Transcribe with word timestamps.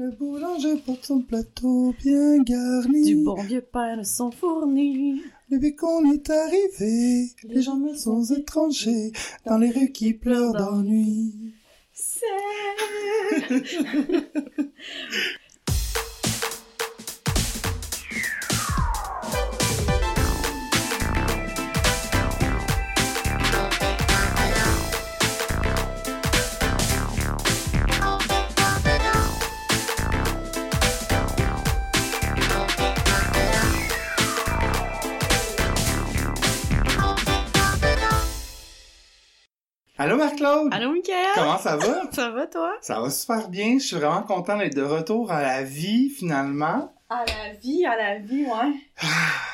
Le 0.00 0.10
boulanger 0.12 0.76
porte 0.76 1.04
son 1.04 1.20
plateau 1.20 1.94
bien 2.02 2.38
garni. 2.42 3.04
Du 3.04 3.16
bon 3.22 3.34
vieux 3.34 3.60
pain 3.60 4.02
sont 4.02 4.30
fournis. 4.30 5.20
Le 5.50 5.58
bacon 5.58 6.10
est 6.10 6.30
arrivé. 6.30 7.26
Les 7.44 7.60
gens 7.60 7.76
me 7.76 7.92
sont 7.92 8.24
étrangers 8.24 9.12
dans 9.44 9.58
les 9.58 9.70
rues 9.70 9.92
qui 9.92 10.14
pleurent 10.14 10.54
d'ennui. 10.54 11.52
C'est... 11.92 12.24
Allô 40.00 40.16
Marc-Claude? 40.16 40.72
Allô, 40.72 40.92
Michael? 40.92 41.26
Comment 41.34 41.58
ça 41.58 41.76
va? 41.76 42.08
Ça 42.12 42.30
va, 42.30 42.46
toi? 42.46 42.72
Ça 42.80 43.02
va 43.02 43.10
super 43.10 43.50
bien. 43.50 43.74
Je 43.78 43.84
suis 43.84 43.96
vraiment 43.96 44.22
content 44.22 44.56
d'être 44.56 44.74
de 44.74 44.80
retour 44.80 45.30
à 45.30 45.42
la 45.42 45.62
vie 45.62 46.08
finalement. 46.08 46.94
À 47.10 47.22
la 47.26 47.52
vie, 47.60 47.84
à 47.84 47.96
la 47.98 48.18
vie, 48.18 48.44
ouais. 48.44 48.72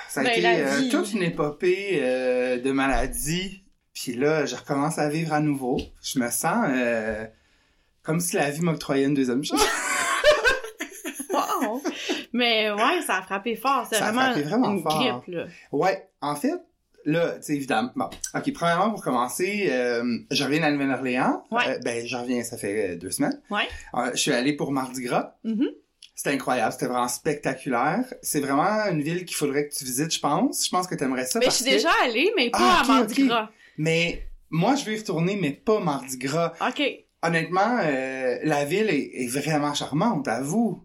Ça 0.08 0.20
a 0.20 0.22
Ben, 0.22 0.38
été 0.38 0.46
euh, 0.46 0.88
toute 0.88 1.12
une 1.14 1.24
épopée 1.24 1.98
euh, 2.00 2.60
de 2.60 2.70
maladie. 2.70 3.64
Puis 3.92 4.12
là, 4.12 4.46
je 4.46 4.54
recommence 4.54 4.98
à 5.00 5.08
vivre 5.08 5.32
à 5.32 5.40
nouveau. 5.40 5.78
Je 6.00 6.20
me 6.20 6.30
sens 6.30 6.64
euh, 6.68 7.24
comme 8.04 8.20
si 8.20 8.36
la 8.36 8.48
vie 8.48 8.60
m'octroyait 8.60 9.06
une 9.06 9.14
deuxième 9.14 9.42
chance. 9.44 9.60
Wow! 11.30 11.82
Mais 12.32 12.70
ouais, 12.70 13.02
ça 13.06 13.16
a 13.16 13.22
frappé 13.22 13.56
fort. 13.56 13.86
C'est 13.90 13.96
Ça 13.98 14.06
a 14.06 14.12
vraiment, 14.12 14.26
frappé 14.32 14.42
vraiment 14.42 14.70
une 14.70 14.82
fort. 14.82 14.98
grippe, 15.22 15.34
là. 15.34 15.44
Ouais, 15.72 16.08
en 16.22 16.34
fait, 16.34 16.54
là, 17.06 17.36
tu 17.36 17.42
sais, 17.44 17.54
évidemment. 17.54 17.90
Bon, 17.96 18.10
ok, 18.34 18.52
premièrement, 18.52 18.90
pour 18.90 19.02
commencer, 19.02 19.68
euh, 19.70 20.18
je 20.30 20.44
reviens 20.44 20.62
à 20.64 20.70
Nouvelle-Orléans. 20.70 21.42
Ouais. 21.50 21.62
Euh, 21.68 21.78
ben, 21.82 22.06
je 22.06 22.16
reviens, 22.16 22.42
ça 22.42 22.58
fait 22.58 22.90
euh, 22.90 22.96
deux 22.96 23.10
semaines. 23.10 23.40
Ouais. 23.50 23.66
Je 24.12 24.18
suis 24.20 24.32
allé 24.32 24.52
pour 24.52 24.70
Mardi 24.72 25.02
Gras. 25.02 25.36
Mhm. 25.44 25.68
C'était 26.14 26.30
incroyable, 26.30 26.72
c'était 26.72 26.86
vraiment 26.86 27.08
spectaculaire. 27.08 28.04
C'est 28.22 28.40
vraiment 28.40 28.86
une 28.90 29.02
ville 29.02 29.24
qu'il 29.24 29.36
faudrait 29.36 29.68
que 29.68 29.74
tu 29.74 29.84
visites, 29.84 30.12
je 30.14 30.20
pense. 30.20 30.64
Je 30.64 30.70
pense 30.70 30.86
que 30.86 30.94
tu 30.94 31.04
aimerais 31.04 31.26
ça. 31.26 31.38
Mais 31.38 31.46
je 31.46 31.50
suis 31.50 31.64
que- 31.64 31.70
déjà 31.70 31.90
allée, 32.04 32.30
mais 32.36 32.50
pas 32.50 32.58
Ah, 32.60 32.82
à 32.82 32.86
Mardi. 32.86 33.26
Gras. 33.26 33.50
Mais 33.78 34.26
moi, 34.50 34.74
je 34.76 34.84
vais 34.84 34.94
y 34.94 34.98
retourner, 34.98 35.36
mais 35.36 35.50
pas 35.52 35.78
Mardi 35.80 36.16
Gras. 36.18 36.52
OK. 36.66 36.82
Honnêtement, 37.22 37.78
la 38.44 38.64
ville 38.64 38.88
est, 38.88 39.10
est 39.24 39.26
vraiment 39.28 39.74
charmante, 39.74 40.26
à 40.28 40.40
vous. 40.40 40.82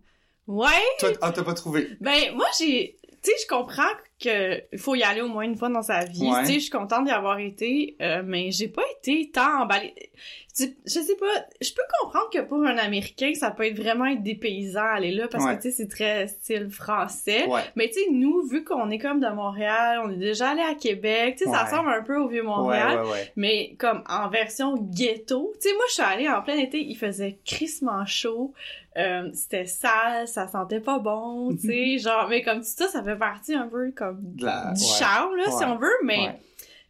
Ouais. 0.47 0.67
Toi, 0.99 1.11
ah, 1.21 1.31
t'as 1.31 1.43
pas 1.43 1.53
trouvé? 1.53 1.87
Ben, 2.01 2.35
moi, 2.35 2.47
j'ai... 2.59 2.97
Tu 3.23 3.31
sais, 3.31 3.37
je 3.43 3.47
comprends 3.47 3.83
que 4.21 4.61
il 4.71 4.79
faut 4.79 4.95
y 4.95 5.03
aller 5.03 5.21
au 5.21 5.27
moins 5.27 5.43
une 5.43 5.55
fois 5.57 5.69
dans 5.69 5.81
sa 5.81 6.05
vie. 6.05 6.29
Ouais. 6.29 6.41
Tu 6.41 6.45
sais, 6.45 6.53
je 6.55 6.59
suis 6.59 6.69
contente 6.69 7.05
d'y 7.05 7.11
avoir 7.11 7.39
été, 7.39 7.95
euh, 8.01 8.21
mais 8.25 8.51
j'ai 8.51 8.67
pas 8.67 8.83
été 8.99 9.31
tant 9.33 9.63
emballée. 9.63 9.93
Je 10.59 10.65
sais 10.85 11.15
pas, 11.15 11.45
je 11.61 11.71
peux 11.73 11.81
comprendre 12.01 12.29
que 12.31 12.39
pour 12.41 12.61
un 12.65 12.77
Américain, 12.77 13.31
ça 13.33 13.51
peut 13.51 13.65
être 13.65 13.77
vraiment 13.77 14.05
être 14.05 14.21
dépaysant 14.21 14.83
aller 14.83 15.11
là, 15.11 15.29
parce 15.29 15.45
Ouais. 15.45 15.55
que, 15.55 15.61
tu 15.61 15.71
sais, 15.71 15.77
c'est 15.77 15.87
très 15.87 16.27
style 16.27 16.69
français. 16.69 17.47
Ouais. 17.47 17.61
Mais 17.77 17.87
tu 17.87 17.93
sais, 17.93 18.07
nous, 18.11 18.45
vu 18.47 18.65
qu'on 18.65 18.89
est 18.89 18.99
comme 18.99 19.21
de 19.21 19.29
Montréal, 19.29 20.01
on 20.03 20.11
est 20.11 20.17
déjà 20.17 20.49
allé 20.49 20.61
à 20.61 20.75
Québec, 20.75 21.35
tu 21.37 21.45
sais, 21.45 21.49
ça 21.49 21.63
ressemble 21.63 21.89
un 21.89 22.03
peu 22.03 22.17
au 22.17 22.27
ouais, 22.27 22.41
ouais. 22.41 23.31
Mais 23.37 23.75
comme 23.79 24.03
en 24.09 24.29
version 24.29 24.75
ghetto. 24.77 25.53
Tu 25.61 25.69
sais, 25.69 25.75
moi, 25.75 25.85
je 25.87 25.93
suis 25.93 26.03
allée 26.03 26.27
en 26.27 26.41
plein 26.41 26.57
été, 26.57 26.79
il 26.79 26.95
faisait 26.95 27.39
crissement 27.45 28.05
chaud. 28.05 28.53
Euh, 28.97 29.29
c'était 29.33 29.65
sale, 29.65 30.27
ça 30.27 30.47
sentait 30.49 30.81
pas 30.81 30.99
bon, 30.99 31.55
tu 31.55 31.67
sais. 31.67 31.97
genre, 31.97 32.27
mais 32.29 32.41
comme 32.41 32.59
tout 32.59 32.65
ça, 32.75 32.87
ça 32.89 33.01
fait 33.03 33.15
partie 33.15 33.53
un 33.53 33.67
peu 33.67 33.91
comme 33.91 34.35
la- 34.39 34.73
du 34.73 34.81
ouais. 34.83 34.89
charme, 34.99 35.35
là, 35.37 35.45
si 35.45 35.63
on 35.63 35.77
veut. 35.77 35.87
Mais, 36.03 36.17
Ouais. 36.19 36.39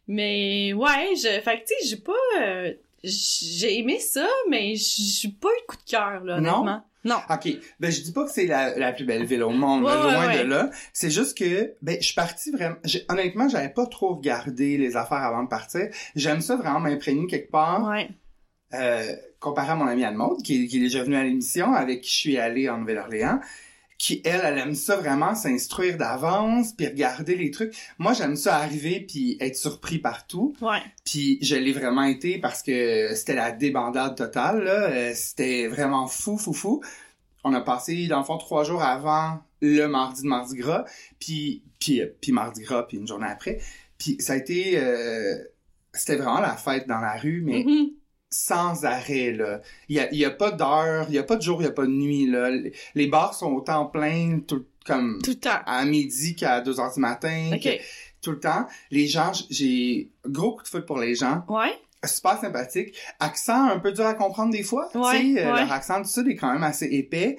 mais 0.08 0.72
ouais, 0.72 1.14
je, 1.16 1.40
fait 1.40 1.60
que 1.60 1.66
tu 1.68 1.74
sais, 1.80 1.88
j'ai 1.88 1.96
pas... 2.02 2.12
euh, 2.40 2.72
j'ai 3.04 3.78
aimé 3.78 3.98
ça, 3.98 4.26
mais 4.48 4.74
j'ai 4.76 5.28
pas 5.28 5.48
eu 5.48 5.60
de 5.62 5.66
coup 5.66 5.76
de 5.76 5.90
cœur, 5.90 6.24
là, 6.24 6.40
Non? 6.40 6.54
honnêtement. 6.62 6.84
Non. 7.04 7.16
OK. 7.30 7.48
Ben, 7.80 7.90
je 7.90 8.00
dis 8.00 8.12
pas 8.12 8.24
que 8.24 8.30
c'est 8.30 8.46
la, 8.46 8.78
la 8.78 8.92
plus 8.92 9.04
belle 9.04 9.24
ville 9.24 9.42
au 9.42 9.50
monde, 9.50 9.82
Ouais, 9.82 9.90
là, 9.90 10.06
ouais, 10.06 10.12
loin 10.12 10.26
ouais. 10.28 10.44
de 10.44 10.48
là. 10.48 10.70
C'est 10.92 11.10
juste 11.10 11.36
que, 11.36 11.74
ben, 11.82 11.96
je 12.00 12.04
suis 12.06 12.14
partie 12.14 12.52
vraiment... 12.52 12.76
Honnêtement, 13.08 13.48
j'avais 13.48 13.70
pas 13.70 13.86
trop 13.86 14.14
regardé 14.14 14.76
les 14.78 14.94
affaires 14.96 15.18
avant 15.18 15.42
de 15.42 15.48
partir. 15.48 15.88
J'aime 16.14 16.40
ça 16.40 16.54
vraiment 16.54 16.78
m'imprégner 16.78 17.26
quelque 17.26 17.50
part. 17.50 17.88
Ouais. 17.88 18.08
euh, 18.74 19.16
comparé 19.42 19.72
à 19.72 19.74
mon 19.74 19.86
amie 19.86 20.04
Anne-Maude, 20.04 20.42
qui, 20.42 20.66
qui 20.68 20.78
est 20.78 20.80
déjà 20.80 21.02
venue 21.04 21.16
à 21.16 21.24
l'émission, 21.24 21.74
avec 21.74 22.00
qui 22.02 22.08
je 22.10 22.14
suis 22.14 22.38
allée 22.38 22.68
en 22.70 22.78
Nouvelle-Orléans, 22.78 23.40
qui, 23.98 24.20
elle, 24.24 24.40
elle 24.44 24.58
aime 24.58 24.74
ça 24.74 24.96
vraiment 24.96 25.34
s'instruire 25.34 25.96
d'avance, 25.96 26.72
puis 26.72 26.86
regarder 26.88 27.36
les 27.36 27.50
trucs. 27.52 27.72
Moi, 27.98 28.14
j'aime 28.14 28.34
ça 28.36 28.56
arriver, 28.56 29.00
puis 29.00 29.36
être 29.40 29.54
surpris 29.56 29.98
partout. 29.98 30.54
Ouais. 30.60 30.80
Puis 31.04 31.38
je 31.42 31.54
l'ai 31.54 31.72
vraiment 31.72 32.02
été 32.04 32.38
parce 32.38 32.62
que 32.62 33.14
c'était 33.14 33.34
la 33.36 33.52
débandade 33.52 34.16
totale, 34.16 34.64
là. 34.64 34.90
Euh, 34.90 35.12
C'était 35.14 35.68
vraiment 35.68 36.06
fou, 36.08 36.36
fou, 36.38 36.52
fou. 36.52 36.82
On 37.44 37.52
a 37.54 37.60
passé, 37.60 38.06
dans 38.08 38.18
le 38.18 38.24
fond, 38.24 38.38
trois 38.38 38.64
jours 38.64 38.82
avant 38.82 39.40
le 39.60 39.86
mardi 39.86 40.22
de 40.22 40.28
Mardi 40.28 40.56
Gras, 40.56 40.84
puis, 41.20 41.62
puis, 41.78 42.00
puis 42.20 42.32
Mardi 42.32 42.62
Gras, 42.62 42.84
puis 42.84 42.96
une 42.96 43.06
journée 43.06 43.28
après. 43.28 43.60
Puis 43.98 44.16
ça 44.18 44.32
a 44.32 44.36
été... 44.36 44.78
euh, 44.78 45.36
c'était 45.92 46.16
vraiment 46.16 46.40
la 46.40 46.56
fête 46.56 46.88
dans 46.88 46.98
la 47.00 47.16
rue, 47.18 47.42
mais 47.44 47.62
Mhm. 47.64 47.90
Sans 48.32 48.84
arrêt. 48.84 49.36
Il 49.88 49.96
y 49.96 50.00
a, 50.00 50.12
y 50.12 50.24
a 50.24 50.30
pas 50.30 50.50
d'heure, 50.50 51.06
il 51.08 51.14
y 51.14 51.18
a 51.18 51.22
pas 51.22 51.36
de 51.36 51.42
jour, 51.42 51.60
il 51.62 51.64
y 51.64 51.68
a 51.68 51.72
pas 51.72 51.82
de 51.86 51.90
nuit, 51.92 52.26
là. 52.26 52.50
Les- 52.94 53.06
bars 53.06 53.34
sont 53.34 53.52
au 53.52 53.60
temps 53.60 53.86
plein, 53.86 54.40
tout, 54.48 54.64
comme 54.86 55.20
Tout 55.22 55.30
le 55.30 55.36
temps. 55.38 55.60
à 55.66 55.84
midi 55.84 56.34
qu'à 56.34 56.60
2 56.60 56.80
heures 56.80 56.92
du 56.92 57.00
matin, 57.00 57.50
OK. 57.54 57.60
que- 57.62 57.82
tout 58.22 58.30
le 58.32 58.40
temps. 58.40 58.66
Les 58.90 59.06
gens, 59.06 59.32
j'ai 59.50 60.10
gros 60.26 60.54
coup 60.56 60.62
de 60.62 60.68
foot 60.68 60.86
pour 60.86 60.98
les 60.98 61.14
gens. 61.14 61.44
Ouais. 61.48 61.72
Super 62.04 62.38
sympathique. 62.40 62.96
Accent 63.20 63.68
un 63.68 63.78
peu 63.78 63.92
dur 63.92 64.06
à 64.06 64.14
comprendre 64.14 64.52
des 64.52 64.62
fois. 64.62 64.88
Ouais, 64.94 65.18
tu 65.20 65.34
sais, 65.34 65.44
euh, 65.44 65.52
ouais. 65.52 65.60
Leur 65.60 65.72
accent 65.72 66.00
du 66.00 66.08
sud 66.08 66.26
est 66.28 66.36
quand 66.36 66.52
même 66.52 66.62
assez 66.64 66.86
épais. 66.86 67.36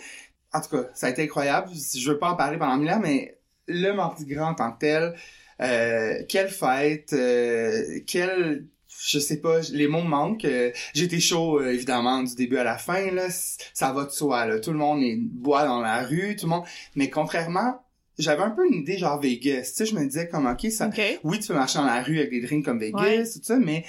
En 0.54 0.62
tout 0.62 0.70
cas, 0.70 0.84
ça 0.94 1.08
a 1.08 1.10
été 1.10 1.24
incroyable. 1.24 1.70
Je 1.74 2.10
veux 2.12 2.20
pas 2.20 2.30
en 2.32 2.36
parler 2.36 2.58
pendant 2.58 2.78
mille 2.78 2.92
ans, 2.92 3.00
mais 3.02 3.38
le 3.68 3.92
Mardi 3.94 4.26
Gras 4.26 4.46
en 4.50 4.54
tant 4.56 4.72
que 4.74 4.80
tel, 4.80 5.16
euh, 5.62 6.24
quelle 6.30 6.50
fête, 6.50 7.14
euh, 7.14 8.00
quelle... 8.06 8.68
Je 9.06 9.20
sais 9.20 9.42
pas, 9.42 9.60
les 9.72 9.88
mots 9.88 10.02
me 10.04 10.08
manquent. 10.08 10.46
Euh, 10.46 10.72
J'étais 10.94 11.20
chaud, 11.20 11.60
euh, 11.60 11.74
évidemment, 11.74 12.24
du 12.24 12.36
début 12.36 12.58
à 12.58 12.64
la 12.64 12.78
fin. 12.78 13.12
Là, 13.12 13.28
ça 13.30 13.92
va 13.92 14.06
de 14.06 14.12
soi. 14.12 14.46
Là. 14.46 14.60
Tout 14.60 14.72
le 14.72 14.78
monde 14.78 15.02
est 15.04 15.18
boit 15.18 15.66
dans 15.66 15.82
la 15.82 16.04
rue, 16.04 16.36
tout 16.38 16.46
le 16.46 16.52
monde. 16.52 16.64
Mais 16.96 17.10
contrairement, 17.10 17.84
j'avais 18.18 18.44
un 18.44 18.52
peu 18.52 18.66
une 18.68 18.76
idée 18.82 18.98
genre 18.98 19.20
Vegas. 19.20 19.64
Tu 19.76 19.76
sais, 19.78 19.86
je 19.86 19.96
me 19.96 20.06
disais 20.06 20.28
comme 20.30 20.46
ok, 20.46 20.72
ça, 20.72 20.90
oui, 21.24 21.40
tu 21.40 21.48
peux 21.48 21.54
marcher 21.56 21.80
dans 21.80 21.86
la 21.86 22.02
rue 22.02 22.20
avec 22.20 22.30
des 22.32 22.42
drinks 22.42 22.64
comme 22.64 22.80
Vegas, 22.80 23.02
Ouais. 23.02 23.24
tout 23.24 23.40
ça, 23.44 23.58
mais 23.58 23.84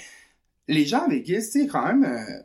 les 0.67 0.83
gens 0.85 1.03
à 1.05 1.07
Vegas, 1.07 1.49
tu 1.51 1.61
sais, 1.61 1.67
quand 1.67 1.85
même, 1.85 2.03
euh, 2.03 2.41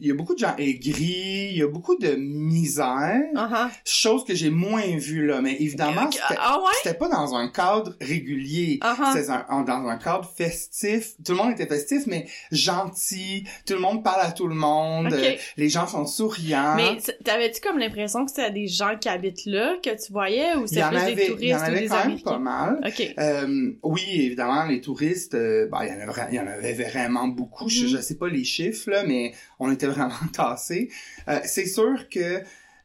il 0.00 0.08
y 0.08 0.10
a 0.10 0.14
beaucoup 0.14 0.34
de 0.34 0.38
gens 0.40 0.54
aigris, 0.58 1.48
il 1.52 1.56
y 1.58 1.62
a 1.62 1.68
beaucoup 1.68 1.96
de 1.96 2.14
misère, 2.16 3.20
Uh-huh. 3.34 3.68
chose 3.84 4.24
que 4.24 4.34
j'ai 4.34 4.50
moins 4.50 4.96
vue 4.96 5.26
là, 5.26 5.40
mais 5.40 5.56
évidemment, 5.60 6.10
c'était 6.10 6.34
Ah 6.38 6.58
ouais? 6.58 6.70
c'était 6.82 6.96
pas 6.98 7.08
dans 7.08 7.34
un 7.34 7.48
cadre 7.48 7.94
régulier. 8.00 8.78
Uh-huh. 8.82 9.12
C'était 9.12 9.30
un- 9.30 9.46
en- 9.48 9.62
dans 9.62 9.86
un 9.88 9.96
cadre 9.96 10.30
festif. 10.36 11.12
Tout 11.24 11.32
le 11.32 11.38
monde 11.38 11.52
était 11.52 11.66
festif, 11.66 12.04
mais 12.06 12.26
gentil. 12.50 13.44
Tout 13.66 13.74
le 13.74 13.80
monde 13.80 14.02
parle 14.02 14.22
à 14.22 14.32
tout 14.32 14.46
le 14.48 14.54
monde. 14.54 15.06
Ok. 15.12 15.12
Euh, 15.18 15.34
Les 15.56 15.68
gens 15.68 15.86
sont 15.86 16.06
souriants. 16.06 16.74
Mais 16.76 16.98
t'avais-tu 17.24 17.60
comme 17.60 17.78
l'impression 17.78 18.24
que 18.24 18.30
c'était 18.30 18.50
des 18.50 18.66
gens 18.66 18.96
qui 19.00 19.08
habitent 19.08 19.46
là 19.46 19.74
que 19.82 19.90
tu 19.90 20.12
voyais 20.12 20.54
ou 20.56 20.66
c'était 20.66 20.86
plus 20.88 20.96
avait, 20.96 21.14
des 21.14 21.22
il 21.22 21.28
y 21.28 21.30
touristes 21.30 21.54
en 21.54 21.58
ou 21.60 21.64
avait 21.64 21.80
des 21.80 21.88
quand 21.88 22.06
même 22.08 22.20
pas 22.20 22.38
mal. 22.38 22.80
OK. 22.86 23.14
Euh, 23.18 23.70
oui, 23.82 24.02
évidemment, 24.12 24.64
les 24.64 24.80
touristes, 24.80 25.34
euh, 25.34 25.68
bah, 25.70 25.80
il 25.82 25.88
y 25.88 25.92
en 25.92 25.94
avait, 26.00 26.06
vra- 26.12 26.28
il 26.30 26.36
y 26.36 26.40
en 26.40 26.46
avait 26.46 26.72
vraiment 26.72 27.28
beaucoup. 27.28 27.68
Je, 27.68 27.82
Mhm. 27.84 27.88
je 27.88 27.96
sais 27.98 28.16
pas 28.16 28.28
les 28.28 28.44
chiffres, 28.44 28.90
là, 28.90 29.04
mais 29.06 29.32
on 29.64 29.72
était 29.72 29.86
vraiment 29.86 30.10
tassés. 30.32 30.90
Euh, 31.28 31.40
c'est 31.44 31.66
sûr 31.66 32.08
que 32.08 32.42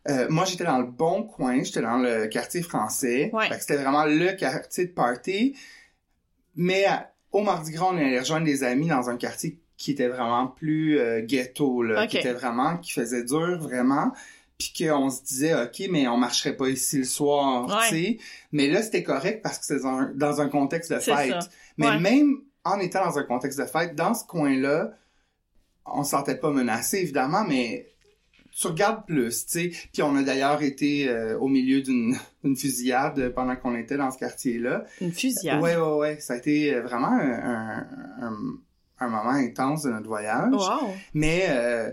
euh, 0.10 0.28
moi, 0.30 0.46
j'étais 0.46 0.64
dans 0.64 0.80
le 0.80 0.86
bon 0.86 1.24
coin. 1.24 1.62
J'étais 1.64 1.82
dans 1.82 1.98
le 1.98 2.28
quartier 2.28 2.62
français. 2.62 3.30
Ouais. 3.34 3.48
C'était 3.60 3.76
vraiment 3.78 4.06
le 4.06 4.32
quartier 4.38 4.86
de 4.86 4.92
party. 4.92 5.56
Mais 6.56 6.86
à- 6.86 7.12
au 7.32 7.42
Mardi 7.42 7.72
Gras, 7.72 7.90
on 7.92 7.98
allé 7.98 8.18
rejoindre 8.20 8.46
des 8.46 8.64
amis 8.64 8.88
dans 8.88 9.10
un 9.10 9.18
quartier 9.18 9.60
qui 9.78 9.92
était 9.92 10.08
vraiment 10.08 10.48
plus 10.48 11.00
euh, 11.00 11.22
ghetto, 11.22 11.84
là, 11.84 12.08
qui 12.08 12.18
était 12.18 12.34
vraiment, 12.34 12.78
qui 12.78 12.92
faisait 12.92 13.24
dur, 13.24 13.60
vraiment. 13.60 14.12
Puis 14.58 14.74
qu'on 14.88 15.10
se 15.10 15.24
disait, 15.24 15.54
OK, 15.54 15.84
mais 15.90 16.08
on 16.10 16.18
marcherait 16.18 16.56
pas 16.58 16.68
ici 16.68 16.98
le 16.98 17.04
soir, 17.06 17.68
Ouais. 17.68 17.76
tu 17.90 17.96
sais. 17.96 18.18
Mais 18.52 18.68
là, 18.68 18.82
c'était 18.82 19.04
correct 19.04 19.42
parce 19.42 19.58
que 19.60 19.66
c'était 19.66 19.82
dans, 19.84 20.00
un- 20.00 20.12
dans 20.16 20.42
un 20.42 20.50
contexte 20.50 20.92
de 20.92 21.00
C'est 21.00 21.16
fête. 21.16 21.32
ça. 21.44 21.48
Mais 21.78 21.88
Ouais. 21.88 22.00
même 22.00 22.42
en 22.66 22.80
étant 22.80 23.06
dans 23.06 23.18
un 23.20 23.24
contexte 23.24 23.58
de 23.60 23.66
fête, 23.66 23.96
dans 23.96 24.14
ce 24.14 24.26
coin-là, 24.26 24.92
on 25.94 26.04
se 26.04 26.12
sentait 26.12 26.38
pas 26.38 26.52
menacé, 26.52 27.00
évidemment, 27.00 27.44
mais 27.48 27.88
tu 28.52 28.68
regardes 28.68 29.06
plus, 29.06 29.46
tu 29.46 29.52
sais. 29.52 29.72
Puis 29.94 30.02
on 30.02 30.16
a 30.16 30.24
d'ailleurs 30.24 30.62
été 30.62 31.08
euh, 31.08 31.38
au 31.40 31.48
milieu 31.48 31.82
d'une 31.82 32.16
fusillade 32.58 33.30
pendant 33.34 33.56
qu'on 33.56 33.76
était 33.76 33.96
dans 33.98 34.12
ce 34.12 34.18
quartier-là. 34.18 34.84
Une 35.00 35.14
fusillade? 35.14 35.62
Ouais, 35.62 35.76
ouais, 35.78 35.96
ouais. 35.98 36.20
Ça 36.20 36.34
a 36.34 36.38
été 36.38 36.74
euh, 36.74 36.82
vraiment 36.82 37.12
un, 37.12 37.86
un, 39.00 39.08
moment 39.08 39.30
intense 39.30 39.84
de 39.84 39.92
notre 39.92 40.08
voyage. 40.08 40.52
Wow. 40.52 40.94
Mais 41.14 41.46
euh, 41.50 41.92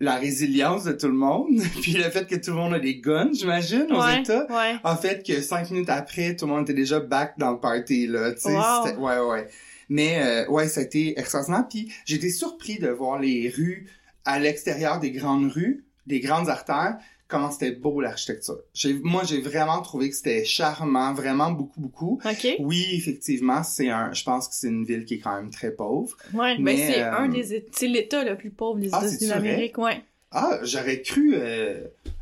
la 0.00 0.16
résilience 0.16 0.84
de 0.84 0.92
tout 0.92 1.08
le 1.08 1.14
monde, 1.14 1.60
puis 1.82 1.92
le 1.92 2.04
fait 2.04 2.26
que 2.26 2.36
tout 2.36 2.50
le 2.52 2.56
monde 2.56 2.74
a 2.74 2.78
des 2.78 3.00
guns, 3.00 3.30
j'imagine, 3.32 3.86
aux 3.90 4.00
Ouais, 4.02 4.20
États. 4.20 4.46
ouais. 4.46 4.76
En 4.84 4.96
fait, 4.96 5.26
que 5.26 5.42
cinq 5.42 5.70
minutes 5.70 5.90
après, 5.90 6.34
tout 6.36 6.46
le 6.46 6.52
monde 6.52 6.62
était 6.62 6.74
déjà 6.74 7.00
back 7.00 7.34
dans 7.38 7.50
le 7.52 7.60
party, 7.60 8.06
là, 8.06 8.32
tu 8.32 8.40
sais. 8.40 8.54
Wow. 8.56 9.04
Ouais, 9.04 9.18
ouais. 9.18 9.48
Mais, 9.88 10.18
euh, 10.22 10.48
ouais, 10.50 10.68
ça 10.68 10.80
a 10.80 10.84
été 10.84 11.18
extraordinaire. 11.18 11.66
Puis, 11.68 11.92
été 12.08 12.30
surpris 12.30 12.78
de 12.78 12.88
voir 12.88 13.18
les 13.20 13.48
rues 13.48 13.86
à 14.24 14.38
l'extérieur 14.38 14.98
des 15.00 15.10
grandes 15.12 15.50
rues, 15.50 15.84
des 16.06 16.20
grandes 16.20 16.48
artères, 16.48 16.96
comment 17.28 17.50
c'était 17.50 17.72
beau 17.72 18.00
l'architecture. 18.00 18.58
Moi, 19.02 19.22
j'ai 19.24 19.40
vraiment 19.40 19.80
trouvé 19.82 20.10
que 20.10 20.16
c'était 20.16 20.44
charmant, 20.44 21.12
vraiment 21.14 21.50
beaucoup, 21.50 21.80
beaucoup. 21.80 22.20
OK. 22.24 22.48
Oui, 22.60 22.86
effectivement, 22.92 23.62
c'est 23.62 23.88
un, 23.90 24.12
je 24.12 24.22
pense 24.24 24.48
que 24.48 24.54
c'est 24.54 24.68
une 24.68 24.84
ville 24.84 25.04
qui 25.04 25.14
est 25.14 25.18
quand 25.18 25.34
même 25.34 25.50
très 25.50 25.70
pauvre. 25.72 26.16
Ouais, 26.34 26.56
Mais, 26.58 26.76
ben 26.76 26.86
c'est 26.86 27.02
euh, 27.02 27.16
un 27.16 27.28
des 27.28 27.64
c'est 27.72 27.88
l'État 27.88 28.24
le 28.24 28.36
plus 28.36 28.50
pauvre 28.50 28.78
des 28.78 28.90
Ah, 28.92 28.98
États-Unis 28.98 29.26
vrai? 29.30 29.34
d'Amérique, 29.40 29.78
ouais. 29.78 30.02
Ah, 30.30 30.58
j'aurais 30.62 31.02
cru, 31.02 31.34
euh, 31.34 31.80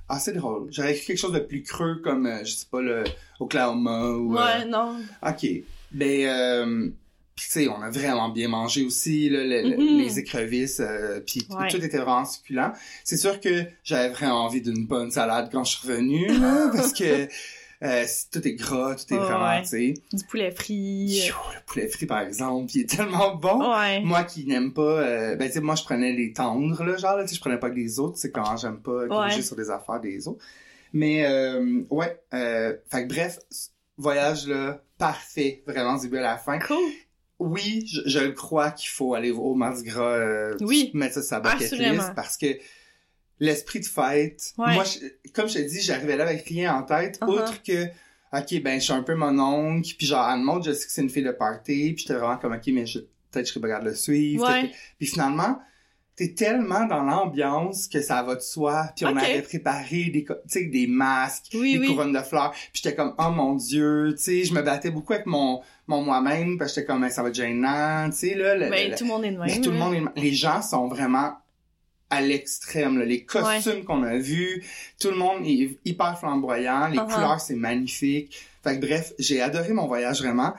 ah, 0.09 0.19
c'est 0.19 0.33
drôle. 0.33 0.69
J'aurais 0.71 0.95
cru 0.95 1.07
quelque 1.07 1.19
chose 1.19 1.33
de 1.33 1.39
plus 1.41 1.63
creux 1.63 2.01
comme, 2.03 2.27
euh, 2.27 2.45
je 2.45 2.53
sais 2.53 2.67
pas, 2.71 2.81
le 2.81 3.05
Oklahoma 3.41 4.11
ou, 4.13 4.37
euh, 4.37 4.43
Ouais, 4.43 4.65
non. 4.67 4.97
OK. 5.27 5.47
Ben, 5.93 6.93
pis 7.37 7.47
tu 7.47 7.51
sais, 7.51 7.69
on 7.69 7.83
a 7.83 7.91
vraiment 7.91 8.29
bien 8.29 8.49
mangé 8.49 8.85
aussi, 8.85 9.29
là, 9.29 9.43
le- 9.45 9.77
Mhm. 9.77 9.99
les 9.99 10.19
écrevisses, 10.21 10.81
euh, 10.81 11.21
puis 11.21 11.47
Ouais. 11.51 11.69
tout 11.69 11.77
était 11.85 11.99
vraiment 11.99 12.25
succulent. 12.25 12.73
C'est 13.03 13.17
sûr 13.17 13.41
que 13.41 13.65
j'avais 13.83 14.11
vraiment 14.11 14.45
envie 14.45 14.61
d'une 14.63 14.87
bonne 14.87 15.11
salade 15.11 15.49
quand 15.51 15.65
je 15.65 15.77
suis 15.77 15.89
revenu, 15.89 16.27
là, 16.29 16.71
parce 16.73 16.93
que 16.93 17.27
euh, 17.83 18.07
tout 18.33 18.47
est 18.49 18.55
gras, 18.55 18.95
tout 18.95 19.13
est 19.13 19.19
vraiment, 19.19 19.47
ouais. 19.49 19.63
tu 19.63 19.69
sais. 19.69 19.95
Du 20.13 20.25
poulet 20.25 20.51
frit. 20.53 21.29
Le 21.29 21.65
poulet 21.67 21.89
frit, 21.89 22.07
par 22.07 22.21
exemple, 22.21 22.71
il 22.75 22.83
est 22.83 22.89
tellement 22.97 23.35
bon. 23.35 23.73
Ouais. 23.79 24.01
Moi 24.01 24.23
qui 24.25 24.47
n'aime 24.47 24.73
pas, 24.73 24.83
euh, 24.83 25.37
ben 25.37 25.49
tu 25.49 25.55
sais, 25.55 25.61
moi 25.61 25.75
je 25.75 25.83
prenais 25.83 26.13
les 26.13 26.33
tendres, 26.33 26.83
là, 26.85 26.97
genre, 26.97 27.19
tu 27.23 27.29
sais, 27.29 27.35
je 27.35 27.41
prenais 27.41 27.59
pas 27.59 27.69
que 27.69 27.75
les 27.75 27.99
autres, 27.99 28.17
c'est 28.17 28.31
quand 28.31 28.57
j'aime 28.57 28.81
pas 28.81 29.05
Ouais. 29.07 29.43
sur 29.43 29.57
des 29.57 29.69
affaires 29.71 30.01
des 30.01 30.29
autres. 30.29 30.43
Mais, 30.93 31.27
euh, 31.27 31.83
ouais, 31.91 32.17
fait 32.31 33.03
que 33.03 33.07
bref, 33.09 33.41
voyage, 33.99 34.47
là, 34.47 34.81
parfait, 34.97 35.63
vraiment, 35.67 35.97
du 35.97 36.03
début 36.03 36.19
à 36.19 36.23
la 36.23 36.39
fin. 36.39 36.59
Cool. 36.61 36.79
Oui, 37.39 37.85
je, 37.87 38.01
je 38.07 38.19
le 38.21 38.33
crois 38.33 38.71
qu'il 38.71 38.91
faut 38.91 39.15
aller 39.15 39.31
au 39.33 39.55
Mardi 39.55 39.83
Gras, 39.83 40.17
euh, 40.19 40.57
Oui. 40.61 40.91
mettre 40.95 41.15
ça 41.15 41.21
sur 41.23 41.29
sa 41.31 41.41
bucket 41.41 41.73
list, 41.73 42.13
parce 42.15 42.37
que 42.37 42.47
l'esprit 43.41 43.81
de 43.81 43.87
fête, 43.87 44.53
Ouais. 44.57 44.75
moi, 44.75 44.85
je- 44.85 45.31
comme 45.33 45.49
je 45.49 45.55
te 45.55 45.59
dis, 45.69 45.81
j'arrivais 45.81 46.17
là 46.17 46.25
avec 46.25 46.45
rien 46.47 46.75
en 46.75 46.83
tête, 46.85 47.19
Uh-huh. 47.21 47.35
outre 47.35 47.63
que, 47.63 47.87
ok, 48.33 48.63
ben, 48.63 48.79
je 48.79 48.85
suis 48.85 48.93
un 48.93 49.03
peu 49.03 49.15
mon 49.17 49.39
oncle, 49.39 49.95
puis 49.99 50.07
genre, 50.07 50.23
Anne 50.23 50.43
Maud, 50.43 50.65
je 50.65 50.73
sais 50.73 50.87
que 50.87 50.93
c'est 50.93 51.03
une 51.03 51.11
fille 51.11 51.25
de 51.25 51.33
party, 51.33 51.93
puis 51.95 51.99
j'étais 52.07 52.15
vraiment 52.15 52.37
comme, 52.39 52.53
ok, 52.55 52.63
mais 52.69 52.87
je- 52.87 53.01
peut-être 53.01 53.47
je 53.47 53.51
serais 53.53 53.61
pas 53.61 53.69
capable 53.69 53.87
de 53.87 53.91
le 53.91 53.97
suivre. 53.97 54.49
Ouais. 54.49 54.71
Puis 54.99 55.09
finalement, 55.09 55.59
t'es 56.17 56.33
tellement 56.35 56.87
dans 56.87 57.03
l'ambiance 57.03 57.89
que 57.89 58.01
ça 58.01 58.23
va 58.23 58.37
de 58.37 58.41
soi, 58.41 58.87
puis 58.95 59.05
on 59.05 59.17
avait 59.17 59.43
préparé 59.43 60.05
des, 60.13 60.23
co- 60.25 60.35
tu 60.49 60.61
sais, 60.61 60.65
des 60.67 60.87
masques, 60.87 61.47
Oui, 61.55 61.73
des 61.73 61.79
oui. 61.81 61.87
couronnes 61.89 62.13
de 62.13 62.21
fleurs, 62.21 62.53
puis 62.53 62.83
j'étais 62.83 62.95
comme, 62.95 63.15
oh 63.19 63.31
mon 63.31 63.55
dieu, 63.57 64.15
tu 64.17 64.23
sais, 64.23 64.45
je 64.45 64.55
me 64.55 64.63
battais 64.63 64.91
beaucoup 64.91 65.13
avec 65.13 65.27
mon, 65.27 65.61
mon 65.89 66.03
moi-même, 66.03 66.57
parce 66.57 66.73
que 66.73 66.81
j'étais 66.81 66.87
comme, 66.93 67.01
Ben, 67.01 67.11
ça 67.11 67.23
va 67.25 67.31
être 67.31 67.35
gênant, 67.35 68.09
tu 68.11 68.17
sais, 68.17 68.35
là, 68.37 68.55
le- 68.55 68.71
Ben, 68.71 68.91
le- 68.93 68.97
tout 68.97 69.03
le 69.05 69.11
monde 69.11 69.25
est 69.25 69.33
de 69.33 69.39
même. 69.39 69.47
mais 69.49 69.61
tout 69.61 69.71
le 69.71 69.77
monde 69.77 69.95
est- 69.95 70.21
les 70.21 70.33
gens 70.33 70.63
sont 70.63 70.87
vraiment 70.87 71.33
à 72.11 72.21
l'extrême. 72.21 72.97
là. 72.99 73.05
Les 73.05 73.25
costumes 73.25 73.83
qu'on 73.85 74.05
a 74.05 74.17
vus, 74.17 74.63
tout 75.01 75.11
le 75.11 75.17
monde 75.17 75.45
est 75.45 75.79
hyper 75.85 76.17
flamboyant, 76.17 76.87
les 76.89 76.99
Uh-huh. 76.99 77.13
couleurs, 77.13 77.41
c'est 77.41 77.57
magnifique. 77.57 78.47
Fait 78.63 78.79
que 78.79 78.87
bref, 78.87 79.15
j'ai 79.19 79.41
adoré 79.43 79.73
mon 79.73 79.89
voyage 79.89 80.21
vraiment. 80.23 80.55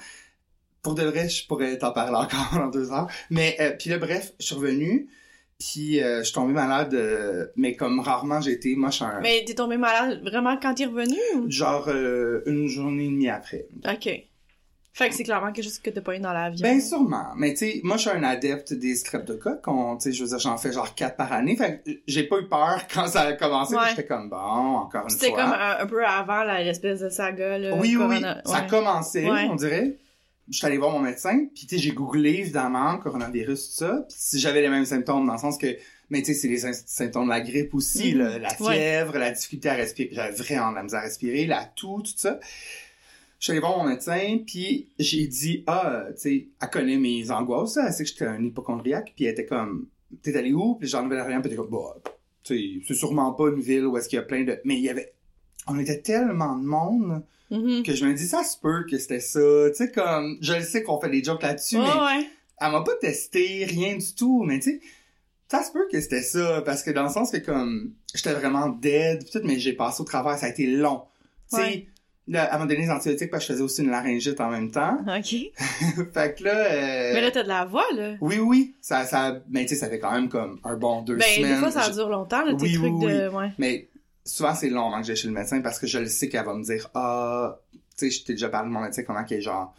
Pour 0.81 0.95
de 0.95 1.03
vrai, 1.03 1.29
je 1.29 1.47
pourrais 1.47 1.77
t'en 1.77 1.91
parler 1.93 2.17
encore 2.17 2.49
dans 2.59 2.67
deux 2.67 2.91
heures. 2.91 3.07
Mais 3.29 3.55
euh, 3.61 3.71
puis 3.79 3.89
là, 3.89 3.97
bref, 3.99 4.33
je 4.39 4.45
suis 4.47 4.55
revenu, 4.55 5.07
puis 5.59 6.01
euh, 6.03 6.19
je 6.19 6.23
suis 6.25 6.33
tombé 6.33 6.53
malade, 6.53 6.93
euh, 6.93 7.47
mais 7.55 7.75
comme 7.75 7.99
rarement 7.99 8.41
j'ai 8.41 8.51
été. 8.51 8.75
Moi, 8.75 8.89
je 8.89 8.95
suis 8.95 9.05
un... 9.05 9.19
Mais 9.21 9.43
t'es 9.45 9.53
tombé 9.53 9.77
malade 9.77 10.21
vraiment 10.23 10.57
quand 10.61 10.73
t'es 10.73 10.85
revenu? 10.85 11.17
ou? 11.35 11.49
Genre 11.49 11.85
euh, 11.87 12.41
une 12.45 12.67
journée 12.67 13.05
et 13.05 13.09
demie 13.09 13.29
après. 13.29 13.67
Ok. 13.87 14.09
Fait 14.97 15.09
que 15.09 15.15
c'est 15.15 15.23
clairement 15.25 15.51
quelque 15.51 15.65
chose 15.65 15.79
que 15.79 15.89
t'as 15.89 15.99
pas 15.99 16.15
eu 16.15 16.19
dans 16.19 16.31
l'avion. 16.31 16.65
Ben 16.65 16.79
sûrement, 16.79 17.33
mais 17.35 17.51
tu 17.51 17.57
sais, 17.65 17.81
moi 17.83 17.97
je 17.97 18.03
suis 18.03 18.11
un 18.11 18.23
adepte 18.23 18.71
des 18.73 18.95
streptocoques, 18.95 19.67
on, 19.67 19.97
tu 19.97 20.03
sais, 20.03 20.11
je 20.13 20.23
veux 20.23 20.29
dire, 20.29 20.39
j'en 20.39 20.55
fais 20.57 20.71
genre 20.71 20.95
quatre 20.95 21.17
par 21.17 21.33
année, 21.33 21.57
fait 21.57 21.81
que 21.85 21.91
j'ai 22.07 22.23
pas 22.23 22.37
eu 22.39 22.47
peur 22.47 22.79
quand 22.93 23.05
ça 23.07 23.23
a 23.23 23.33
commencé, 23.33 23.75
Ouais. 23.75 23.81
j'étais 23.89 24.05
comme 24.05 24.29
bon, 24.29 24.37
encore 24.37 25.03
une 25.03 25.09
C'était 25.09 25.31
fois. 25.31 25.43
comme 25.43 25.51
un, 25.51 25.77
un 25.81 25.85
peu 25.85 26.05
avant 26.05 26.45
l'espèce 26.45 27.01
de 27.01 27.09
saga, 27.09 27.57
là. 27.57 27.75
oui, 27.75 27.97
oui, 27.97 28.21
corona- 28.21 28.41
ça 28.45 28.55
a 28.57 28.61
commencé, 28.61 29.29
Ouais. 29.29 29.47
on 29.51 29.55
dirait. 29.55 29.97
Je 30.49 30.57
suis 30.57 30.65
allé 30.67 30.77
voir 30.77 30.91
mon 30.91 30.99
médecin, 30.99 31.47
puis 31.55 31.65
tu 31.65 31.75
sais, 31.75 31.81
j'ai 31.81 31.91
googlé 31.91 32.29
évidemment 32.35 32.97
coronavirus 32.99 33.69
tout 33.69 33.75
ça, 33.77 34.05
puis 34.07 34.17
si 34.19 34.39
j'avais 34.39 34.61
les 34.61 34.69
mêmes 34.69 34.85
symptômes 34.85 35.25
dans 35.25 35.33
le 35.33 35.39
sens 35.39 35.57
que 35.57 35.75
mais 36.11 36.21
tu 36.21 36.27
sais, 36.27 36.33
c'est 36.35 36.47
les 36.49 36.59
sy- 36.59 36.83
symptômes 36.85 37.25
de 37.25 37.29
la 37.29 37.41
grippe 37.41 37.73
aussi, 37.73 38.13
Mhm. 38.13 38.19
là, 38.19 38.37
la 38.37 38.49
Ouais. 38.61 38.73
fièvre, 38.75 39.17
la 39.17 39.31
difficulté 39.31 39.69
à 39.69 39.73
respirer, 39.73 40.09
j'avais 40.11 40.35
vraiment 40.35 40.69
de 40.69 40.75
la 40.75 40.83
misère 40.83 40.99
à 40.99 41.03
respirer, 41.03 41.47
la 41.47 41.65
toux, 41.75 42.03
tout 42.03 42.13
ça. 42.15 42.39
Je 43.39 43.45
suis 43.45 43.51
allé 43.51 43.59
voir 43.59 43.75
mon 43.79 43.89
médecin, 43.89 44.37
puis 44.45 44.87
j'ai 44.99 45.25
dit, 45.25 45.63
ah, 45.65 46.05
tu 46.09 46.21
sais, 46.21 46.47
elle 46.61 46.69
connaît 46.69 46.97
mes 46.97 47.31
angoisses, 47.31 47.77
elle 47.77 47.91
sait 47.91 48.03
que 48.03 48.09
j'étais 48.11 48.25
un 48.25 48.43
hypochondriaque, 48.43 49.13
puis 49.15 49.25
elle 49.25 49.31
était 49.31 49.47
comme, 49.47 49.87
t'es 50.21 50.35
allé 50.37 50.53
où? 50.53 50.75
Puis 50.75 50.87
j'en 50.87 51.03
avais 51.09 51.19
rien, 51.23 51.41
puis 51.41 51.47
elle 51.49 51.53
était 51.53 51.55
comme, 51.55 51.71
bah, 51.71 51.95
tu 52.43 52.55
sais, 52.55 52.85
c'est 52.87 52.93
sûrement 52.93 53.33
pas 53.33 53.49
une 53.49 53.59
ville 53.61 53.87
où 53.87 53.97
est-ce 53.97 54.07
qu'il 54.07 54.17
y 54.17 54.19
a 54.19 54.23
plein 54.25 54.43
de... 54.43 54.59
Mais 54.63 54.75
il 54.75 54.81
y 54.81 54.89
avait... 54.89 55.11
On 55.67 55.79
était 55.79 55.99
tellement 56.01 56.55
de 56.55 56.65
monde 56.65 57.23
Mhm. 57.51 57.83
que 57.83 57.93
je 57.93 58.05
me 58.05 58.13
dis, 58.13 58.27
ça 58.27 58.43
se 58.43 58.57
peut 58.59 58.85
que 58.89 58.97
c'était 58.97 59.19
ça, 59.19 59.39
tu 59.69 59.75
sais, 59.75 59.91
comme... 59.91 60.37
Je 60.41 60.53
le 60.53 60.61
sais 60.61 60.81
qu'on 60.81 60.99
fait 60.99 61.09
des 61.11 61.23
jokes 61.23 61.43
là-dessus, 61.43 61.77
mais 61.77 61.83
ouais. 61.83 62.27
elle 62.59 62.71
m'a 62.71 62.81
pas 62.81 62.95
testé, 62.99 63.65
rien 63.65 63.95
du 63.97 64.15
tout, 64.15 64.43
mais 64.43 64.57
tu 64.59 64.71
sais, 64.71 64.79
ça 65.47 65.61
se 65.61 65.71
peut 65.71 65.87
que 65.91 66.01
c'était 66.01 66.23
ça, 66.23 66.63
parce 66.65 66.81
que 66.81 66.89
dans 66.89 67.03
le 67.03 67.09
sens 67.09 67.29
que 67.29 67.37
comme, 67.37 67.93
j'étais 68.15 68.33
vraiment 68.33 68.69
dead, 68.69 69.29
tout, 69.31 69.41
mais 69.43 69.59
j'ai 69.59 69.73
passé 69.73 70.01
au 70.01 70.05
travers, 70.05 70.37
ça 70.39 70.47
a 70.47 70.49
été 70.49 70.65
long. 70.65 71.03
Tu 71.51 71.57
sais, 71.57 71.61
Ouais. 71.61 71.87
là, 72.27 72.45
à 72.51 72.57
m'a 72.57 72.65
donné 72.65 72.81
les 72.81 72.89
antibiotiques, 72.89 73.29
parce 73.29 73.43
que 73.45 73.49
je 73.49 73.53
faisais 73.53 73.63
aussi 73.63 73.83
une 73.83 73.91
laryngite 73.91 74.41
en 74.41 74.49
même 74.49 74.71
temps. 74.71 74.97
Ok. 75.07 75.35
fait 76.15 76.35
que 76.39 76.43
là, 76.45 76.55
euh, 76.55 77.13
Mais 77.13 77.21
là, 77.21 77.29
t'as 77.29 77.43
de 77.43 77.47
la 77.47 77.63
voix, 77.65 77.85
là. 77.95 78.15
oui, 78.21 78.39
oui, 78.39 78.73
ça, 78.81 79.05
ça, 79.05 79.39
ben 79.47 79.61
tu 79.65 79.69
sais, 79.69 79.75
ça 79.75 79.87
fait 79.87 79.99
quand 79.99 80.11
même 80.11 80.29
comme 80.29 80.59
un 80.63 80.75
bon 80.77 81.03
deux 81.03 81.17
Ben, 81.17 81.23
semaines. 81.35 81.53
des 81.53 81.59
fois, 81.59 81.69
ça 81.69 81.83
Je- 81.89 81.93
dure 81.93 82.09
longtemps, 82.09 82.43
là, 82.43 82.55
tes 82.55 82.63
Oui, 82.63 82.73
trucs 82.73 82.91
oui, 82.93 83.05
de... 83.13 83.27
Ouais. 83.29 83.51
Mais 83.59 83.87
souvent, 84.25 84.53
c'est 84.55 84.69
long 84.69 84.87
avant 84.87 85.01
que 85.01 85.07
j'aille 85.07 85.15
chez 85.15 85.27
le 85.27 85.33
médecin, 85.33 85.61
parce 85.61 85.79
que 85.79 85.87
je 85.87 85.99
le 85.99 86.07
sais 86.07 86.27
qu'elle 86.29 86.45
va 86.45 86.53
me 86.53 86.63
dire, 86.63 86.89
ah, 86.95 87.59
tu 87.73 87.79
sais, 87.95 88.09
je 88.11 88.23
t'ai 88.23 88.33
déjà 88.33 88.49
parlé 88.49 88.67
de 88.69 88.73
mon 88.73 88.81
médecin, 88.81 89.03
comment 89.03 89.23
qu'elle 89.23 89.37
est 89.39 89.41
genre, 89.41 89.73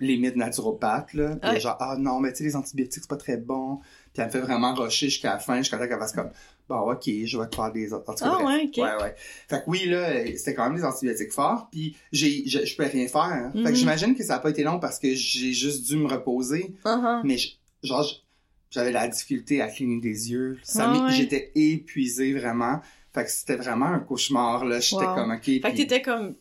limite 0.00 0.36
naturopathe, 0.36 1.14
là. 1.14 1.36
Puis 1.36 1.50
Ouais. 1.50 1.60
genre, 1.60 1.76
ah 1.80 1.96
non, 1.98 2.20
mais 2.20 2.32
tu 2.32 2.38
sais, 2.38 2.44
les 2.44 2.56
antibiotiques, 2.56 3.02
c'est 3.04 3.08
pas 3.08 3.16
très 3.16 3.36
bon. 3.36 3.76
Puis 4.12 4.20
elle 4.20 4.26
me 4.26 4.30
fait 4.30 4.40
vraiment 4.40 4.74
rusher 4.74 5.06
jusqu'à 5.08 5.34
la 5.34 5.38
fin, 5.38 5.58
jusqu'à 5.58 5.78
temps 5.78 5.86
qu'elle 5.88 5.98
fasse 5.98 6.12
comme, 6.12 6.30
bon, 6.68 6.92
ok, 6.92 7.04
je 7.24 7.38
vais 7.38 7.46
te 7.48 7.54
faire 7.56 7.72
des 7.72 7.92
autres. 7.92 8.12
Ah, 8.22 8.44
ouais, 8.44 8.64
ok. 8.68 8.76
Ouais, 8.78 9.02
ouais. 9.02 9.14
Fait 9.16 9.58
que 9.60 9.62
oui, 9.68 9.86
là, 9.86 10.26
c'était 10.36 10.54
quand 10.54 10.64
même 10.68 10.76
des 10.76 10.84
antibiotiques 10.84 11.32
forts, 11.32 11.68
puis 11.70 11.96
j'ai, 12.12 12.46
je, 12.46 12.64
je 12.66 12.76
peux 12.76 12.84
rien 12.84 13.06
faire. 13.06 13.50
Fait 13.52 13.58
Mhm. 13.60 13.64
que 13.66 13.74
j'imagine 13.74 14.14
que 14.16 14.24
ça 14.24 14.36
a 14.36 14.38
pas 14.40 14.50
été 14.50 14.62
long 14.64 14.78
parce 14.80 14.98
que 14.98 15.14
j'ai 15.14 15.52
juste 15.52 15.86
dû 15.86 15.96
me 15.96 16.06
reposer. 16.08 16.74
Uh-huh. 16.84 17.20
Mais 17.24 17.38
je- 17.38 17.52
genre, 17.84 18.04
j'avais 18.70 18.92
la 18.92 19.06
difficulté 19.08 19.62
à 19.62 19.68
cligner 19.68 20.00
des 20.00 20.32
yeux. 20.32 20.58
Ça 20.64 20.90
Ah 20.90 21.06
ouais. 21.06 21.12
J'étais 21.14 21.52
épuisé 21.54 22.32
vraiment. 22.34 22.80
Fait 23.14 23.24
que 23.24 23.30
c'était 23.30 23.56
vraiment 23.56 23.86
un 23.86 24.00
cauchemar, 24.00 24.64
là. 24.64 24.80
J'étais 24.80 25.04
Wow. 25.06 25.14
comme, 25.14 25.30
ok. 25.32 25.44
Fait 25.44 25.60
que 25.60 25.76
t'étais 25.76 26.02
comme... 26.02 26.34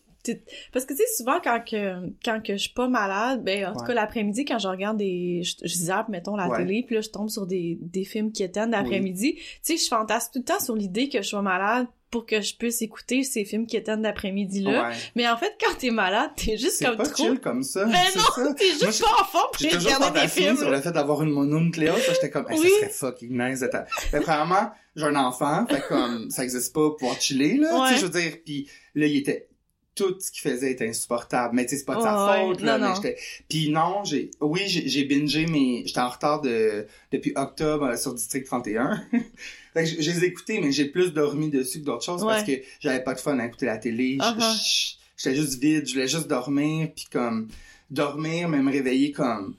Parce 0.71 0.85
que, 0.85 0.93
tu 0.93 0.99
sais, 0.99 1.07
souvent, 1.17 1.39
quand 1.43 1.59
que, 1.69 2.09
quand 2.23 2.41
que 2.41 2.53
je 2.53 2.61
suis 2.61 2.73
pas 2.73 2.87
malade, 2.87 3.43
ben, 3.43 3.65
en 3.67 3.73
tout 3.73 3.83
cas, 3.85 3.93
l'après-midi, 3.93 4.45
quand 4.45 4.57
je 4.57 4.69
regarde 4.69 4.95
des... 4.97 5.43
Je, 5.43 5.55
je 5.67 5.73
zappe, 5.75 6.07
mettons, 6.07 6.37
la 6.37 6.47
Ouais. 6.47 6.57
télé, 6.59 6.83
puis 6.85 6.95
là, 6.95 7.01
je 7.01 7.09
tombe 7.09 7.29
sur 7.29 7.45
des, 7.45 7.77
des 7.81 8.05
films 8.05 8.31
qui 8.31 8.41
éteignent 8.43 8.71
d'après-midi. 8.71 9.35
Tu 9.35 9.41
sais, 9.61 9.77
je 9.77 9.87
fantasme 9.89 10.29
tout 10.33 10.39
le 10.39 10.45
temps 10.45 10.59
sur 10.61 10.75
l'idée 10.75 11.09
que 11.09 11.21
je 11.21 11.27
sois 11.27 11.41
malade 11.41 11.87
pour 12.13 12.27
que 12.27 12.41
je 12.41 12.55
puisse 12.55 12.79
écouter 12.83 13.23
ces 13.23 13.43
films 13.43 13.65
qui 13.65 13.75
éteignent 13.75 14.03
d'après-midi-là. 14.03 14.89
Ouais. 14.89 14.95
Mais 15.15 15.27
en 15.27 15.35
fait, 15.35 15.51
quand 15.59 15.73
t'es 15.79 15.89
malade, 15.89 16.29
t'es 16.35 16.57
juste 16.57 16.85
comme 16.85 16.95
pas 16.95 17.07
trop... 17.07 17.23
chill 17.25 17.39
comme 17.39 17.63
ça. 17.63 17.85
Ben 17.85 17.97
c'est 18.11 18.19
non, 18.43 18.53
t'es 18.53 18.65
juste 18.69 19.01
Moi, 19.01 19.09
pas 19.09 19.23
en 19.23 19.25
forme 19.25 19.49
pour 19.51 19.81
regarder 19.81 20.21
des 20.21 20.27
films. 20.27 20.55
sur 20.57 20.69
le 20.69 20.79
fait 20.79 20.91
d'avoir 20.91 21.23
une 21.23 21.31
mononucléose. 21.31 21.97
là, 22.07 22.13
J'étais 22.13 22.29
comme, 22.29 22.45
Hey, 22.51 22.59
Oui. 22.59 22.69
ça 22.81 22.89
serait 22.89 23.11
fucking 23.11 23.31
nice 23.31 23.65
Mais 24.13 24.19
premièrement, 24.19 24.69
j'ai 24.95 25.05
un 25.05 25.15
enfant, 25.15 25.65
fait 25.67 25.81
comme, 25.87 26.29
ça 26.29 26.43
existe 26.43 26.71
pas 26.71 26.81
pour 26.89 26.97
pouvoir 26.97 27.19
chiller, 27.19 27.57
là. 27.57 27.69
Tu 27.73 27.81
Ouais. 27.81 27.89
sais, 27.89 27.97
je 27.97 28.05
veux 28.05 28.21
dire, 28.21 28.37
puis 28.45 28.69
là, 28.93 29.07
il 29.07 29.17
était... 29.17 29.47
Tout 29.95 30.15
ce 30.19 30.31
qu'il 30.31 30.41
faisait 30.41 30.71
était 30.71 30.87
insupportable. 30.87 31.55
Mais 31.55 31.65
tu 31.65 31.71
sais, 31.71 31.77
c'est 31.77 31.85
pas 31.85 31.95
de 31.97 32.01
sa 32.01 32.25
Ouais, 32.25 32.47
faute, 32.47 32.61
là. 32.61 32.77
non, 32.77 32.83
mais 32.83 32.89
non. 32.89 32.95
j'étais... 32.95 33.17
Puis 33.47 33.69
non, 33.69 34.03
j'ai... 34.03 34.31
Oui, 34.41 34.61
j'ai 34.65 34.87
j'ai 34.87 35.03
bingé, 35.03 35.45
mais 35.45 35.83
j'étais 35.85 35.99
en 35.99 36.09
retard 36.09 36.41
de... 36.41 36.87
depuis 37.11 37.33
octobre 37.35 37.85
euh, 37.85 37.95
sur 37.97 38.13
District 38.13 38.45
31. 38.45 39.03
fait 39.73 39.83
que 39.83 40.01
je, 40.01 40.19
les 40.19 40.61
mais 40.61 40.71
j'ai 40.71 40.85
plus 40.85 41.13
dormi 41.13 41.49
dessus 41.49 41.79
que 41.81 41.85
d'autres 41.85 42.03
choses 42.03 42.23
parce 42.23 42.43
que 42.43 42.53
j'avais 42.79 43.03
pas 43.03 43.13
de 43.13 43.19
fun 43.19 43.37
à 43.39 43.45
écouter 43.45 43.67
la 43.67 43.77
télé. 43.77 44.17
Uh-huh. 44.17 44.97
J'étais 45.17 45.35
juste 45.35 45.59
vide. 45.61 45.87
Je 45.87 45.93
voulais 45.93 46.07
juste 46.07 46.27
dormir, 46.27 46.89
puis 46.95 47.05
comme... 47.11 47.49
Dormir, 47.91 48.49
mais 48.49 48.57
me 48.59 48.71
réveiller 48.71 49.11
comme 49.11 49.53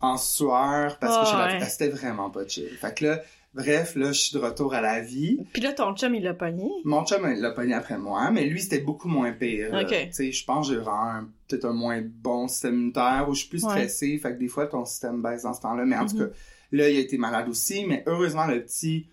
en 0.00 0.16
sueur 0.16 0.98
parce 0.98 1.16
que 1.30 1.36
Ouais, 1.36 1.58
je 1.58 1.64
ouais. 1.64 1.70
c'était 1.70 1.88
vraiment 1.88 2.30
pas 2.30 2.46
chill. 2.46 2.68
Fait 2.80 2.94
que 2.94 3.04
là, 3.04 3.22
bref, 3.54 3.94
là, 3.96 4.12
je 4.12 4.20
suis 4.20 4.34
de 4.38 4.42
retour 4.42 4.74
à 4.74 4.80
la 4.80 5.00
vie. 5.00 5.38
Puis 5.52 5.62
là, 5.62 5.72
ton 5.72 5.94
chum, 5.94 6.14
il 6.14 6.22
l'a 6.22 6.34
pogné? 6.34 6.68
Mon 6.84 7.04
chum 7.04 7.26
il 7.34 7.40
l'a 7.40 7.52
pogné 7.52 7.74
après 7.74 7.96
moi, 7.98 8.30
mais 8.30 8.44
lui, 8.46 8.60
c'était 8.60 8.80
beaucoup 8.80 9.08
moins 9.08 9.32
pire. 9.32 9.70
Tu 9.88 10.12
sais, 10.12 10.32
je 10.32 10.44
pense 10.44 10.68
que 10.68 10.74
j'ai 10.74 10.80
vraiment 10.80 11.22
peut-être 11.48 11.64
un 11.66 11.72
moins 11.72 12.02
bon 12.02 12.48
système 12.48 12.74
immunitaire 12.74 13.26
où 13.28 13.34
je 13.34 13.40
suis 13.40 13.48
plus 13.48 13.62
Ouais. 13.64 13.70
stressé. 13.70 14.18
Fait 14.18 14.32
que 14.34 14.38
des 14.38 14.48
fois, 14.48 14.66
ton 14.66 14.84
système 14.84 15.22
baisse 15.22 15.42
dans 15.42 15.54
ce 15.54 15.60
temps-là. 15.62 15.84
Mais 15.84 15.96
en 15.96 16.06
tout 16.06 16.16
Mhm. 16.16 16.28
cas, 16.28 16.34
là, 16.72 16.88
il 16.88 16.96
a 16.96 17.00
été 17.00 17.16
malade 17.18 17.48
aussi. 17.48 17.84
Mais 17.86 18.02
heureusement, 18.06 18.46
le 18.46 18.62
petit, 18.64 19.06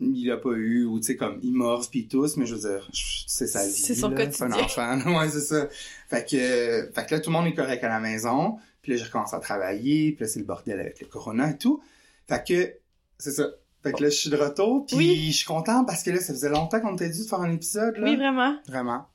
il 0.00 0.30
a 0.30 0.36
pas 0.36 0.50
eu, 0.52 0.84
ou 0.84 1.00
tu 1.00 1.06
sais, 1.06 1.16
comme, 1.16 1.40
il 1.42 1.52
morve 1.52 1.90
pis 1.90 2.06
tous, 2.06 2.36
mais 2.36 2.46
je 2.46 2.54
veux 2.54 2.60
dire, 2.70 2.88
c'est 3.26 3.48
sa 3.48 3.66
vie. 3.66 3.72
C'est 3.72 3.96
son 3.96 4.10
là, 4.10 4.24
quotidien. 4.24 4.48
C'est 4.48 4.80
un 4.80 4.92
enfant, 4.92 5.16
ouais, 5.18 5.28
c'est 5.28 5.40
ça. 5.40 5.68
Fait 6.08 6.24
que, 6.28 6.36
euh, 6.36 6.92
fait 6.92 7.04
que 7.06 7.14
là, 7.16 7.20
tout 7.20 7.30
le 7.30 7.36
monde 7.36 7.46
est 7.48 7.54
correct 7.54 7.82
à 7.82 7.88
la 7.88 7.98
maison, 7.98 8.58
puis 8.80 8.92
là, 8.92 8.98
j'ai 8.98 9.04
recommencé 9.04 9.34
à 9.34 9.40
travailler, 9.40 10.12
puis 10.12 10.24
là, 10.24 10.28
c'est 10.28 10.38
le 10.38 10.44
bordel 10.46 10.78
avec 10.78 11.00
le 11.00 11.08
corona 11.08 11.50
et 11.50 11.58
tout. 11.58 11.82
Fait 12.28 12.44
que, 12.46 12.74
c'est 13.18 13.32
ça. 13.32 13.46
Fait 13.82 13.92
que 13.92 14.02
là, 14.02 14.10
je 14.10 14.16
suis 14.16 14.30
de 14.30 14.36
retour, 14.36 14.86
puis 14.86 14.96
Oui. 14.96 15.26
je 15.30 15.36
suis 15.36 15.46
content 15.46 15.84
parce 15.84 16.02
que 16.02 16.10
là, 16.10 16.18
ça 16.20 16.32
faisait 16.32 16.48
longtemps 16.48 16.80
qu'on 16.80 16.94
était 16.94 17.08
dû 17.08 17.22
de 17.22 17.28
faire 17.28 17.40
un 17.40 17.50
épisode, 17.52 17.96
là. 17.96 18.04
Oui, 18.04 18.16
vraiment. 18.16 18.56
Vraiment. 18.66 19.06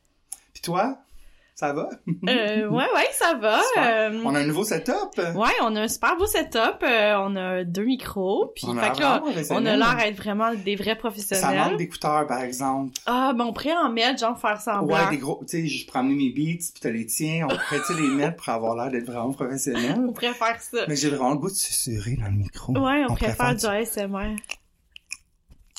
Puis 0.53 0.61
toi, 0.61 0.97
ça 1.55 1.71
va? 1.71 1.87
Euh, 2.07 2.67
ouais, 2.67 2.85
ouais, 2.95 3.07
ça 3.11 3.35
va. 3.35 3.61
Euh, 3.77 4.21
On 4.25 4.33
a 4.33 4.39
un 4.39 4.45
nouveau 4.45 4.63
setup? 4.63 5.17
Ouais, 5.35 5.51
on 5.61 5.75
a 5.75 5.81
un 5.81 5.87
super 5.87 6.17
beau 6.17 6.25
setup. 6.25 6.81
euh, 6.81 7.15
on 7.19 7.35
a 7.35 7.63
deux 7.63 7.83
micros. 7.85 8.51
Puis, 8.55 8.65
On 8.67 8.77
a 8.77 8.81
l'air 8.81 8.93
que 8.93 8.99
là, 9.01 9.05
vraiment 9.07 9.13
on 9.13 9.17
a 9.17 9.31
professionnel. 9.31 9.79
l'air 9.79 9.95
d'être 9.97 10.17
vraiment 10.17 10.53
des 10.53 10.75
vrais 10.75 10.89
Ça 10.91 10.95
professionnels. 10.95 11.59
manque 11.59 11.77
d'écouteurs, 11.77 12.25
par 12.27 12.41
exemple. 12.41 12.93
Ah, 13.05 13.33
ben 13.37 13.45
on 13.45 13.53
pourrait 13.53 13.75
en 13.75 13.89
mettre, 13.91 14.19
genre 14.19 14.39
faire 14.39 14.59
semblant. 14.59 14.95
Ouais, 14.95 15.09
des 15.11 15.17
gros, 15.17 15.39
tu 15.47 15.61
sais, 15.61 15.67
je 15.67 15.85
amener 15.93 16.15
mes 16.15 16.29
beats, 16.29 16.57
puis 16.73 16.81
t'as 16.81 16.89
les 16.89 17.05
tiens, 17.05 17.45
on 17.45 17.55
pourrait, 17.55 18.01
les 18.01 18.07
mettre 18.07 18.37
pour 18.37 18.49
avoir 18.49 18.75
l'air 18.75 18.89
d'être 18.91 19.05
vraiment 19.05 19.31
professionnel. 19.31 19.95
On 20.07 20.11
pourrait 20.13 20.33
faire 20.33 20.59
ça. 20.59 20.85
Mais 20.87 20.95
j'ai 20.95 21.09
vraiment 21.09 21.31
le 21.31 21.37
goût 21.37 21.49
de 21.49 21.55
susurrer 21.55 22.15
dans 22.15 22.25
le 22.27 22.37
micro. 22.37 22.73
Ouais, 22.73 23.03
on, 23.07 23.13
pourrait 23.13 23.33
faire 23.33 23.55
du 23.55 23.65
ASMR. 23.65 24.35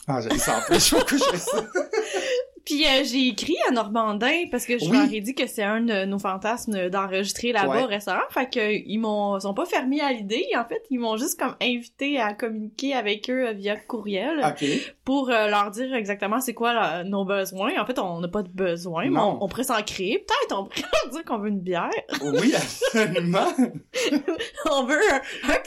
Ah, 0.07 0.21
j'ai 0.21 0.38
ça 0.38 0.61
je 0.71 1.04
que 1.04 1.16
je 1.16 1.25
fais 1.25 1.38
ça. 1.38 1.57
Puis 2.64 2.85
euh, 2.87 3.04
j'ai 3.04 3.28
écrit 3.28 3.56
à 3.68 3.73
Normandin 3.73 4.44
parce 4.50 4.64
que 4.66 4.78
je 4.78 4.85
Oui. 4.87 4.92
leur 4.97 5.12
ai 5.12 5.21
dit 5.21 5.35
que 5.35 5.47
c'est 5.47 5.62
un 5.62 5.80
de 5.83 6.04
nos 6.06 6.18
fantasmes 6.18 6.88
d'enregistrer 6.88 7.52
là-bas 7.52 7.68
Ouais. 7.76 7.83
au 7.83 7.87
restaurant. 7.87 8.23
Fait 8.30 8.49
que 8.52 8.73
ils 8.87 8.99
m'ont 8.99 9.38
sont 9.40 9.54
pas 9.54 9.66
fermés 9.66 10.00
à 10.00 10.12
l'idée. 10.12 10.47
En 10.56 10.64
fait, 10.64 10.83
ils 10.90 10.99
m'ont 10.99 11.16
juste 11.16 11.38
comme 11.38 11.54
invité 11.61 12.18
à 12.18 12.33
communiquer 12.33 12.94
avec 12.94 13.28
eux 13.30 13.49
euh, 13.49 13.52
via 13.52 13.76
courriel 13.76 14.40
OK. 14.44 14.64
pour 15.04 15.30
euh, 15.30 15.49
leur 15.49 15.71
dire 15.71 15.94
exactement 15.94 16.40
c'est 16.40 16.54
quoi 16.54 16.73
là, 16.73 17.04
nos 17.04 17.25
besoins. 17.25 17.73
En 17.80 17.85
fait, 17.87 17.99
on 17.99 18.21
n'a 18.21 18.28
pas 18.28 18.42
de 18.42 18.49
besoin, 18.49 19.11
mais 19.11 19.18
on, 19.21 19.42
on 19.42 19.49
pourrait 19.49 19.64
s'en 19.64 19.83
créer. 19.83 20.18
Peut-être 20.18 20.59
on 20.59 20.64
pourrait 20.64 20.83
leur 21.04 21.12
dire 21.12 21.25
qu'on 21.25 21.38
veut 21.38 21.49
une 21.49 21.61
bière. 21.61 21.90
Oui, 22.23 22.54
absolument. 22.54 23.47
on 24.71 24.85
veut 24.85 25.00
un, 25.12 25.50
un 25.52 25.59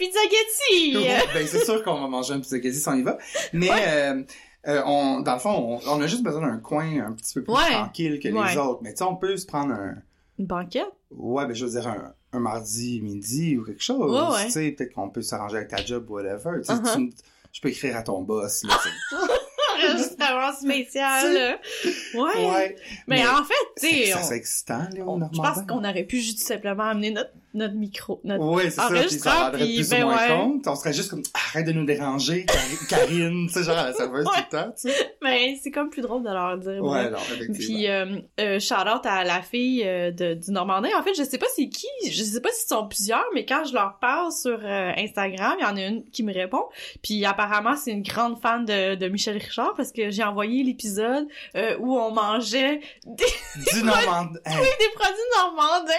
ben, 1.33 1.47
c'est 1.47 1.63
sûr 1.65 1.83
qu'on 1.83 1.99
va 2.01 2.07
manger 2.07 2.33
un 2.33 2.39
petit 2.39 2.49
spaghetti 2.49 2.79
si 2.79 2.87
on 2.89 2.93
y 2.95 3.03
va. 3.03 3.17
Mais, 3.53 3.69
euh, 3.71 4.23
euh, 4.67 4.81
on, 4.85 5.21
dans 5.21 5.33
le 5.33 5.39
fond, 5.39 5.79
on, 5.85 5.89
on 5.89 6.01
a 6.01 6.07
juste 6.07 6.23
besoin 6.23 6.41
d'un 6.47 6.57
coin 6.57 6.99
un 7.05 7.11
petit 7.13 7.33
peu 7.35 7.43
plus 7.43 7.53
Ouais. 7.53 7.71
tranquille 7.71 8.19
que 8.19 8.29
Ouais. 8.29 8.51
les 8.51 8.57
autres. 8.57 8.79
Mais 8.83 8.91
tu 8.91 8.97
sais, 8.97 9.03
on 9.03 9.15
peut 9.15 9.35
se 9.37 9.45
prendre 9.45 9.73
un, 9.73 9.95
Une 10.39 10.45
banquette? 10.45 10.91
ouais, 11.11 11.45
ben, 11.45 11.53
je 11.53 11.65
veux 11.65 11.71
dire, 11.71 11.87
un, 11.87 12.13
un 12.33 12.39
mardi 12.39 13.01
midi 13.01 13.57
ou 13.57 13.63
quelque 13.63 13.83
chose. 13.83 14.11
Ouais. 14.35 14.45
Tu 14.45 14.51
sais, 14.51 14.71
peut-être 14.71 14.93
qu'on 14.93 15.09
peut 15.09 15.21
s'arranger 15.21 15.57
avec 15.57 15.69
ta 15.69 15.77
job 15.83 16.09
ou 16.09 16.13
whatever. 16.15 16.61
Tu 16.65 16.71
Uh-huh. 16.71 16.95
tu 16.95 17.13
je 17.53 17.61
peux 17.61 17.69
écrire 17.69 17.95
à 17.97 18.03
ton 18.03 18.21
boss, 18.21 18.63
là. 18.63 18.77
c'est- 18.83 19.15
Enregistrement 19.89 20.51
spécial. 20.53 21.59
Ouais. 22.15 22.49
ouais. 22.49 22.75
Mais, 23.07 23.25
en 23.27 23.43
fait, 23.43 23.53
tu 23.79 23.87
sais, 23.87 24.05
Ça 24.11 24.21
on- 24.27 24.31
excitant, 24.31 24.87
Léon 24.91 25.07
on- 25.21 25.29
je 25.31 25.39
pense 25.39 25.61
qu'on 25.67 25.79
aurait 25.83 26.03
pu 26.03 26.17
juste 26.19 26.39
simplement 26.39 26.83
amener 26.85 27.11
notre, 27.11 27.31
notre 27.57 27.75
micro, 27.75 28.21
notre 28.23 28.43
Ouais, 28.43 28.63
c'est 28.65 28.71
ça, 28.71 28.87
puis 28.87 28.99
enregistreur, 28.99 29.33
ça 29.33 29.43
rendrait 29.45 29.65
puis 29.65 29.75
plus 29.75 29.89
ben 29.89 30.03
ou 30.03 30.07
moins 30.07 30.17
ouais. 30.17 30.27
compte. 30.27 30.67
On 30.67 30.75
serait 30.75 30.93
juste 30.93 31.09
comme, 31.09 31.23
arrête 31.33 31.67
de 31.67 31.71
nous 31.71 31.85
déranger, 31.85 32.45
Karine, 32.89 33.47
tu 33.47 33.53
sais, 33.53 33.63
genre 33.63 33.77
à 33.77 33.87
la 33.87 33.93
serveuse 33.93 34.25
tout 34.25 34.31
le 34.35 34.49
temps, 34.49 34.71
tu 34.79 34.89
sais. 34.89 35.15
Mais 35.21 35.57
c'est 35.61 35.71
comme 35.71 35.89
plus 35.89 36.01
drôle 36.01 36.23
de 36.23 36.29
leur 36.29 36.57
dire. 36.57 36.83
Ouais, 36.83 37.09
bref. 37.09 37.11
non, 37.11 37.35
effectivement. 37.35 37.57
Puis, 37.57 37.87
euh, 37.87 38.19
euh, 38.39 38.59
shout 38.59 38.75
out 38.75 39.05
à 39.05 39.23
la 39.23 39.41
fille 39.41 39.83
euh, 39.85 40.11
de, 40.11 40.33
du 40.33 40.51
Normandin. 40.51 40.89
En 40.97 41.03
fait, 41.03 41.13
je 41.15 41.23
sais 41.23 41.37
pas 41.37 41.47
c'est 41.55 41.69
qui, 41.69 41.87
je 42.09 42.23
sais 42.23 42.41
pas 42.41 42.49
s'ils 42.51 42.67
sont 42.67 42.87
plusieurs, 42.87 43.25
mais 43.33 43.45
quand 43.45 43.65
je 43.65 43.73
leur 43.73 43.97
parle 43.99 44.31
sur 44.31 44.59
euh, 44.63 44.91
Instagram, 44.97 45.55
il 45.59 45.63
y 45.63 45.65
en 45.65 45.77
a 45.77 45.81
une 45.81 46.03
qui 46.09 46.23
me 46.23 46.33
répond. 46.33 46.63
Puis 47.01 47.25
apparemment, 47.25 47.75
c'est 47.75 47.91
une 47.91 48.03
grande 48.03 48.39
fan 48.39 48.65
de, 48.65 48.95
de 48.95 49.07
Michel 49.07 49.37
Richard 49.37 49.73
parce 49.75 49.91
que 49.91 50.09
j'ai 50.11 50.23
envoyé 50.23 50.63
l'épisode 50.63 51.27
euh, 51.55 51.77
où 51.79 51.97
on 51.97 52.11
mangeait 52.11 52.81
des, 53.05 53.25
du 53.71 53.83
Normandin. 53.83 54.39
Hey, 54.45 54.57
des 54.57 54.93
produits 54.95 55.17
normandins. 55.37 55.93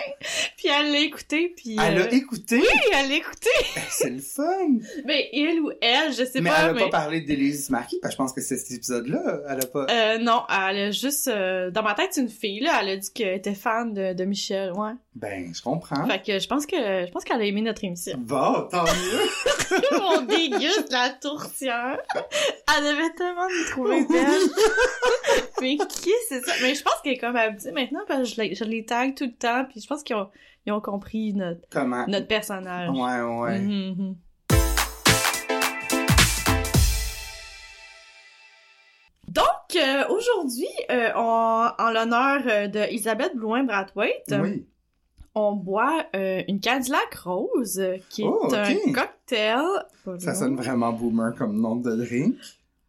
Puis 0.56 0.68
elle 0.68 0.92
l'a 0.92 1.00
écouté, 1.00 1.47
puis... 1.56 1.76
Elle 1.80 1.98
euh, 1.98 2.04
a 2.04 2.12
écouté? 2.12 2.56
Oui, 2.56 2.80
elle 2.92 3.08
l'a 3.08 3.16
écouté. 3.16 3.50
C'est 3.90 4.10
le 4.10 4.20
fun. 4.20 4.78
Mais 5.04 5.28
il 5.32 5.60
ou 5.60 5.70
elle, 5.80 6.12
je 6.12 6.24
sais 6.24 6.40
mais 6.40 6.50
pas, 6.50 6.56
elle 6.62 6.70
a 6.70 6.72
mais... 6.74 6.80
pas 6.80 6.88
parlé 6.90 7.20
d'Élise 7.20 7.70
Marquis, 7.70 7.98
parce 8.00 8.14
que 8.14 8.16
je 8.16 8.22
pense 8.22 8.32
que 8.32 8.40
c'est 8.40 8.56
cet 8.56 8.76
épisode-là. 8.76 9.40
Elle 9.48 9.62
a 9.62 9.66
pas. 9.66 9.86
Euh, 9.90 10.18
non, 10.18 10.42
elle 10.48 10.78
a 10.78 10.90
juste... 10.90 11.28
euh, 11.28 11.70
dans 11.70 11.82
ma 11.82 11.94
tête, 11.94 12.08
c'est 12.12 12.20
une 12.20 12.28
fille, 12.28 12.60
là. 12.60 12.78
Elle 12.82 12.90
a 12.90 12.96
dit 12.96 13.12
qu'elle 13.12 13.34
était 13.34 13.54
fan 13.54 13.92
de, 13.92 14.12
de 14.12 14.24
Michel, 14.24 14.72
ouais. 14.72 14.92
Ben, 15.18 15.52
je 15.52 15.60
comprends. 15.62 16.06
Fait 16.06 16.22
que 16.22 16.38
je 16.38 16.46
pense 16.46 16.64
que 16.64 16.76
je 16.76 17.10
pense 17.10 17.24
qu'elle 17.24 17.40
a 17.40 17.44
aimé 17.44 17.60
notre 17.60 17.82
émission. 17.82 18.16
Bon, 18.18 18.68
tant 18.70 18.84
mieux. 18.84 19.80
On 20.00 20.22
déguste 20.22 20.92
la 20.92 21.10
tourtière. 21.10 21.98
Elle 22.14 22.84
devait 22.84 23.12
tellement 23.16 23.48
nous 23.48 23.70
trouver 23.70 24.04
belle. 24.06 24.40
Mais 25.60 25.76
qui 25.76 26.12
c'est 26.28 26.44
ça? 26.44 26.52
Mais 26.62 26.74
je 26.74 26.82
pense 26.84 26.94
qu'elle 27.02 27.14
est 27.14 27.18
comme 27.18 27.34
habituée 27.34 27.72
maintenant 27.72 28.00
parce 28.06 28.32
que 28.32 28.44
je 28.44 28.54
je 28.54 28.64
les 28.64 28.84
tag 28.84 29.16
tout 29.16 29.24
le 29.24 29.34
temps 29.34 29.64
puis 29.64 29.80
je 29.80 29.88
pense 29.88 30.04
qu'ils 30.04 30.14
ont, 30.14 30.28
ils 30.68 30.72
ont 30.72 30.80
compris 30.82 31.32
notre, 31.32 31.62
Comment? 31.70 32.06
notre 32.06 32.26
personnage. 32.26 32.90
Ouais, 32.90 33.22
ouais. 33.22 33.58
Mhm, 33.58 33.94
mhm. 33.96 34.16
Donc, 39.28 39.76
euh, 39.76 40.04
aujourd'hui, 40.08 40.68
euh, 40.90 41.10
en 41.14 41.90
l'honneur 41.90 42.42
euh, 42.46 42.68
de 42.68 42.90
Isabelle 42.92 43.32
Blouin-Brathwaite, 43.34 44.34
Oui. 44.42 44.66
on 45.34 45.52
boit 45.52 46.04
euh, 46.16 46.42
une 46.48 46.60
Cadillac 46.60 47.14
Rose, 47.24 47.82
qui 48.10 48.22
est 48.22 48.26
Oh, 48.26 48.48
un 48.52 48.92
cocktail. 48.92 49.64
Ça 50.18 50.34
sonne 50.34 50.56
vraiment 50.56 50.92
boomer 50.92 51.34
comme 51.34 51.58
nom 51.60 51.76
de 51.76 51.94
drink. 51.96 52.36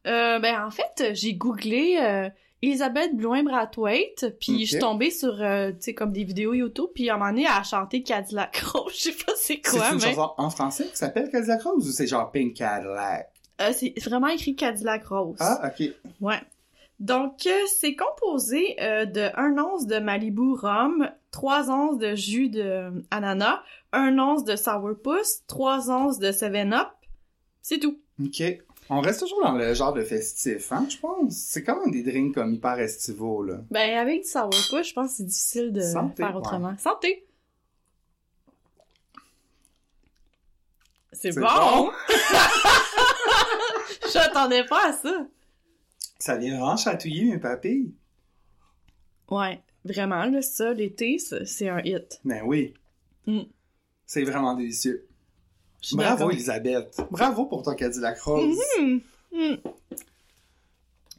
Ben, 0.05 0.65
en 0.65 0.71
fait, 0.71 1.11
j'ai 1.13 1.35
googlé 1.35 2.29
Elisabeth 2.61 3.15
Blouin-Brathwaite, 3.15 4.37
puis 4.39 4.65
je 4.65 4.71
suis 4.71 4.79
tombée 4.79 5.11
sur, 5.11 5.41
euh, 5.41 5.71
tu 5.71 5.77
sais, 5.79 5.93
comme 5.93 6.11
des 6.11 6.23
vidéos 6.23 6.53
YouTube, 6.53 6.87
puis 6.93 7.09
à 7.09 7.15
un 7.15 7.17
moment 7.17 7.29
donné, 7.31 7.43
elle 7.43 7.51
a 7.59 7.63
chanté 7.63 8.03
Cadillac 8.03 8.57
Rose. 8.73 8.93
Je 8.95 9.03
sais 9.03 9.11
pas 9.11 9.31
c'est 9.37 9.61
C'est 9.63 9.77
quoi, 9.77 9.89
une 9.91 9.95
mais 9.95 10.13
chanson 10.13 10.33
en 10.37 10.49
français 10.49 10.85
qui 10.87 10.97
s'appelle 10.97 11.29
Cadillac 11.29 11.61
Rose 11.63 11.87
ou 11.87 11.91
c'est 11.91 12.07
genre 12.07 12.29
Pink 12.31 12.55
Cadillac? 12.55 13.31
euh, 13.61 13.71
c'est 13.73 13.93
vraiment 14.05 14.27
écrit 14.27 14.55
Cadillac 14.55 15.05
Rose. 15.07 15.37
Ah, 15.39 15.61
ok. 15.79 15.89
Ouais. 16.21 16.41
Donc, 16.99 17.45
euh, 17.47 17.51
c'est 17.79 17.95
composé 17.95 18.75
de 18.77 19.29
1 19.37 19.57
once 19.57 19.87
de 19.87 19.99
Malibu 19.99 20.53
rhum, 20.55 21.09
3 21.31 21.69
onces 21.71 21.97
de 21.97 22.13
jus 22.15 22.49
de 22.49 22.91
ananas, 23.09 23.61
1 23.93 24.19
once 24.19 24.43
de 24.43 24.57
sourpuss, 24.57 25.43
3 25.47 25.89
onces 25.91 26.19
de 26.19 26.31
7-Up. 26.33 26.89
C'est 27.61 27.79
tout. 27.79 27.99
Ok. 28.21 28.43
On 28.91 29.01
reste 29.01 29.19
toujours 29.19 29.43
dans 29.43 29.51
le 29.51 29.73
genre 29.75 29.93
de 29.93 30.01
festif, 30.01 30.71
hein, 30.71 30.87
je 30.89 30.97
pense. 30.97 31.35
C'est 31.35 31.63
quand 31.63 31.79
même 31.79 31.91
des 31.91 32.01
drinks 32.01 32.33
comme 32.33 32.55
hyper 32.55 32.79
estivaux, 32.79 33.43
là. 33.43 33.61
Ben, 33.69 33.95
avec 33.97 34.23
du 34.23 34.27
sourpuss, 34.27 34.87
je 34.87 34.93
pense 34.93 35.11
que 35.11 35.17
c'est 35.17 35.25
difficile 35.25 35.71
de 35.71 35.81
Santé, 35.81 36.23
faire 36.23 36.31
ouais. 36.31 36.37
autrement. 36.37 36.75
Santé! 36.79 37.27
C'est 41.11 41.33
C'est 41.33 41.39
bon! 41.39 41.45
bon. 41.47 41.91
J'attendais 44.11 44.65
pas 44.65 44.87
à 44.89 44.93
ça. 44.93 45.27
Ça 46.17 46.37
vient 46.37 46.57
vraiment 46.57 46.77
chatouiller 46.77 47.25
mes 47.25 47.37
papilles. 47.39 47.93
Ouais, 49.29 49.61
vraiment, 49.85 50.25
là, 50.25 50.41
ça, 50.41 50.73
l'été, 50.73 51.19
c'est 51.19 51.69
un 51.69 51.81
hit. 51.83 52.19
Ben 52.25 52.41
oui. 52.43 52.73
Mm. 53.27 53.41
C'est 54.07 54.23
vraiment 54.23 54.55
délicieux. 54.55 55.07
Bravo. 55.93 56.29
Elisabeth. 56.31 56.97
Bravo 57.09 57.45
pour 57.45 57.63
ton 57.63 57.73
Cadillac 57.75 58.19
Rose. 58.21 58.57
Mhm. 58.79 59.01
Mhm. 59.31 59.57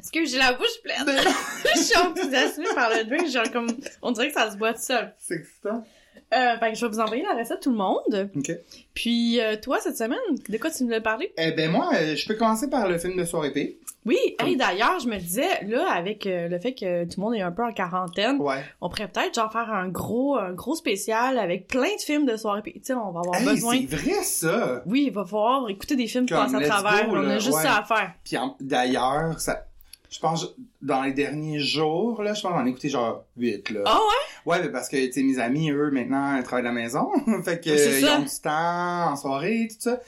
Est-ce 0.01 0.13
que 0.13 0.25
j'ai 0.25 0.39
la 0.39 0.55
bouche 0.55 0.81
pleine? 0.83 1.05
je 1.75 1.81
suis 1.81 1.97
enthousiasmée 1.97 2.65
par 2.75 2.91
le 2.91 3.05
drink, 3.05 3.29
genre 3.29 3.51
comme, 3.53 3.69
on 4.01 4.13
dirait 4.13 4.29
que 4.29 4.35
ça 4.35 4.51
se 4.51 4.57
boit 4.57 4.73
tout 4.73 4.81
seul. 4.83 5.15
C'est 5.19 5.35
excitant. 5.35 5.85
Euh, 6.33 6.57
fait 6.59 6.73
que 6.73 6.79
je 6.79 6.87
vais 6.87 6.93
vous 6.93 7.01
envoyer 7.01 7.23
la 7.23 7.35
recette 7.35 7.61
tout 7.61 7.71
le 7.71 7.77
monde. 7.77 8.31
Ok. 8.37 8.53
Puis, 8.95 9.41
euh, 9.41 9.57
toi, 9.57 9.79
cette 9.81 9.97
semaine, 9.97 10.19
de 10.49 10.59
quoi 10.59 10.71
tu 10.71 10.85
nous 10.85 10.91
l'as 10.91 11.01
parlé? 11.01 11.33
Eh 11.37 11.53
ben 11.53 11.71
moi, 11.71 11.91
euh, 11.95 12.15
je 12.15 12.27
peux 12.27 12.35
commencer 12.35 12.71
par 12.71 12.89
le 12.89 12.99
film 12.99 13.17
de 13.17 13.25
soirée 13.25 13.53
P. 13.53 13.79
Oui, 14.07 14.17
hey, 14.39 14.57
d'ailleurs, 14.57 14.99
je 14.99 15.09
me 15.09 15.19
disais, 15.19 15.63
là, 15.67 15.91
avec 15.93 16.27
euh, 16.27 16.49
le 16.49 16.59
fait 16.59 16.73
que 16.75 17.05
tout 17.05 17.21
le 17.21 17.23
monde 17.23 17.35
est 17.35 17.43
un 17.43 17.53
peu 17.53 17.63
en 17.63 17.73
quarantaine, 17.73 18.41
Ouais. 18.41 18.65
on 18.81 18.89
pourrait 18.89 19.09
peut-être 19.09 19.35
genre 19.35 19.53
faire 19.53 19.71
un 19.71 19.89
gros, 19.89 20.37
un 20.39 20.53
gros 20.53 20.75
spécial 20.75 21.39
avec 21.39 21.67
plein 21.67 21.95
de 21.97 22.01
films 22.01 22.25
de 22.25 22.37
soirée. 22.37 22.63
Puis, 22.63 22.73
tu 22.75 22.81
sais, 22.85 22.95
on 22.95 23.11
va 23.11 23.21
avoir 23.21 23.37
Hey, 23.37 23.45
besoin. 23.47 23.77
c'est 23.89 23.97
vrai 23.97 24.23
ça. 24.23 24.83
Oui, 24.87 25.05
il 25.09 25.13
va 25.13 25.25
falloir 25.27 25.69
écouter 25.69 25.97
des 25.97 26.07
films 26.07 26.27
passent 26.27 26.55
à 26.55 26.61
travers. 26.61 27.09
Go, 27.11 27.17
on 27.17 27.29
a 27.29 27.39
juste 27.39 27.57
ouais. 27.57 27.63
ça 27.63 27.77
à 27.79 27.83
faire. 27.85 28.13
Puis 28.25 28.37
d'ailleurs, 28.61 29.39
ça, 29.39 29.67
je 30.09 30.19
pense 30.19 30.55
dans 30.83 31.03
les 31.03 31.13
derniers 31.13 31.61
jours 31.61 32.23
là, 32.23 32.33
je 32.35 32.41
pense 32.43 32.53
qu'on 32.53 32.65
a 32.65 32.69
écouté 32.69 32.89
genre 32.89 33.25
8 33.37 33.71
là. 33.71 33.81
Ah 33.87 33.99
Ouais, 34.47 34.61
mais 34.63 34.71
parce 34.71 34.89
que 34.89 34.97
tu 35.07 35.13
sais 35.13 35.23
mes 35.23 35.39
amis 35.39 35.71
eux 35.71 35.91
maintenant 35.93 36.37
ils 36.37 36.43
travaillent 36.43 36.67
à 36.67 36.73
la 36.73 36.75
maison, 36.75 37.11
fait 37.45 37.63
que 37.63 37.71
Ouais, 37.71 38.01
ils 38.01 38.07
ont 38.09 38.23
du 38.23 38.41
temps 38.43 39.13
en 39.13 39.17
soirée 39.17 39.69
tout 39.71 39.77
ça. 39.79 40.01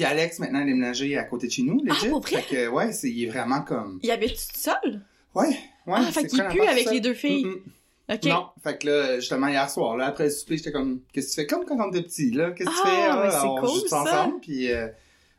Puis 0.00 0.08
Alex 0.10 0.38
maintenant 0.38 0.62
a 0.62 0.64
déménagé 0.64 1.18
à 1.18 1.24
côté 1.24 1.46
de 1.48 1.52
chez 1.52 1.62
nous, 1.62 1.78
legit. 1.84 2.06
Ah, 2.06 2.08
pour 2.08 2.20
vrai? 2.22 2.40
Fait 2.40 2.56
que 2.56 2.68
ouais, 2.68 2.90
c'est 2.92 3.10
il 3.10 3.24
est 3.24 3.26
vraiment 3.28 3.60
comme 3.60 4.00
Il 4.02 4.10
avait-tu 4.10 4.34
tout 4.34 4.54
seul? 4.54 5.02
ouais, 5.34 5.48
ouais, 5.86 5.94
ah, 5.94 6.10
fait 6.10 6.26
qu'il 6.26 6.42
pue 6.42 6.62
avec 6.62 6.90
les 6.90 7.00
deux 7.00 7.12
filles. 7.12 7.44
Mm, 7.44 7.50
mm. 7.50 8.14
Ok. 8.14 8.24
Non, 8.24 8.46
fait 8.64 8.78
que 8.78 8.86
là, 8.88 9.20
justement, 9.20 9.48
hier 9.48 9.68
soir, 9.68 9.98
là, 9.98 10.06
après 10.06 10.24
le 10.24 10.30
souper, 10.30 10.56
j'étais 10.56 10.72
comme, 10.72 11.02
qu'est-ce 11.12 11.26
que 11.28 11.30
tu 11.32 11.40
fais? 11.42 11.46
Comme 11.46 11.66
quand 11.66 11.76
on 11.86 11.90
était 11.92 12.02
petit, 12.02 12.30
là. 12.30 12.50
Qu'est-ce 12.52 12.70
que 12.70 12.74
tu 12.74 12.80
Ah, 12.82 13.30
fais? 13.30 13.46
on 13.46 13.56
cool, 13.56 13.68
joue 13.68 13.80
tous 13.82 13.88
ça. 13.88 14.00
ensemble, 14.00 14.40
puis 14.40 14.72
euh, 14.72 14.88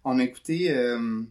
on 0.05 0.19
a 0.19 0.23
écouté, 0.23 0.71
euh, 0.71 1.21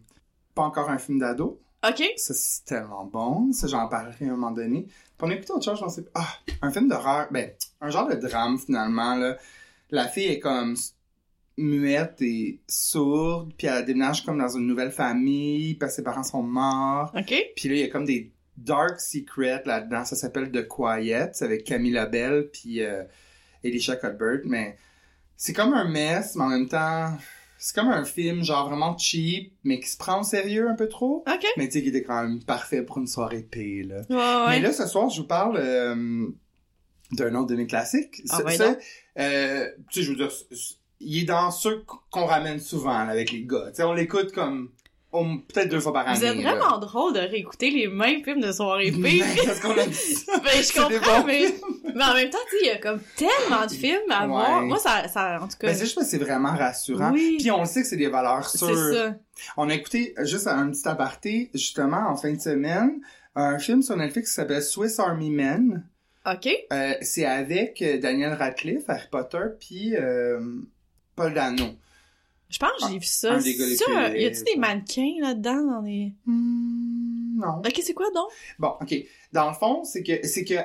pas 0.53 0.63
encore 0.63 0.89
un 0.89 0.97
film 0.97 1.17
d'ado, 1.17 1.57
OK. 1.87 2.03
Ça, 2.17 2.33
c'est 2.35 2.65
tellement 2.65 3.05
bon. 3.05 3.53
Ça, 3.53 3.67
j'en 3.67 3.87
parlerai 3.87 4.25
à 4.25 4.27
un 4.27 4.31
moment 4.31 4.51
donné. 4.51 4.83
Puis 4.83 4.93
on 5.21 5.29
a 5.29 5.33
écouté 5.33 5.53
autre 5.53 5.63
chose. 5.75 6.05
Ah, 6.13 6.27
un 6.61 6.69
film 6.71 6.89
d'horreur. 6.89 7.27
Ben, 7.31 7.49
un 7.79 7.89
genre 7.89 8.07
de 8.07 8.15
drame, 8.15 8.59
finalement, 8.59 9.15
là. 9.15 9.37
La 9.89 10.07
fille 10.07 10.27
est 10.27 10.39
comme 10.39 10.75
muette 11.57 12.21
et 12.21 12.59
sourde, 12.67 13.53
puis 13.57 13.67
elle 13.67 13.85
déménage 13.85 14.23
comme 14.25 14.37
dans 14.39 14.49
une 14.57 14.65
nouvelle 14.67 14.91
famille, 14.91 15.75
parce 15.75 15.91
que 15.93 15.95
ses 15.97 16.03
parents 16.03 16.23
sont 16.23 16.43
morts. 16.43 17.11
OK. 17.15 17.33
Puis 17.55 17.69
là, 17.69 17.75
il 17.75 17.79
y 17.79 17.83
a 17.83 17.87
comme 17.89 18.05
des 18.05 18.31
dark 18.57 18.99
secrets 18.99 19.61
là-dedans. 19.65 20.05
Ça 20.05 20.15
s'appelle 20.15 20.51
The 20.51 20.67
Quiet. 20.67 21.31
Avec 21.41 21.63
Camilla 21.63 22.05
Bell 22.05 22.49
puis 22.51 22.81
euh, 22.83 23.03
Elisha 23.63 23.95
Cuthbert. 23.95 24.41
Mais 24.45 24.77
c'est 25.37 25.53
comme 25.53 25.73
un 25.73 25.85
mess, 25.89 26.35
mais 26.35 26.43
en 26.43 26.49
même 26.49 26.67
temps, 26.67 27.11
c'est 27.57 27.75
comme 27.75 27.89
un 27.89 28.05
film 28.05 28.43
genre 28.43 28.67
vraiment 28.69 28.97
cheap, 28.97 29.53
mais 29.63 29.79
qui 29.79 29.89
se 29.89 29.97
prend 29.97 30.21
au 30.21 30.23
sérieux 30.23 30.67
un 30.69 30.75
peu 30.75 30.87
trop. 30.89 31.23
OK. 31.27 31.45
Mais 31.57 31.67
tu 31.67 31.73
sais, 31.73 31.81
qui 31.83 31.89
était 31.89 32.03
quand 32.03 32.23
même 32.23 32.43
parfait 32.43 32.81
pour 32.83 32.97
une 32.97 33.07
soirée 33.07 33.43
paix, 33.49 33.83
là. 33.85 34.01
Ouais, 34.09 34.15
ouais. 34.15 34.59
Mais 34.59 34.61
là, 34.61 34.73
ce 34.73 34.85
soir, 34.87 35.09
je 35.09 35.21
vous 35.21 35.27
parle 35.27 35.57
euh, 35.59 36.27
d'un 37.11 37.35
autre 37.35 37.47
de 37.47 37.55
mes 37.55 37.67
classiques. 37.67 38.21
Ah 38.29 38.37
Ça- 38.37 38.43
ouais, 38.45 38.55
ça, 38.57 38.67
donc. 38.69 38.77
euh, 39.19 39.69
tu 39.91 39.99
sais, 39.99 40.05
je 40.05 40.11
veux 40.11 40.17
dire, 40.17 40.31
il 41.01 41.23
est 41.23 41.25
dans 41.25 41.51
ceux 41.51 41.83
qu'on 42.09 42.25
ramène 42.25 42.59
souvent 42.59 43.03
là, 43.03 43.11
avec 43.11 43.31
les 43.31 43.43
gars. 43.43 43.71
On 43.79 43.93
l'écoute 43.93 44.31
comme 44.31 44.69
peut-être 45.11 45.69
deux 45.69 45.79
fois 45.79 45.91
par 45.93 46.07
année. 46.07 46.17
Vous 46.19 46.25
êtes 46.25 46.37
là. 46.37 46.55
vraiment 46.55 46.77
drôle 46.77 47.13
de 47.13 47.19
réécouter 47.19 47.69
les 47.69 47.87
mêmes 47.87 48.23
films 48.23 48.39
de 48.41 48.51
soirée 48.51 48.91
Mais 48.97 49.09
pire. 49.11 49.25
Parce 49.45 49.59
qu'on 49.59 49.75
aime 49.75 49.91
ça. 49.91 50.39
ben, 50.43 50.49
je 50.63 50.73
comprends, 50.73 51.25
mais, 51.25 51.53
mais 51.95 52.03
en 52.03 52.13
même 52.13 52.29
temps, 52.29 52.37
il 52.61 52.67
y 52.67 52.69
a 52.69 52.77
comme 52.77 53.01
tellement 53.17 53.65
de 53.65 53.71
films 53.71 53.99
à 54.09 54.21
Ouais. 54.21 54.27
voir. 54.27 54.61
Moi, 54.61 54.77
ça, 54.79 55.07
ça, 55.09 55.39
en 55.41 55.47
tout 55.47 55.57
cas. 55.59 55.67
Ben, 55.67 55.73
c'est 55.75 55.83
juste 55.83 55.95
parce 55.95 56.07
que 56.07 56.11
c'est 56.11 56.23
vraiment 56.23 56.55
rassurant. 56.55 57.11
Oui. 57.11 57.37
Puis 57.39 57.51
on 57.51 57.59
le 57.61 57.65
sait 57.65 57.81
que 57.81 57.87
c'est 57.87 57.97
des 57.97 58.07
valeurs 58.09 58.47
c'est 58.47 58.59
sûres. 58.59 58.93
ça. 58.93 59.15
On 59.57 59.69
a 59.69 59.73
écouté, 59.73 60.13
juste 60.23 60.47
un 60.47 60.69
petit 60.71 60.87
aparté, 60.87 61.49
justement, 61.53 62.07
en 62.09 62.15
fin 62.15 62.31
de 62.31 62.39
semaine, 62.39 63.01
un 63.35 63.59
film 63.59 63.81
sur 63.81 63.97
Netflix 63.97 64.29
qui 64.29 64.35
s'appelle 64.35 64.61
Swiss 64.63 64.99
Army 64.99 65.29
Men. 65.29 65.85
OK. 66.25 66.47
Euh, 66.71 66.93
c'est 67.01 67.25
avec 67.25 67.81
euh, 67.81 67.97
Daniel 67.99 68.33
Radcliffe, 68.33 68.83
Harry 68.87 69.07
Potter, 69.11 69.39
puis 69.59 69.95
euh, 69.95 70.39
Paul 71.15 71.33
Dano. 71.33 71.65
Je 72.49 72.59
pense 72.59 72.69
que 72.81 72.89
j'ai 72.91 72.99
vu 72.99 73.05
ça. 73.05 73.33
un 73.33 73.41
des 73.41 73.55
gars 73.55 73.65
les 73.65 73.75
Ça, 73.77 73.85
plus- 74.09 74.19
y 74.19 74.25
a-tu 74.25 74.43
des 74.43 74.57
mannequins 74.57 75.13
là-dedans 75.21 75.63
dans 75.63 75.81
les. 75.81 76.13
Hmm, 76.25 77.39
non. 77.39 77.59
Ok, 77.59 77.79
c'est 77.81 77.93
quoi 77.93 78.07
donc? 78.13 78.27
Bon, 78.59 78.73
ok. 78.81 78.93
Dans 79.31 79.47
le 79.49 79.55
fond, 79.55 79.83
c'est 79.85 80.03
que, 80.03 80.27
c'est 80.27 80.43
que, 80.43 80.55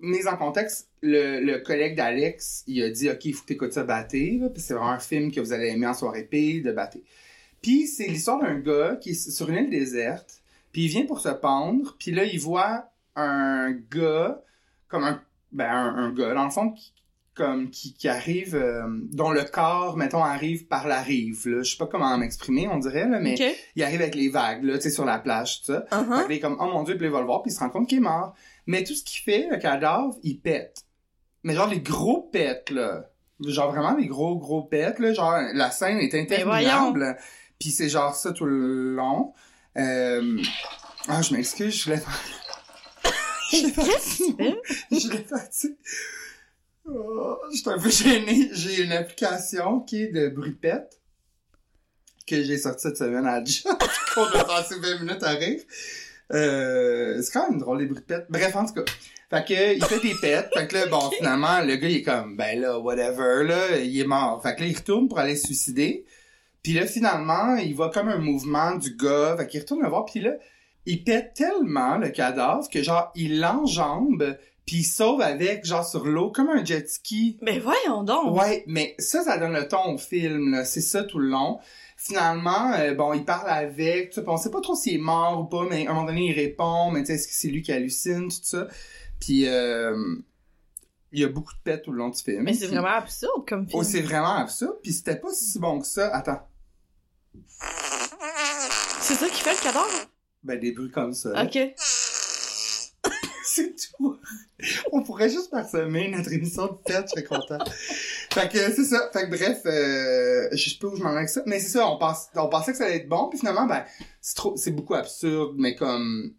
mise 0.00 0.28
en 0.28 0.36
contexte, 0.36 0.88
le, 1.02 1.40
le 1.40 1.58
collègue 1.58 1.96
d'Alex, 1.96 2.62
il 2.68 2.82
a 2.84 2.90
dit, 2.90 3.10
ok, 3.10 3.24
il 3.24 3.34
faut 3.34 3.42
que 3.42 3.46
t'écoutes 3.48 3.72
ça 3.72 3.82
Batté, 3.84 4.38
là, 4.40 4.48
puis 4.48 4.62
c'est 4.62 4.74
vraiment 4.74 4.90
un 4.90 4.98
film 5.00 5.32
que 5.32 5.40
vous 5.40 5.52
allez 5.52 5.68
aimer 5.68 5.86
en 5.88 5.94
soirée 5.94 6.24
paix 6.24 6.60
de 6.60 6.72
Batté. 6.72 7.02
Puis 7.62 7.86
c'est 7.88 8.06
l'histoire 8.06 8.40
d'un 8.40 8.58
gars 8.58 8.96
qui 9.00 9.10
est 9.10 9.30
sur 9.30 9.50
une 9.50 9.56
île 9.56 9.70
déserte, 9.70 10.40
puis 10.72 10.84
il 10.84 10.88
vient 10.88 11.04
pour 11.06 11.20
se 11.20 11.28
pendre, 11.30 11.96
puis 11.98 12.12
là, 12.12 12.24
il 12.24 12.38
voit 12.38 12.90
un 13.16 13.72
gars, 13.90 14.40
comme 14.88 15.02
un, 15.04 15.20
ben, 15.52 15.68
un, 15.68 15.96
un 15.96 16.12
gars, 16.12 16.32
dans 16.32 16.44
le 16.44 16.50
fond, 16.50 16.70
qui, 16.70 16.92
comme, 17.40 17.70
qui, 17.70 17.94
qui 17.94 18.08
arrive, 18.08 18.54
euh, 18.54 18.82
dont 19.12 19.30
le 19.30 19.44
corps, 19.44 19.96
mettons, 19.96 20.22
arrive 20.22 20.66
par 20.66 20.86
la 20.86 21.00
rive, 21.00 21.48
là. 21.48 21.62
Je 21.62 21.70
sais 21.70 21.78
pas 21.78 21.86
comment 21.86 22.16
m'exprimer, 22.18 22.68
on 22.68 22.78
dirait, 22.78 23.08
là, 23.08 23.18
mais 23.18 23.34
il 23.76 23.82
arrive 23.82 24.02
avec 24.02 24.14
les 24.14 24.28
vagues, 24.28 24.62
là, 24.62 24.76
tu 24.76 24.82
sais, 24.82 24.90
sur 24.90 25.06
la 25.06 25.18
plage, 25.18 25.60
tout 25.60 25.72
ça. 25.72 25.84
Uh-huh. 25.90 26.26
il 26.28 26.36
est 26.36 26.40
comme, 26.40 26.56
oh 26.60 26.66
mon 26.66 26.82
dieu, 26.82 26.96
puis 26.96 27.06
il 27.06 27.12
va 27.12 27.20
le 27.20 27.26
voir, 27.26 27.42
puis 27.42 27.50
il 27.50 27.54
se 27.54 27.60
rend 27.60 27.70
compte 27.70 27.88
qu'il 27.88 27.98
est 27.98 28.02
mort. 28.02 28.34
Mais 28.66 28.84
tout 28.84 28.94
ce 28.94 29.02
qu'il 29.02 29.20
fait, 29.22 29.48
le 29.50 29.56
cadavre, 29.56 30.16
il 30.22 30.38
pète. 30.38 30.84
Mais 31.42 31.54
genre, 31.54 31.68
les 31.68 31.80
gros 31.80 32.28
pètes, 32.30 32.70
là. 32.70 33.06
Genre, 33.40 33.72
vraiment, 33.72 33.96
les 33.96 34.06
gros, 34.06 34.36
gros 34.36 34.62
pètes, 34.62 34.98
là. 34.98 35.14
Genre, 35.14 35.38
la 35.54 35.70
scène 35.70 35.98
est 35.98 36.14
interminable. 36.14 37.16
Puis 37.58 37.70
c'est 37.70 37.88
genre 37.88 38.14
ça 38.14 38.32
tout 38.32 38.46
le 38.46 38.94
long. 38.94 39.32
Euh... 39.78 40.42
Ah, 41.08 41.22
je 41.22 41.34
m'excuse, 41.34 41.84
je 41.84 41.92
l'ai 41.92 41.96
Je 43.52 43.62
l'ai 43.62 43.72
fais? 43.72 43.82
je 44.90 45.08
l'ai 45.10 45.24
fait, 45.24 45.68
oh, 46.86 47.38
Je 47.52 47.58
suis 47.58 47.70
un 47.70 47.78
peu 47.78 47.90
gêné. 47.90 48.50
J'ai 48.52 48.82
une 48.82 48.92
application 48.92 49.80
qui 49.80 50.02
est 50.02 50.08
de 50.08 50.28
pète 50.60 51.00
que 52.26 52.42
j'ai 52.42 52.58
sortie 52.58 52.82
cette 52.82 52.96
semaine 52.96 53.26
à 53.26 53.40
la 53.40 53.44
job. 53.44 53.76
qu'on 54.14 54.24
a 54.24 54.44
passé 54.44 54.76
20 54.78 55.00
minutes 55.00 55.22
à 55.22 55.30
rire. 55.30 55.60
Euh, 56.32 57.20
c'est 57.22 57.32
quand 57.32 57.50
même 57.50 57.58
drôle, 57.58 57.82
les 57.82 58.00
pète. 58.00 58.26
Bref, 58.28 58.54
en 58.54 58.66
tout 58.66 58.74
cas. 58.74 58.84
Fait 59.30 59.44
que, 59.44 59.74
il 59.76 59.84
fait 59.84 60.00
des 60.00 60.14
pètes. 60.20 60.50
Fait 60.54 60.66
que 60.66 60.74
là, 60.74 60.86
bon, 60.86 61.10
finalement, 61.10 61.60
le 61.60 61.76
gars, 61.76 61.88
il 61.88 61.96
est 61.96 62.02
comme, 62.02 62.36
ben 62.36 62.60
là, 62.60 62.78
whatever, 62.78 63.44
là, 63.44 63.78
il 63.78 63.98
est 63.98 64.06
mort. 64.06 64.40
Fait 64.42 64.54
que 64.54 64.60
là, 64.60 64.66
il 64.66 64.76
retourne 64.76 65.08
pour 65.08 65.18
aller 65.18 65.36
se 65.36 65.46
suicider. 65.46 66.04
Puis 66.62 66.72
là, 66.72 66.86
finalement, 66.86 67.56
il 67.56 67.74
voit 67.74 67.90
comme 67.90 68.08
un 68.08 68.18
mouvement 68.18 68.74
du 68.76 68.96
gars. 68.96 69.36
Fait 69.38 69.46
qu'il 69.46 69.60
retourne 69.60 69.82
le 69.82 69.88
voir. 69.88 70.04
Puis 70.04 70.20
là, 70.20 70.32
il 70.86 71.04
pète 71.04 71.34
tellement 71.34 71.96
le 71.96 72.10
cadavre 72.10 72.68
que, 72.68 72.82
genre, 72.82 73.10
il 73.14 73.40
l'enjambe. 73.40 74.36
Puis 74.66 74.78
il 74.78 74.84
sauve 74.84 75.20
avec, 75.20 75.64
genre, 75.64 75.86
sur 75.86 76.06
l'eau, 76.06 76.30
comme 76.30 76.48
un 76.50 76.64
jet 76.64 76.88
ski. 76.88 77.38
Mais 77.42 77.58
voyons 77.58 78.04
donc. 78.04 78.38
Ouais, 78.38 78.62
mais 78.66 78.94
ça, 78.98 79.22
ça 79.24 79.36
donne 79.38 79.52
le 79.54 79.66
ton 79.66 79.94
au 79.94 79.98
film, 79.98 80.52
là. 80.52 80.64
C'est 80.64 80.80
ça 80.80 81.02
tout 81.02 81.18
le 81.18 81.28
long. 81.28 81.58
Finalement, 81.96 82.72
euh, 82.74 82.94
bon, 82.94 83.12
il 83.12 83.24
parle 83.24 83.50
avec, 83.50 84.10
tu 84.10 84.20
sais, 84.20 84.26
on 84.26 84.36
sait 84.36 84.50
pas 84.50 84.60
trop 84.60 84.74
s'il 84.74 84.94
est 84.94 84.98
mort 84.98 85.40
ou 85.40 85.44
pas, 85.44 85.66
mais 85.68 85.86
à 85.86 85.90
un 85.90 85.94
moment 85.94 86.06
donné, 86.06 86.28
il 86.28 86.32
répond, 86.32 86.90
mais 86.90 87.00
tu 87.00 87.06
sais, 87.06 87.14
est-ce 87.14 87.28
que 87.28 87.34
c'est 87.34 87.48
lui 87.48 87.62
qui 87.62 87.72
hallucine, 87.72 88.28
tout 88.28 88.38
ça? 88.42 88.68
Puis, 89.18 89.46
euh, 89.46 90.14
il 91.12 91.20
y 91.20 91.24
a 91.24 91.28
beaucoup 91.28 91.52
de 91.52 91.58
pets 91.62 91.82
tout 91.82 91.90
le 91.92 91.98
long 91.98 92.08
du 92.08 92.22
film. 92.22 92.42
Mais 92.44 92.54
c'est 92.54 92.68
vraiment 92.68 92.88
absurde 92.88 93.46
comme 93.48 93.66
film. 93.68 93.80
Oh, 93.80 93.82
c'est 93.82 94.00
vraiment 94.00 94.36
absurde. 94.36 94.78
Puis 94.82 94.92
c'était 94.92 95.16
pas 95.16 95.32
si 95.32 95.58
bon 95.58 95.80
que 95.80 95.86
ça. 95.86 96.08
Attends. 96.14 96.40
C'est 99.00 99.14
ça 99.14 99.28
qui 99.28 99.42
fait 99.42 99.52
le 99.52 99.62
cadavre? 99.62 99.88
Ben, 100.42 100.58
des 100.58 100.72
bruits 100.72 100.90
comme 100.90 101.12
ça. 101.12 101.30
là. 101.30 101.40
C'est 103.52 103.74
tout. 103.74 104.16
On 104.92 105.02
pourrait 105.02 105.28
juste 105.28 105.50
parsemer 105.50 106.08
notre 106.08 106.32
émission 106.32 106.66
de 106.66 106.92
fête, 106.92 107.06
je 107.06 107.10
serais 107.10 107.24
content. 107.24 107.58
fait 108.32 108.48
que 108.48 108.58
c'est 108.58 108.84
ça. 108.84 109.10
Fait 109.12 109.28
que 109.28 109.30
bref, 109.30 109.60
euh, 109.66 110.48
je 110.52 110.70
sais 110.70 110.76
pas 110.80 110.86
où 110.86 110.96
je 110.96 111.02
m'en 111.02 111.10
vais 111.10 111.16
avec 111.18 111.28
ça. 111.28 111.42
Mais 111.46 111.58
c'est 111.58 111.70
ça, 111.70 111.88
on, 111.88 111.98
pense, 111.98 112.28
on 112.36 112.48
pensait 112.48 112.70
que 112.72 112.78
ça 112.78 112.84
allait 112.84 112.98
être 112.98 113.08
bon, 113.08 113.28
puis 113.28 113.40
finalement, 113.40 113.66
ben, 113.66 113.84
c'est 114.20 114.36
trop, 114.36 114.56
c'est 114.56 114.70
beaucoup 114.70 114.94
absurde, 114.94 115.54
mais 115.56 115.74
comme 115.74 116.32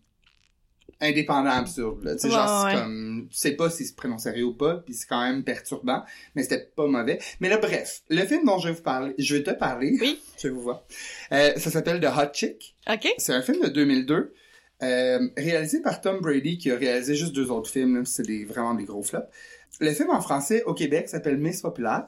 indépendant 1.02 1.50
absurde. 1.50 2.04
Là. 2.04 2.14
Tu 2.16 2.22
sais, 2.22 2.28
Ouais, 2.28 2.34
genre, 2.34 2.62
c'est 2.70 2.76
ouais. 2.76 2.82
comme, 2.82 3.28
tu 3.30 3.38
sais 3.38 3.52
pas 3.52 3.70
s'il 3.70 3.88
se 3.88 3.94
sérieux 4.20 4.46
ou 4.46 4.54
pas, 4.54 4.76
puis 4.76 4.94
c'est 4.94 5.08
quand 5.08 5.22
même 5.22 5.44
perturbant, 5.44 6.04
mais 6.36 6.44
c'était 6.44 6.72
pas 6.76 6.88
mauvais. 6.88 7.20
Mais 7.40 7.50
là, 7.50 7.58
bref, 7.58 8.04
le 8.10 8.24
film 8.26 8.46
dont 8.46 8.60
je 8.60 8.70
vais 8.70 8.76
vous 8.76 8.84
parler, 8.84 9.14
je 9.18 9.36
vais 9.36 9.44
te 9.44 9.52
parler, 9.52 9.98
Oui. 10.00 10.22
je 10.42 10.48
vous 10.48 10.62
vois, 10.62 10.86
euh, 11.34 11.54
ça 11.58 11.72
s'appelle 11.72 12.00
The 12.00 12.06
Hot 12.06 12.34
Chick. 12.34 12.76
Ok. 12.90 13.12
C'est 13.18 13.34
un 13.34 13.42
film 13.42 13.62
de 13.64 13.70
2002, 13.70 14.34
euh, 14.84 15.28
réalisé 15.38 15.82
par 15.82 16.02
Tom 16.02 16.20
Brady, 16.22 16.58
qui 16.58 16.72
a 16.72 16.76
réalisé 16.76 17.16
juste 17.16 17.34
deux 17.34 17.52
autres 17.52 17.70
films. 17.70 18.06
C'est 18.06 18.24
des, 18.24 18.46
vraiment 18.46 18.74
des 18.74 18.86
gros 18.86 19.04
flops. 19.04 19.28
Le 19.80 19.92
film 19.94 20.10
en 20.10 20.22
français 20.22 20.64
au 20.64 20.74
Québec 20.74 21.10
s'appelle 21.10 21.38
Miss 21.38 21.62
Populaire. 21.62 22.08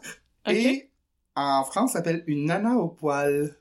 Et 0.50 0.90
en 1.36 1.64
France 1.64 1.94
s'appelle 1.94 2.24
Une 2.28 2.46
nana 2.46 2.76
au 2.76 2.90
poil. 2.90 3.56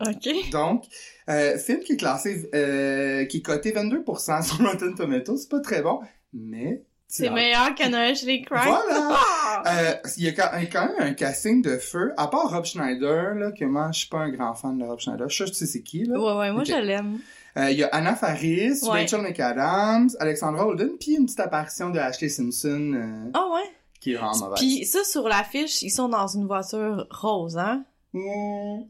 Ok. 0.00 0.50
Donc, 0.50 0.84
euh, 1.30 1.58
film 1.58 1.80
qui 1.80 1.92
est 1.92 1.96
classé, 1.96 2.50
euh, 2.54 3.24
qui 3.24 3.38
est 3.38 3.42
coté 3.42 3.72
22% 3.72 4.42
sur 4.42 4.58
Rotten 4.58 4.94
Tomatoes. 4.94 5.38
C'est 5.38 5.50
pas 5.50 5.60
très 5.60 5.82
bon, 5.82 6.00
mais... 6.32 6.82
C'est 7.08 7.30
meilleur 7.30 7.70
chez 7.78 8.26
les 8.26 8.42
Crime. 8.42 8.60
Voilà! 8.64 9.16
Ah! 9.58 9.62
Euh, 9.80 9.94
il 10.18 10.24
y 10.24 10.28
a 10.28 10.32
quand 10.32 10.86
même 10.86 10.96
un 10.98 11.14
casting 11.14 11.62
de 11.62 11.78
feu, 11.78 12.12
à 12.18 12.28
part 12.28 12.50
Rob 12.50 12.64
Schneider, 12.64 13.34
là, 13.34 13.52
que 13.52 13.64
moi, 13.64 13.90
je 13.90 14.00
suis 14.00 14.08
pas 14.08 14.18
un 14.18 14.28
grand 14.28 14.54
fan 14.54 14.76
de 14.76 14.84
Rob 14.84 15.00
Schneider. 15.00 15.28
Je 15.28 15.46
sais, 15.46 15.66
c'est 15.66 15.82
qui, 15.82 16.04
là. 16.04 16.18
Ouais, 16.18 16.38
ouais, 16.38 16.52
moi 16.52 16.62
je 16.62 16.74
l'aime. 16.74 17.18
Euh, 17.56 17.70
Il 17.70 17.78
y 17.78 17.84
a 17.84 17.88
Anna 17.88 18.14
Faris, 18.14 18.80
Ouais. 18.82 19.02
Rachel 19.02 19.22
McAdams, 19.22 20.10
Alexandra 20.20 20.66
Holden, 20.66 20.90
puis 21.00 21.14
une 21.16 21.24
petite 21.24 21.40
apparition 21.40 21.90
de 21.90 21.98
Ashley 21.98 22.28
Simpson 22.28 22.92
euh, 22.94 23.30
Ah 23.34 23.48
ouais. 23.54 23.70
qui 24.00 24.12
est 24.12 24.16
vraiment 24.16 24.36
mauvaise. 24.36 24.58
Puis 24.58 24.84
ça, 24.84 25.02
sur 25.04 25.26
l'affiche, 25.28 25.82
ils 25.82 25.90
sont 25.90 26.08
dans 26.08 26.26
une 26.26 26.46
voiture 26.46 27.06
rose, 27.10 27.56
hein? 27.56 27.84
Hmm. 28.12 28.82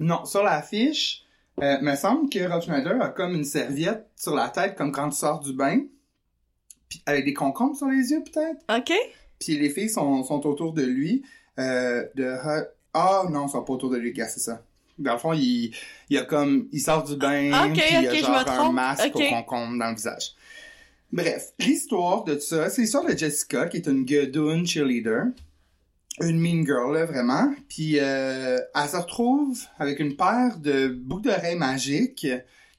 Non, 0.00 0.24
sur 0.24 0.42
l'affiche, 0.42 1.24
euh, 1.62 1.80
me 1.80 1.94
semble 1.96 2.30
que 2.30 2.38
Rob 2.50 2.62
Schneider 2.62 3.00
a 3.02 3.08
comme 3.08 3.34
une 3.34 3.44
serviette 3.44 4.06
sur 4.16 4.34
la 4.34 4.48
tête, 4.48 4.76
comme 4.76 4.92
quand 4.92 5.10
tu 5.10 5.16
sors 5.16 5.40
du 5.40 5.52
bain, 5.52 5.80
puis 6.88 7.02
avec 7.06 7.24
des 7.24 7.34
concombres 7.34 7.76
sur 7.76 7.88
les 7.88 8.10
yeux 8.12 8.22
peut-être. 8.24 8.62
Ok. 8.74 8.92
Puis 9.40 9.58
les 9.58 9.68
filles 9.70 9.90
sont, 9.90 10.22
sont 10.24 10.46
autour 10.46 10.72
de 10.72 10.82
lui. 10.82 11.22
Euh, 11.58 12.06
de 12.14 12.36
ah 12.94 13.24
non, 13.30 13.46
ils 13.46 13.50
sont 13.50 13.62
pas 13.62 13.72
autour 13.72 13.90
de 13.90 13.96
lui, 13.98 14.12
gars, 14.12 14.28
c'est 14.28 14.40
ça. 14.40 14.62
Dans 14.98 15.12
le 15.12 15.18
fond, 15.18 15.32
il, 15.32 15.72
il 16.10 16.18
a 16.18 16.22
comme 16.22 16.68
il 16.72 16.80
sort 16.80 17.04
du 17.04 17.16
bain, 17.16 17.66
Ok, 17.68 17.72
puis 17.74 17.82
il 18.00 18.06
a 18.06 18.14
genre 18.44 18.48
un 18.48 18.72
masque 18.72 19.10
Ok. 19.14 19.22
au 19.22 19.28
concombre 19.30 19.78
dans 19.78 19.88
le 19.90 19.94
visage. 19.94 20.32
Bref, 21.12 21.52
l'histoire 21.58 22.24
de 22.24 22.38
ça, 22.38 22.68
c'est 22.68 22.82
l'histoire 22.82 23.04
de 23.06 23.16
Jessica, 23.16 23.66
qui 23.66 23.78
est 23.78 23.86
une 23.86 24.04
guedoune 24.04 24.66
cheerleader. 24.66 25.24
Une 26.20 26.40
mean 26.40 26.64
girl, 26.66 26.92
là, 26.94 27.06
vraiment. 27.06 27.54
Puis 27.68 27.98
euh, 28.00 28.58
elle 28.74 28.88
se 28.88 28.96
retrouve 28.96 29.58
avec 29.78 30.00
une 30.00 30.16
paire 30.16 30.58
de 30.58 30.88
boucles 30.88 31.28
d'oreilles 31.28 31.56
magiques 31.56 32.26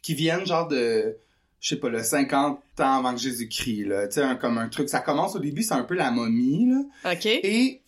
qui 0.02 0.14
viennent 0.14 0.46
genre 0.46 0.68
de, 0.68 1.16
je 1.62 1.70
sais 1.70 1.76
pas, 1.78 1.90
là, 1.90 2.04
50 2.04 2.60
ans 2.80 2.98
avant 3.00 3.14
que 3.14 3.20
Jésus-Christ, 3.20 3.86
là. 3.86 4.08
Tu 4.10 4.16
sais, 4.16 4.24
comme 4.42 4.58
un 4.58 4.68
truc. 4.68 4.90
Ça 4.90 5.00
commence 5.00 5.36
au 5.36 5.40
début, 5.40 5.64
c'est 5.64 5.74
un 5.74 5.84
peu 5.84 5.96
la 5.96 6.12
momie, 6.12 6.70
là. 6.70 7.14
Ok. 7.14 7.26
Et 7.26 7.82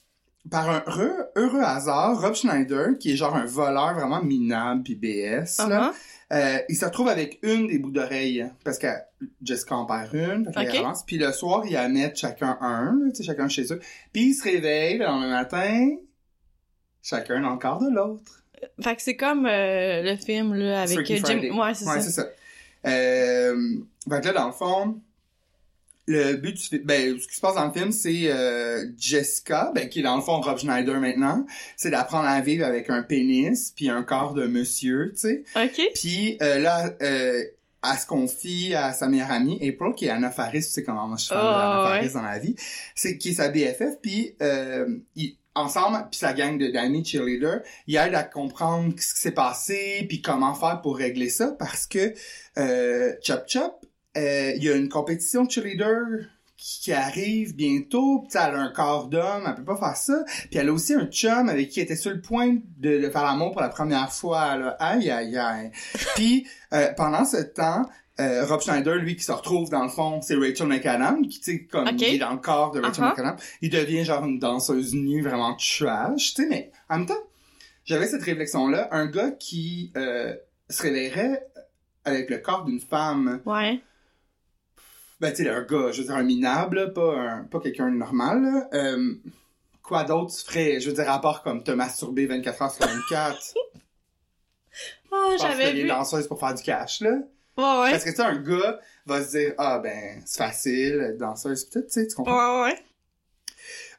par 0.49 0.69
un 0.69 0.83
heureux, 0.87 1.13
heureux 1.35 1.61
hasard, 1.61 2.19
Rob 2.19 2.33
Schneider, 2.33 2.97
qui 2.99 3.11
est 3.11 3.15
genre 3.15 3.35
un 3.35 3.45
voleur 3.45 3.93
vraiment 3.93 4.21
minable 4.23 4.83
puis 4.83 4.95
BS, 4.95 5.57
là, 5.59 5.91
Uh-huh. 5.91 5.93
Euh, 6.33 6.59
il 6.69 6.77
se 6.77 6.85
retrouve 6.85 7.09
avec 7.09 7.39
une 7.43 7.67
des 7.67 7.77
bouts 7.77 7.91
d'oreille, 7.91 8.45
parce 8.63 8.79
que 8.79 8.87
Jessica 9.43 9.75
en 9.75 9.85
perd 9.85 10.13
une, 10.13 10.45
fait 10.53 10.61
Ok. 10.61 10.69
qu'il 10.69 10.79
avance. 10.79 11.03
Puis 11.05 11.17
le 11.17 11.29
soir, 11.33 11.63
ils 11.65 11.77
en 11.77 11.89
mettent 11.89 12.15
chacun 12.15 12.57
un, 12.61 12.93
là, 12.93 13.11
chacun 13.21 13.49
chez 13.49 13.63
eux. 13.73 13.81
Puis 14.13 14.27
ils 14.29 14.33
se 14.33 14.43
réveillent 14.45 14.97
le 14.97 15.03
lendemain 15.07 15.29
matin, 15.31 15.89
chacun 17.03 17.57
corps 17.57 17.79
de 17.81 17.89
l'autre. 17.93 18.43
Fait 18.81 18.95
que 18.95 19.01
c'est 19.01 19.17
comme 19.17 19.45
euh, 19.45 20.03
le 20.03 20.15
film, 20.15 20.53
là, 20.53 20.83
avec 20.83 20.99
Freaky 20.99 21.13
euh, 21.13 21.17
Jim... 21.17 21.23
Friday. 21.25 21.51
Ouais, 21.51 21.73
c'est 21.73 21.85
Ouais, 21.85 21.99
ça. 22.01 22.09
ça. 22.11 22.27
Euh, 22.87 23.55
fait 24.09 24.21
que 24.21 24.25
là, 24.27 24.33
dans 24.33 24.47
le 24.47 24.53
fond, 24.53 25.01
le 26.11 26.33
but 26.35 26.53
du 26.53 26.61
film, 26.61 26.83
ben, 26.83 27.19
ce 27.19 27.27
qui 27.27 27.35
se 27.35 27.41
passe 27.41 27.55
dans 27.55 27.65
le 27.65 27.71
film, 27.73 27.91
c'est 27.91 28.23
euh, 28.31 28.85
Jessica, 28.97 29.71
ben, 29.73 29.89
qui 29.89 29.99
est 29.99 30.03
dans 30.03 30.15
le 30.15 30.21
fond 30.21 30.39
Rob 30.41 30.57
Schneider 30.57 30.99
maintenant, 30.99 31.45
c'est 31.77 31.89
d'apprendre 31.89 32.27
à 32.27 32.41
vivre 32.41 32.65
avec 32.65 32.89
un 32.89 33.03
pénis 33.03 33.73
puis 33.75 33.89
un 33.89 34.03
corps 34.03 34.33
de 34.33 34.45
monsieur, 34.47 35.11
tu 35.13 35.21
sais. 35.21 35.43
OK. 35.55 35.81
Puis 35.95 36.37
euh, 36.41 36.59
là, 36.59 36.91
euh, 37.01 37.43
elle 37.83 37.97
se 37.99 38.05
confie 38.05 38.75
à 38.75 38.93
sa 38.93 39.07
meilleure 39.07 39.31
amie, 39.31 39.55
April, 39.67 39.93
qui 39.95 40.05
est 40.05 40.09
Anna 40.09 40.29
Faris, 40.29 40.59
tu 40.59 40.69
sais 40.69 40.83
comment 40.83 41.07
moi 41.07 41.17
je 41.17 41.23
suis 41.25 41.33
fan 41.33 41.39
Oh, 41.41 41.47
ouais. 41.89 41.99
Faris 42.01 42.13
dans 42.13 42.21
la 42.21 42.37
vie, 42.39 42.55
c'est 42.95 43.17
qui 43.17 43.29
est 43.29 43.33
sa 43.33 43.49
BFF, 43.49 43.99
puis 44.01 44.35
euh, 44.41 44.87
ils- 45.15 45.35
ensemble, 45.53 45.97
puis 46.09 46.17
sa 46.17 46.31
gang 46.31 46.57
de 46.57 46.67
d'amis 46.67 47.03
cheerleaders, 47.03 47.59
ils 47.85 47.97
aident 47.97 48.15
à 48.15 48.23
comprendre 48.23 48.93
ce 48.97 49.13
qui 49.15 49.19
s'est 49.19 49.31
passé, 49.33 50.05
puis 50.07 50.21
comment 50.21 50.53
faire 50.53 50.79
pour 50.81 50.95
régler 50.95 51.27
ça, 51.27 51.53
parce 51.59 51.87
que 51.87 52.13
euh, 52.57 53.11
Chop 53.21 53.43
Chop, 53.47 53.80
il 54.15 54.63
y 54.63 54.69
a 54.69 54.75
une 54.75 54.89
compétition 54.89 55.43
de 55.45 55.51
cheerleader 55.51 56.27
qui 56.57 56.93
arrive 56.93 57.55
bientôt, 57.55 58.23
sais, 58.29 58.37
elle 58.39 58.53
a 58.53 58.59
un 58.59 58.69
corps 58.71 59.07
d'homme, 59.07 59.43
elle 59.47 59.55
peut 59.55 59.63
pas 59.65 59.77
faire 59.77 59.95
ça, 59.97 60.23
puis 60.49 60.59
elle 60.59 60.69
a 60.69 60.73
aussi 60.73 60.93
un 60.93 61.07
chum 61.07 61.49
avec 61.49 61.69
qui 61.69 61.79
elle 61.79 61.85
était 61.85 61.95
sur 61.95 62.11
le 62.11 62.21
point 62.21 62.57
de, 62.77 62.99
de 63.01 63.09
faire 63.09 63.23
l'amour 63.23 63.51
pour 63.51 63.61
la 63.61 63.69
première 63.69 64.11
fois, 64.11 64.57
là. 64.57 64.75
Aïe, 64.79 65.09
aïe, 65.09 65.35
aïe. 65.37 65.71
Puis, 66.15 66.47
euh, 66.73 66.93
pendant 66.95 67.25
ce 67.25 67.37
temps, 67.37 67.89
euh, 68.19 68.45
Rob 68.45 68.61
Schneider, 68.61 68.93
lui, 68.97 69.15
qui 69.15 69.23
se 69.23 69.31
retrouve 69.31 69.71
dans 69.71 69.81
le 69.81 69.89
fond, 69.89 70.21
c'est 70.21 70.35
Rachel 70.35 70.67
McAdam, 70.67 71.27
qui, 71.27 71.39
tu 71.39 71.45
sais, 71.51 71.63
comme 71.65 71.87
il 71.97 72.03
est 72.03 72.17
dans 72.19 72.33
le 72.33 72.37
corps 72.37 72.69
de 72.71 72.79
Rachel 72.79 73.05
Uh-huh. 73.05 73.09
McAdam. 73.13 73.37
Il 73.63 73.71
devient 73.71 74.05
genre 74.05 74.23
une 74.23 74.37
danseuse 74.37 74.93
nue 74.93 75.23
vraiment 75.23 75.55
trash, 75.55 76.35
tu 76.35 76.43
sais, 76.43 76.47
mais 76.47 76.71
en 76.89 76.99
même 76.99 77.07
temps, 77.07 77.13
j'avais 77.85 78.05
cette 78.07 78.21
réflexion-là. 78.21 78.89
Un 78.91 79.07
gars 79.07 79.31
qui 79.31 79.91
euh, 79.97 80.35
se 80.69 80.83
réveillerait 80.83 81.47
avec 82.05 82.29
le 82.29 82.37
corps 82.37 82.65
d'une 82.65 82.79
femme, 82.81 83.41
Ouais. 83.47 83.79
Ben, 85.21 85.31
tu 85.31 85.43
sais, 85.43 85.49
un 85.49 85.61
gars, 85.61 85.91
je 85.91 86.01
veux 86.01 86.07
dire, 86.07 86.15
un 86.15 86.23
minable, 86.23 86.77
là, 86.79 86.87
pas, 86.89 87.15
un, 87.15 87.43
pas 87.45 87.59
quelqu'un 87.61 87.89
de 87.89 87.95
normal, 87.95 88.41
là. 88.43 88.67
Euh, 88.73 89.13
quoi 89.83 90.03
d'autre 90.03 90.33
tu 90.35 90.43
ferais? 90.45 90.79
Je 90.81 90.89
veux 90.89 90.95
dire, 90.95 91.09
à 91.09 91.21
part 91.21 91.43
comme 91.43 91.63
te 91.63 91.71
masturber 91.71 92.25
24 92.25 92.61
heures 92.61 92.71
sur 92.71 92.85
24. 92.85 93.53
Ah, 95.13 95.17
Je 95.31 95.37
pense 95.37 95.41
que 95.41 95.47
j'avais 95.49 95.73
les 95.73 95.81
vu. 95.83 95.87
danseuses 95.89 96.27
pour 96.27 96.39
faire 96.39 96.53
du 96.53 96.63
cash, 96.63 97.01
là. 97.01 97.09
Ouais, 97.57 97.63
ouais. 97.81 97.91
Parce 97.91 98.05
que, 98.05 98.09
tu 98.11 98.15
sais, 98.15 98.21
un 98.21 98.37
gars 98.41 98.79
va 99.05 99.21
se 99.21 99.31
dire, 99.37 99.53
ah, 99.57 99.79
ben, 99.79 100.21
c'est 100.25 100.37
facile, 100.37 101.01
être 101.09 101.17
danseuse, 101.17 101.69
tout, 101.69 101.81
tu 101.81 101.89
sais, 101.89 102.07
tu 102.07 102.15
comprends? 102.15 102.63
Ouais, 102.63 102.69
ouais. 102.71 102.79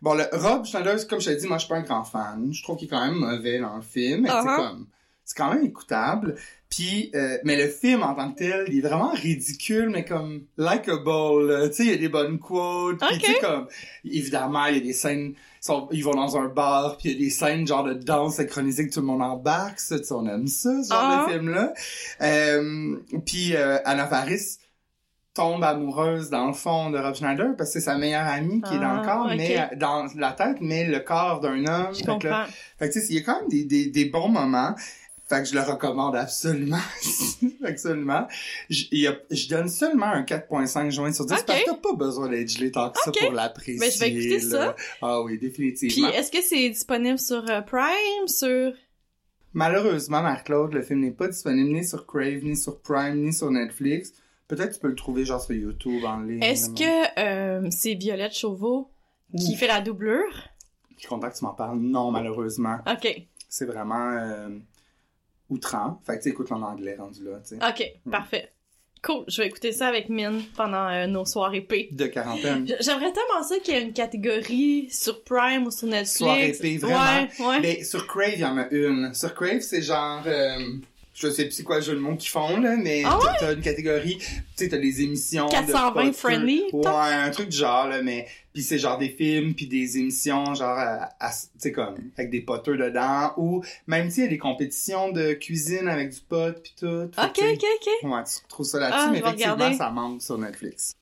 Bon, 0.00 0.14
le 0.14 0.24
Rob 0.32 0.64
Schneider, 0.64 1.06
comme 1.06 1.20
je 1.20 1.30
te 1.30 1.38
dis, 1.38 1.46
moi, 1.46 1.58
je 1.58 1.64
suis 1.64 1.68
pas 1.68 1.76
un 1.76 1.82
grand 1.82 2.04
fan. 2.04 2.48
Je 2.50 2.62
trouve 2.62 2.76
qu'il 2.78 2.88
est 2.88 2.90
quand 2.90 3.04
même 3.04 3.14
mauvais 3.16 3.58
dans 3.60 3.76
le 3.76 3.82
film. 3.82 4.26
sais, 4.26 4.32
Uh-huh. 4.32 4.56
comme, 4.56 4.86
c'est 5.34 5.42
quand 5.42 5.52
même 5.54 5.64
écoutable. 5.64 6.36
Puis, 6.68 7.10
euh, 7.14 7.36
mais 7.44 7.56
le 7.62 7.68
film 7.68 8.02
en 8.02 8.14
tant 8.14 8.32
que 8.32 8.38
tel, 8.38 8.64
il 8.68 8.78
est 8.78 8.88
vraiment 8.88 9.10
ridicule, 9.10 9.90
mais 9.90 10.04
comme 10.06 10.44
likable. 10.56 11.68
Tu 11.70 11.74
sais, 11.76 11.84
il 11.84 11.90
y 11.90 11.94
a 11.94 11.96
des 11.98 12.08
bonnes 12.08 12.38
quotes. 12.38 12.98
Puis, 12.98 13.18
tu 13.18 13.32
sais, 13.32 13.38
comme, 13.40 13.66
évidemment, 14.04 14.64
il 14.66 14.76
y 14.76 14.78
a 14.78 14.82
des 14.82 14.92
scènes, 14.94 15.34
ils, 15.34 15.36
sont- 15.66 15.88
ils 15.92 16.02
vont 16.02 16.12
dans 16.14 16.36
un 16.38 16.48
bar, 16.48 16.96
puis 16.96 17.10
il 17.10 17.12
y 17.12 17.16
a 17.16 17.24
des 17.24 17.30
scènes 17.30 17.66
genre 17.66 17.84
de 17.84 17.92
danse 17.92 18.36
synchronisée 18.36 18.88
que 18.88 18.94
tout 18.94 19.00
le 19.00 19.06
monde 19.06 19.20
embarque. 19.22 19.80
Ça, 19.80 19.98
tu 19.98 20.04
sais, 20.06 20.12
on 20.14 20.26
aime 20.26 20.46
ça, 20.46 20.70
ce 20.82 20.88
genre 20.88 20.98
Ah. 21.02 21.26
de 21.28 21.32
film-là. 21.32 21.74
Euh, 22.22 22.96
puis, 23.26 23.54
euh, 23.54 23.78
Anna 23.84 24.06
Faris 24.06 24.58
tombe 25.34 25.64
amoureuse 25.64 26.28
dans 26.28 26.46
le 26.46 26.52
fond 26.52 26.90
de 26.90 26.98
Rob 26.98 27.14
Schneider 27.14 27.54
parce 27.56 27.70
que 27.70 27.80
c'est 27.80 27.84
sa 27.86 27.96
meilleure 27.96 28.26
amie 28.26 28.60
qui 28.60 28.74
est 28.74 28.78
dans 28.78 28.92
le 28.92 29.00
Ah, 29.00 29.04
corps, 29.06 29.28
mais 29.34 29.70
dans 29.78 30.06
la 30.16 30.32
tête, 30.32 30.58
mais 30.60 30.86
le 30.86 31.00
corps 31.00 31.40
d'un 31.40 31.64
homme. 31.66 31.88
Je 31.94 31.98
Fait 32.00 32.04
que 32.04 32.08
là- 32.08 32.14
comprends. 32.14 32.44
fait 32.78 32.88
que 32.88 32.92
tu 32.92 33.00
sais, 33.00 33.06
il 33.08 33.16
y 33.16 33.18
a 33.18 33.22
quand 33.22 33.40
même 33.40 33.48
des, 33.48 33.64
des, 33.64 33.86
des 33.86 34.04
bons 34.04 34.28
moments. 34.28 34.74
Fait 35.32 35.42
que 35.42 35.48
je 35.48 35.54
le 35.54 35.60
recommande 35.62 36.14
absolument. 36.16 36.76
absolument. 37.64 38.26
Je, 38.68 39.08
a- 39.08 39.46
donne 39.48 39.68
seulement 39.68 40.06
un 40.06 40.22
4.5 40.22 40.90
joints 40.90 41.12
sur 41.12 41.24
10 41.26 41.32
Ok. 41.34 41.46
parce 41.46 41.60
que 41.62 41.70
t'as 41.70 41.76
pas 41.76 41.94
besoin 41.94 42.28
d'être 42.28 42.48
gelé 42.50 42.70
tant 42.70 42.90
que 42.90 42.98
ça 43.04 43.10
pour 43.18 43.32
l'apprécier. 43.32 43.78
Ben, 43.78 43.90
je 43.90 43.98
vais 43.98 44.10
écouter 44.10 44.40
là. 44.46 44.66
ça. 44.66 44.76
Ah 45.00 45.22
oui, 45.22 45.38
Puis, 45.38 45.48
définitivement. 45.48 46.08
est-ce 46.10 46.30
que 46.30 46.42
c'est 46.42 46.68
disponible 46.68 47.18
sur 47.18 47.48
euh, 47.48 47.60
Prime, 47.62 48.26
sur... 48.26 48.72
Malheureusement, 49.54 50.22
Marc-Claude, 50.22 50.72
le 50.72 50.82
film 50.82 51.00
n'est 51.00 51.10
pas 51.10 51.28
disponible 51.28 51.70
ni 51.72 51.84
sur 51.86 52.06
Crave, 52.06 52.42
ni 52.42 52.56
sur 52.56 52.80
Prime, 52.80 53.16
ni 53.22 53.32
sur 53.32 53.50
Netflix. 53.50 54.12
Peut-être 54.48 54.74
tu 54.74 54.80
peux 54.80 54.88
le 54.88 54.94
trouver 54.94 55.24
genre 55.24 55.40
sur 55.42 55.54
YouTube 55.54 56.04
en 56.04 56.20
ligne. 56.20 56.42
Est-ce 56.42 56.70
mais- 56.70 56.78
que 56.78 57.20
euh, 57.20 57.68
c'est 57.70 57.94
Violette 57.94 58.34
Chauveau 58.34 58.90
qui 59.36 59.56
fait 59.56 59.66
la 59.66 59.80
doublure? 59.80 60.32
Je 60.96 61.00
suis 61.00 61.08
content 61.08 61.30
que 61.30 61.36
tu 61.36 61.44
m'en 61.44 61.54
parles? 61.54 61.78
Non, 61.78 62.10
malheureusement. 62.10 62.78
OK. 62.90 63.26
C'est 63.48 63.64
vraiment 63.66 64.10
euh, 64.12 64.48
outrant. 65.52 66.00
Fait 66.06 66.12
que 66.14 66.18
tu 66.18 66.22
sais, 66.24 66.30
écoute 66.30 66.50
en 66.52 66.62
anglais 66.62 66.96
rendu 66.98 67.24
là, 67.24 67.38
tu 67.46 67.56
sais. 67.56 67.64
OK, 67.64 67.92
Hmm. 68.06 68.10
parfait. 68.10 68.50
Cool, 69.04 69.24
je 69.26 69.42
vais 69.42 69.48
écouter 69.48 69.72
ça 69.72 69.88
avec 69.88 70.08
Mine 70.08 70.42
pendant 70.56 70.88
euh, 70.88 71.08
nos 71.08 71.24
soirées 71.24 71.60
P. 71.62 71.88
De 71.90 72.06
quarantaine. 72.06 72.66
J'aimerais 72.80 73.12
tellement 73.12 73.42
ça 73.42 73.58
qu'il 73.58 73.74
y 73.74 73.76
ait 73.76 73.82
une 73.82 73.92
catégorie 73.92 74.88
sur 74.92 75.24
Prime 75.24 75.66
ou 75.66 75.72
sur 75.72 75.88
Netflix. 75.88 76.18
Soirée 76.18 76.52
P, 76.52 76.76
vraiment. 76.78 77.00
Ouais, 77.40 77.46
ouais. 77.46 77.60
Mais 77.60 77.82
sur 77.82 78.06
Crave, 78.06 78.34
il 78.34 78.40
y 78.40 78.44
en 78.44 78.58
a 78.58 78.68
une. 78.70 79.12
Sur 79.12 79.34
Crave, 79.34 79.58
c'est 79.60 79.82
genre. 79.82 80.22
euh, 80.26 80.56
je 81.22 81.30
sais 81.30 81.44
plus 81.44 81.52
c'est 81.52 81.62
quoi 81.62 81.76
le 81.76 81.82
jeu 81.82 81.94
de 81.94 82.00
mots 82.00 82.16
qu'ils 82.16 82.30
font, 82.30 82.58
là, 82.60 82.76
mais 82.76 83.02
Ah 83.06 83.18
t'as- 83.22 83.34
t'as 83.38 83.54
une 83.54 83.60
catégorie. 83.60 84.18
Tu 84.18 84.26
sais, 84.56 84.68
t'as 84.68 84.78
des 84.78 85.02
émissions. 85.02 85.46
de 85.46 85.52
420 85.52 85.92
poker. 85.92 86.14
friendly, 86.14 86.62
Ouais, 86.72 86.86
un 86.86 87.30
truc 87.30 87.48
du 87.48 87.56
genre, 87.56 87.86
là, 87.88 88.02
mais. 88.02 88.26
Puis 88.52 88.62
c'est 88.62 88.78
genre 88.78 88.98
des 88.98 89.08
films, 89.08 89.54
puis 89.54 89.66
des 89.66 89.96
émissions, 89.96 90.54
genre, 90.54 90.76
tu 91.20 91.26
sais, 91.58 91.72
comme, 91.72 91.96
avec 92.18 92.30
des 92.30 92.42
poteux 92.42 92.76
dedans. 92.76 93.32
Ou 93.38 93.62
même, 93.86 94.08
tu 94.08 94.14
sais, 94.16 94.20
il 94.20 94.24
y 94.24 94.26
a 94.26 94.30
des 94.30 94.38
compétitions 94.38 95.10
de 95.10 95.32
cuisine 95.32 95.88
avec 95.88 96.10
du 96.10 96.20
pot, 96.20 96.52
puis 96.62 96.74
tout. 96.78 96.86
OK, 96.86 97.14
OK, 97.18 97.40
OK. 97.42 98.10
Ouais, 98.10 98.24
tu 98.24 98.46
trouves 98.48 98.66
ça 98.66 98.78
là-dessus, 98.78 98.98
Ah, 99.00 99.08
mais 99.10 99.18
effectivement, 99.20 99.54
regarder. 99.54 99.76
ça 99.76 99.90
manque 99.90 100.20
sur 100.22 100.36
Netflix. 100.36 100.92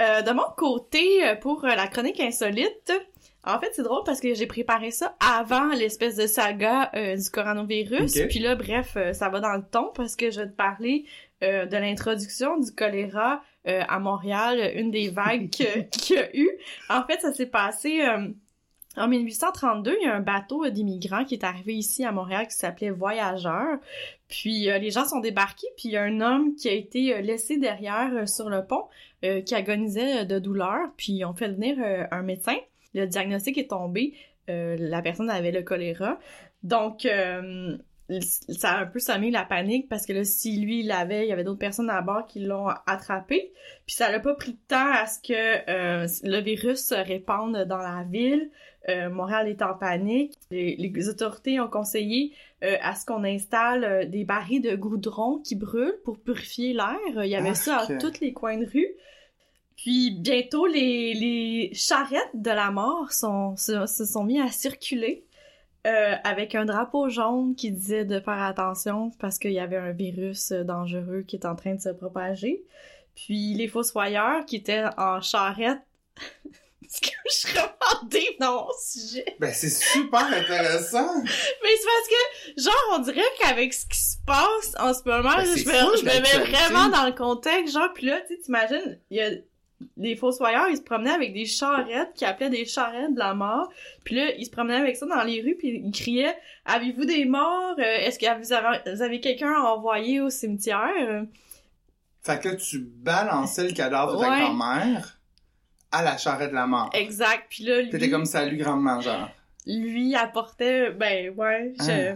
Euh, 0.00 0.22
de 0.22 0.32
mon 0.32 0.42
côté, 0.56 1.24
euh, 1.24 1.36
pour 1.36 1.64
euh, 1.64 1.74
la 1.74 1.86
chronique 1.86 2.18
insolite, 2.18 2.92
en 3.46 3.58
fait, 3.58 3.70
c'est 3.72 3.82
drôle 3.82 4.02
parce 4.04 4.20
que 4.20 4.34
j'ai 4.34 4.46
préparé 4.46 4.90
ça 4.90 5.16
avant 5.20 5.68
l'espèce 5.68 6.16
de 6.16 6.26
saga 6.26 6.90
euh, 6.94 7.16
du 7.16 7.30
coronavirus. 7.30 8.12
Puis 8.28 8.38
là, 8.38 8.54
bref, 8.54 8.94
euh, 8.96 9.12
ça 9.12 9.28
va 9.28 9.40
dans 9.40 9.52
le 9.52 9.62
ton 9.62 9.90
parce 9.94 10.16
que 10.16 10.30
je 10.30 10.40
vais 10.40 10.48
te 10.48 10.56
parler 10.56 11.04
euh, 11.42 11.66
de 11.66 11.76
l'introduction 11.76 12.58
du 12.58 12.70
choléra 12.72 13.42
à 13.66 13.98
Montréal, 13.98 14.72
une 14.74 14.90
des 14.90 15.08
vagues 15.08 15.48
qu'il 15.48 16.16
y 16.16 16.18
a 16.18 16.36
eu. 16.36 16.50
En 16.90 17.02
fait, 17.06 17.20
ça 17.22 17.32
s'est 17.32 17.46
passé 17.46 18.02
en 18.96 19.08
1832. 19.08 19.96
Il 20.00 20.06
y 20.06 20.08
a 20.08 20.14
un 20.14 20.20
bateau 20.20 20.68
d'immigrants 20.68 21.24
qui 21.24 21.34
est 21.34 21.44
arrivé 21.44 21.74
ici 21.74 22.04
à 22.04 22.12
Montréal 22.12 22.46
qui 22.46 22.56
s'appelait 22.56 22.90
Voyageur. 22.90 23.78
Puis 24.28 24.70
euh, 24.70 24.78
les 24.78 24.90
gens 24.90 25.04
sont 25.04 25.20
débarqués, 25.20 25.68
puis 25.76 25.90
il 25.90 25.92
y 25.92 25.96
a 25.96 26.02
un 26.02 26.20
homme 26.20 26.54
qui 26.54 26.68
a 26.68 26.72
été 26.72 27.20
laissé 27.22 27.56
derrière 27.56 28.10
euh, 28.14 28.26
sur 28.26 28.48
le 28.48 28.64
pont 28.64 28.84
euh, 29.24 29.40
qui 29.42 29.54
agonisait 29.54 30.24
de 30.24 30.38
douleur, 30.38 30.88
puis 30.96 31.12
ils 31.12 31.24
ont 31.24 31.34
fait 31.34 31.48
venir 31.48 31.76
un 32.10 32.22
médecin. 32.22 32.56
Le 32.94 33.06
diagnostic 33.06 33.58
est 33.58 33.70
tombé, 33.70 34.14
euh, 34.48 34.76
la 34.78 35.02
personne 35.02 35.30
avait 35.30 35.52
le 35.52 35.62
choléra. 35.62 36.18
Donc, 36.62 37.06
euh, 37.06 37.76
ça 38.20 38.72
a 38.72 38.80
un 38.82 38.86
peu 38.86 38.98
semé 38.98 39.30
la 39.30 39.44
panique 39.44 39.88
parce 39.88 40.04
que 40.04 40.12
là, 40.12 40.24
si 40.24 40.60
lui 40.60 40.80
il 40.80 40.88
l'avait, 40.88 41.26
il 41.26 41.28
y 41.28 41.32
avait 41.32 41.44
d'autres 41.44 41.58
personnes 41.58 41.88
à 41.88 42.02
bord 42.02 42.26
qui 42.26 42.40
l'ont 42.40 42.68
attrapé. 42.86 43.52
Puis 43.86 43.96
ça 43.96 44.10
n'a 44.10 44.20
pas 44.20 44.34
pris 44.34 44.52
de 44.52 44.58
temps 44.68 44.92
à 44.92 45.06
ce 45.06 45.20
que 45.20 45.32
euh, 45.32 46.06
le 46.22 46.40
virus 46.40 46.86
se 46.86 46.94
répande 46.94 47.64
dans 47.64 47.78
la 47.78 48.04
ville. 48.04 48.50
Euh, 48.90 49.08
Montréal 49.08 49.48
est 49.48 49.62
en 49.62 49.72
panique. 49.74 50.34
Les, 50.50 50.76
les 50.76 51.08
autorités 51.08 51.58
ont 51.60 51.68
conseillé 51.68 52.34
euh, 52.62 52.76
à 52.82 52.94
ce 52.94 53.06
qu'on 53.06 53.24
installe 53.24 54.10
des 54.10 54.24
barils 54.24 54.60
de 54.60 54.76
goudron 54.76 55.38
qui 55.38 55.56
brûlent 55.56 55.98
pour 56.04 56.18
purifier 56.18 56.74
l'air. 56.74 57.24
Il 57.24 57.30
y 57.30 57.36
avait 57.36 57.54
ça 57.54 57.78
à 57.78 57.96
tous 57.96 58.20
les 58.20 58.34
coins 58.34 58.58
de 58.58 58.66
rue. 58.66 58.88
Puis 59.76 60.12
bientôt, 60.12 60.66
les, 60.66 61.14
les 61.14 61.70
charrettes 61.74 62.30
de 62.34 62.50
la 62.50 62.70
mort 62.70 63.12
sont, 63.12 63.56
se, 63.56 63.86
se 63.86 64.04
sont 64.04 64.24
mis 64.24 64.40
à 64.40 64.48
circuler 64.48 65.26
euh, 65.86 66.14
avec 66.24 66.54
un 66.54 66.64
drapeau 66.64 67.10
jaune 67.10 67.54
qui 67.54 67.70
disait 67.70 68.06
de 68.06 68.18
faire 68.18 68.42
attention 68.42 69.10
parce 69.18 69.38
qu'il 69.38 69.52
y 69.52 69.58
avait 69.58 69.76
un 69.76 69.92
virus 69.92 70.52
dangereux 70.52 71.24
qui 71.26 71.36
est 71.36 71.44
en 71.44 71.56
train 71.56 71.74
de 71.74 71.80
se 71.80 71.90
propager. 71.90 72.64
Puis 73.14 73.54
les 73.54 73.68
fossoyeurs 73.68 74.46
qui 74.46 74.56
étaient 74.56 74.84
en 74.96 75.20
charrette. 75.20 75.80
Est-ce 76.84 77.00
que 77.00 77.16
je 77.26 77.34
suis 77.34 77.52
vraiment 77.52 78.08
deep 78.08 78.40
dans 78.40 78.66
mon 78.66 78.70
sujet? 78.78 79.36
Ben, 79.40 79.52
c'est 79.52 79.70
super 79.70 80.24
intéressant! 80.26 81.22
Mais 81.24 81.70
c'est 81.76 81.86
parce 81.86 82.08
que, 82.08 82.62
genre, 82.62 82.92
on 82.92 82.98
dirait 83.00 83.22
qu'avec 83.40 83.72
ce 83.72 83.86
qui 83.86 83.98
se 83.98 84.16
passe 84.26 84.74
en 84.78 84.92
ce 84.92 85.02
moment, 85.08 85.34
Ben, 85.34 85.44
je 85.44 85.66
me, 85.66 85.72
fou, 85.72 85.96
je 85.98 86.04
me 86.04 86.20
mets 86.20 86.46
vraiment 86.46 86.88
dans 86.88 87.06
le 87.06 87.12
contexte, 87.12 87.74
genre, 87.74 87.92
pis 87.94 88.06
là, 88.06 88.20
tu 88.20 88.34
sais, 88.34 88.40
t'imagines, 88.42 89.00
il 89.10 89.16
y 89.16 89.20
a 89.22 89.30
les 89.96 90.16
fossoyeurs, 90.16 90.68
ils 90.70 90.76
se 90.76 90.82
promenaient 90.82 91.10
avec 91.10 91.32
des 91.32 91.46
charrettes 91.46 92.12
qui 92.14 92.24
appelaient 92.24 92.50
des 92.50 92.64
charrettes 92.64 93.14
de 93.14 93.18
la 93.18 93.34
mort. 93.34 93.70
Puis 94.04 94.14
là, 94.14 94.32
ils 94.36 94.46
se 94.46 94.50
promenaient 94.50 94.76
avec 94.80 94.96
ça 94.96 95.06
dans 95.06 95.22
les 95.22 95.40
rues, 95.42 95.56
puis 95.58 95.80
ils 95.84 95.90
criaient 95.92 96.36
«Avez-vous 96.64 97.04
des 97.04 97.24
morts? 97.24 97.74
Euh, 97.78 97.82
Est-ce 97.82 98.18
que 98.18 98.38
vous 98.38 99.02
avez, 99.02 99.20
quelqu'un 99.20 99.52
à 99.52 99.60
envoyer 99.72 100.20
au 100.20 100.30
cimetière?» 100.30 101.24
Fait 102.22 102.40
que 102.40 102.48
là, 102.48 102.56
tu 102.56 102.78
balançais 102.78 103.64
le 103.68 103.72
cadavre 103.74 104.16
de 104.16 104.22
ta 104.22 104.30
Ouais. 104.30 104.40
grand-mère 104.40 105.18
à 105.92 106.02
la 106.02 106.16
charrette 106.16 106.50
de 106.50 106.54
la 106.54 106.66
mort. 106.66 106.90
Exact. 106.94 107.44
Puis 107.50 107.64
là, 107.64 107.82
lui, 107.82 107.90
T'étais 107.90 108.08
comme 108.10 108.24
salut 108.24 108.56
grandement 108.56 109.00
genre. 109.00 109.28
lui 109.66 110.14
apportait... 110.14 110.90
Ben, 110.92 111.34
ouais, 111.36 111.74
je... 111.80 112.14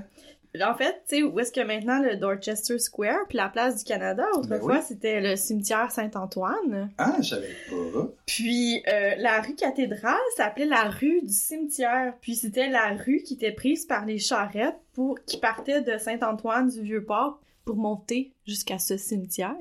En 0.62 0.74
fait, 0.74 1.02
tu 1.08 1.16
sais, 1.16 1.22
où 1.22 1.38
est-ce 1.40 1.52
que 1.52 1.60
maintenant 1.60 2.00
le 2.00 2.16
Dorchester 2.16 2.78
Square, 2.78 3.26
puis 3.28 3.36
la 3.38 3.48
place 3.48 3.76
du 3.78 3.84
Canada, 3.84 4.24
autrefois, 4.34 4.58
Ben 4.74 4.78
oui. 4.78 4.84
c'était 4.86 5.20
le 5.20 5.36
cimetière 5.36 5.90
Saint-Antoine. 5.90 6.90
Ah, 6.98 7.16
je 7.20 7.28
savais 7.28 7.54
pas. 7.70 8.08
Puis 8.26 8.82
euh, 8.88 9.14
la 9.18 9.40
rue 9.40 9.54
cathédrale 9.54 10.16
s'appelait 10.36 10.66
la 10.66 10.84
rue 10.84 11.20
du 11.22 11.32
cimetière. 11.32 12.14
Puis 12.20 12.34
c'était 12.36 12.68
la 12.68 12.94
rue 12.94 13.22
qui 13.24 13.34
était 13.34 13.52
prise 13.52 13.86
par 13.86 14.04
les 14.06 14.18
charrettes 14.18 14.78
pour 14.94 15.18
qui 15.26 15.38
partaient 15.38 15.82
de 15.82 15.98
Saint-Antoine 15.98 16.68
du 16.68 16.82
Vieux-Port 16.82 17.40
pour 17.64 17.76
monter 17.76 18.32
jusqu'à 18.46 18.78
ce 18.78 18.96
cimetière. 18.96 19.54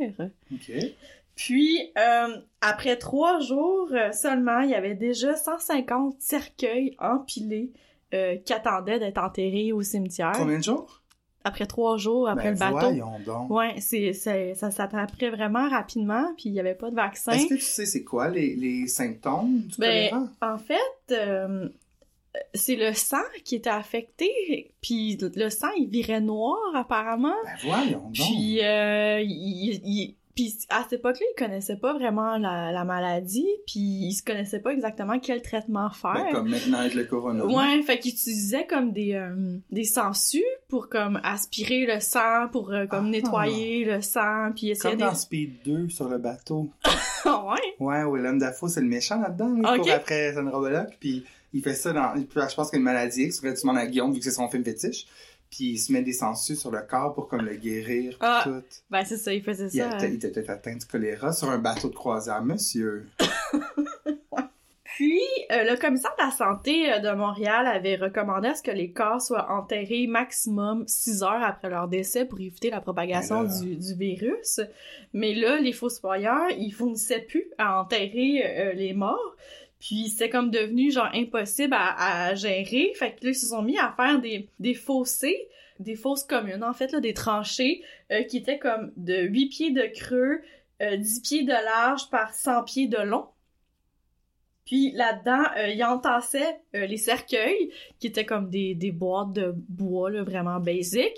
OK. 0.51 0.71
Puis 1.35 1.91
euh, 1.99 2.37
après 2.61 2.95
trois 2.97 3.39
jours 3.39 3.89
euh, 3.91 4.11
seulement, 4.11 4.61
il 4.61 4.71
y 4.71 4.75
avait 4.75 4.95
déjà 4.95 5.35
150 5.35 6.15
cercueils 6.19 6.95
empilés 6.99 7.71
euh, 8.13 8.35
qui 8.37 8.53
attendaient 8.53 8.99
d'être 8.99 9.17
enterrés 9.17 9.71
au 9.73 9.81
cimetière. 9.81 10.33
Combien 10.35 10.57
de 10.59 10.63
jours? 10.63 11.01
Après 11.43 11.65
trois 11.65 11.97
jours 11.97 12.27
après 12.27 12.51
ben, 12.53 12.67
le 12.69 12.75
bateau. 12.75 12.87
voyons 12.87 13.19
donc. 13.25 13.49
Ouais, 13.51 13.75
c'est, 13.79 14.11
c'est- 14.13 14.53
ça 14.55 14.69
s'attraperait 14.69 15.29
vraiment 15.29 15.69
rapidement, 15.69 16.33
puis 16.35 16.49
il 16.49 16.53
y 16.53 16.59
avait 16.59 16.75
pas 16.75 16.89
de 16.89 16.95
vaccin. 16.95 17.31
Est-ce 17.31 17.47
que 17.47 17.53
tu 17.55 17.61
sais 17.61 17.85
c'est 17.85 18.03
quoi 18.03 18.27
les, 18.29 18.55
les 18.55 18.87
symptômes 18.87 19.59
du 19.61 19.77
Ben? 19.77 20.29
En 20.41 20.57
fait, 20.57 20.75
euh, 21.11 21.69
c'est 22.53 22.75
le 22.75 22.93
sang 22.93 23.23
qui 23.45 23.55
était 23.55 23.69
affecté, 23.69 24.73
puis 24.81 25.17
le 25.35 25.49
sang, 25.49 25.69
il 25.77 25.87
virait 25.87 26.19
noir, 26.21 26.57
apparemment. 26.75 27.33
Ben 27.45 27.51
voyons 27.63 27.99
donc. 28.03 28.13
Puis, 28.13 28.61
euh, 28.63 29.21
il, 29.21 29.79
il- 29.85 30.15
puis 30.37 30.55
à 30.69 30.83
cette 30.83 30.99
époque-là, 30.99 31.25
il 31.35 31.35
connaissait 31.43 31.75
pas 31.75 31.93
vraiment 31.93 32.37
la, 32.37 32.71
la 32.71 32.85
maladie, 32.85 33.47
puis 33.65 33.79
il 33.79 34.13
se 34.13 34.23
connaissait 34.23 34.59
pas 34.59 34.71
exactement 34.71 35.19
quel 35.19 35.41
traitement 35.41 35.89
faire. 35.89 36.13
Ben, 36.13 36.31
comme 36.31 36.49
maintenant 36.49 36.77
avec 36.77 36.93
le 36.93 37.03
corona. 37.05 37.43
Ouais, 37.45 37.81
fait 37.81 37.97
qu'il 37.99 38.11
utilisait 38.13 38.65
comme 38.67 38.91
des, 38.91 39.13
euh, 39.15 39.57
des 39.71 39.83
sangsues 39.83 40.43
pour 40.69 40.87
comme 40.89 41.19
aspirer 41.23 41.85
le 41.87 41.99
sang, 41.99 42.47
pour 42.51 42.71
euh, 42.71 42.85
comme 42.85 43.07
Ah. 43.07 43.09
nettoyer 43.09 43.83
le 43.85 44.01
sang, 44.01 44.51
puis 44.55 44.69
essayer 44.69 44.91
Comme 44.91 44.99
de... 45.01 45.05
dans 45.05 45.15
Speed 45.15 45.63
2 45.65 45.89
sur 45.89 46.07
le 46.07 46.19
bateau. 46.19 46.69
ouais. 47.25 47.75
Ouais, 47.79 48.03
Willem 48.05 48.37
Dafoe, 48.37 48.69
c'est 48.69 48.81
le 48.81 48.87
méchant 48.87 49.19
là-dedans. 49.19 49.53
Il 49.57 49.65
Ok. 49.65 49.77
court 49.79 49.91
après 49.91 50.33
Sandra 50.35 50.59
Bullock, 50.61 50.89
puis 50.99 51.25
il 51.53 51.63
fait 51.63 51.73
ça 51.73 51.91
dans... 51.93 52.13
Je 52.15 52.55
pense 52.55 52.69
qu'il 52.69 52.73
y 52.73 52.75
a 52.75 52.77
une 52.77 52.83
maladie 52.83 53.29
que 53.29 53.35
tu 53.53 53.61
demandes 53.61 53.77
à 53.79 53.87
Guillaume, 53.87 54.13
vu 54.13 54.19
que 54.19 54.23
c'est 54.25 54.31
son 54.31 54.47
film 54.49 54.63
fétiche. 54.63 55.07
Puis 55.57 55.69
il 55.71 55.77
se 55.79 55.91
met 55.91 56.03
des 56.03 56.13
sangsues 56.13 56.55
sur 56.55 56.69
le 56.69 56.81
corps 56.87 57.15
pour 57.15 57.27
comme 57.27 57.41
le 57.43 57.55
guérir, 57.55 58.15
Ah, 58.19 58.41
tout. 58.43 58.61
Ben 58.91 59.03
c'est 59.03 59.17
ça, 59.17 59.33
il 59.33 59.41
faisait 59.41 59.65
Il 59.73 59.79
ça. 59.81 59.95
était, 59.95 60.09
il 60.09 60.15
était 60.15 60.29
peut-être 60.29 60.51
atteint 60.51 60.75
du 60.75 60.85
choléra 60.85 61.33
sur 61.33 61.49
un 61.49 61.57
bateau 61.57 61.89
de 61.89 61.95
croisière, 61.95 62.43
monsieur. 62.43 63.07
Puis, 64.83 65.19
euh, 65.51 65.63
le 65.63 65.79
commissaire 65.79 66.13
de 66.17 66.25
la 66.25 66.31
santé 66.31 66.91
euh, 66.91 66.99
de 66.99 67.11
Montréal 67.15 67.67
avait 67.67 67.97
recommandé 67.97 68.47
à 68.49 68.55
ce 68.55 68.63
que 68.63 68.71
les 68.71 68.91
corps 68.91 69.21
soient 69.21 69.51
enterrés 69.51 70.07
maximum 70.07 70.85
6 70.87 71.21
heures 71.23 71.43
après 71.43 71.69
leur 71.69 71.87
décès 71.87 72.25
pour 72.25 72.39
éviter 72.39 72.69
la 72.71 72.81
propagation 72.81 73.43
là. 73.43 73.59
du, 73.59 73.75
du 73.75 73.93
virus. 73.95 74.59
Mais 75.13 75.33
là, 75.35 75.59
les 75.59 75.73
fossoyeurs, 75.73 76.49
ils 76.57 76.71
fournissaient 76.71 77.21
plus 77.21 77.45
à 77.59 77.79
enterrer 77.81 78.41
euh, 78.43 78.73
les 78.73 78.93
morts. 78.93 79.35
Puis 79.79 80.09
c'est 80.09 80.29
comme 80.29 80.49
devenu 80.49 80.91
genre 80.91 81.09
impossible 81.13 81.75
à, 81.77 82.33
gérer. 82.35 82.91
Fait 82.95 83.11
que 83.11 83.25
là, 83.25 83.31
ils 83.31 83.35
se 83.35 83.47
sont 83.47 83.61
mis 83.61 83.77
à 83.77 83.93
faire 83.95 84.19
des, 84.19 84.73
fossés, 84.73 85.47
des 85.79 85.95
fosses 85.95 86.23
communes, 86.23 86.63
en 86.63 86.73
fait, 86.73 86.95
des 86.95 87.13
tranchées 87.13 87.83
euh, 88.11 88.23
qui 88.23 88.37
étaient 88.37 88.59
comme 88.59 88.91
de 88.97 89.21
8 89.21 89.49
pieds 89.49 89.71
de 89.71 89.85
creux, 89.93 90.41
euh, 90.81 90.97
10 90.97 91.19
pieds 91.21 91.43
de 91.43 91.51
large 91.51 92.09
par 92.09 92.33
100 92.33 92.63
pieds 92.63 92.87
de 92.87 92.97
long. 92.97 93.27
Puis 94.67 94.91
là-dedans, 94.91 95.43
euh, 95.57 95.69
ils 95.69 95.83
entassaient 95.83 96.59
euh, 96.75 96.85
les 96.85 96.97
cercueils, 96.97 97.71
qui 97.99 98.07
étaient 98.07 98.25
comme 98.25 98.49
des, 98.49 98.75
des 98.75 98.91
boîtes 98.91 99.31
de 99.31 99.55
bois, 99.69 100.11
vraiment 100.23 100.59
basic. 100.59 101.13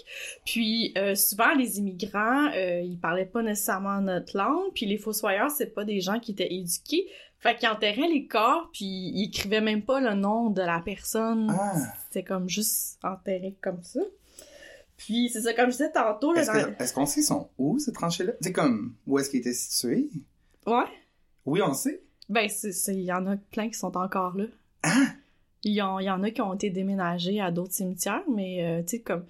Puis 0.46 0.94
euh, 0.98 1.16
souvent, 1.16 1.56
les 1.56 1.80
immigrants, 1.80 2.52
euh, 2.56 2.82
ils 2.82 3.00
parlaient 3.00 3.26
pas 3.26 3.42
nécessairement 3.42 4.02
notre 4.02 4.38
langue. 4.38 4.72
Puis 4.76 4.86
les 4.86 4.98
fossoyeurs, 4.98 5.50
c'est 5.50 5.74
pas 5.74 5.84
des 5.84 6.00
gens 6.00 6.20
qui 6.20 6.32
étaient 6.32 6.54
éduqués. 6.54 7.08
Fait 7.40 7.56
qu'ils 7.58 7.70
enterraient 7.70 8.10
les 8.10 8.28
corps, 8.28 8.70
puis 8.74 8.86
ils 8.86 9.26
écrivaient 9.28 9.62
même 9.62 9.82
pas 9.84 10.02
le 10.02 10.14
nom 10.14 10.50
de 10.50 10.62
la 10.62 10.82
personne. 10.82 11.56
Ah. 11.58 11.74
C'était 12.06 12.24
comme 12.24 12.50
juste 12.50 13.00
enterré 13.02 13.56
comme 13.62 13.82
ça. 13.82 14.02
Puis 14.98 15.30
c'est 15.30 15.42
ça, 15.42 15.54
comme 15.54 15.68
je 15.68 15.78
disais 15.78 15.92
tantôt, 15.92 16.36
Est-ce 16.36 16.52
dans... 16.52 16.78
est-ce 16.78 16.94
qu'on 16.94 17.06
sait 17.06 17.22
sont 17.22 17.50
où, 17.58 17.80
ces 17.80 17.94
tranchées-là? 17.94 18.34
C'est 18.42 18.52
comme, 18.52 18.94
où 19.08 19.18
est-ce 19.18 19.30
qu'ils 19.30 19.40
étaient 19.40 19.54
situés? 19.54 20.10
Ouais. 20.68 20.84
Oui, 21.46 21.62
on 21.62 21.74
sait. 21.74 22.04
Ben, 22.28 22.50
il 22.90 23.02
y 23.02 23.14
en 23.14 23.26
a 23.26 23.38
plein 23.38 23.70
qui 23.70 23.80
sont 23.80 23.96
encore 23.96 24.36
là. 24.36 24.46
Ah! 24.84 25.08
Il 25.64 25.74
y, 25.74 25.82
en, 25.82 26.00
il 26.00 26.06
y 26.06 26.10
en 26.10 26.24
a 26.24 26.32
qui 26.32 26.42
ont 26.42 26.54
été 26.54 26.70
déménagés 26.70 27.42
à 27.42 27.52
d'autres 27.52 27.74
cimetières, 27.74 28.24
mais 28.34 28.66
euh, 28.66 28.82
tu 28.82 28.98
sais, 28.98 29.00
comme 29.02 29.26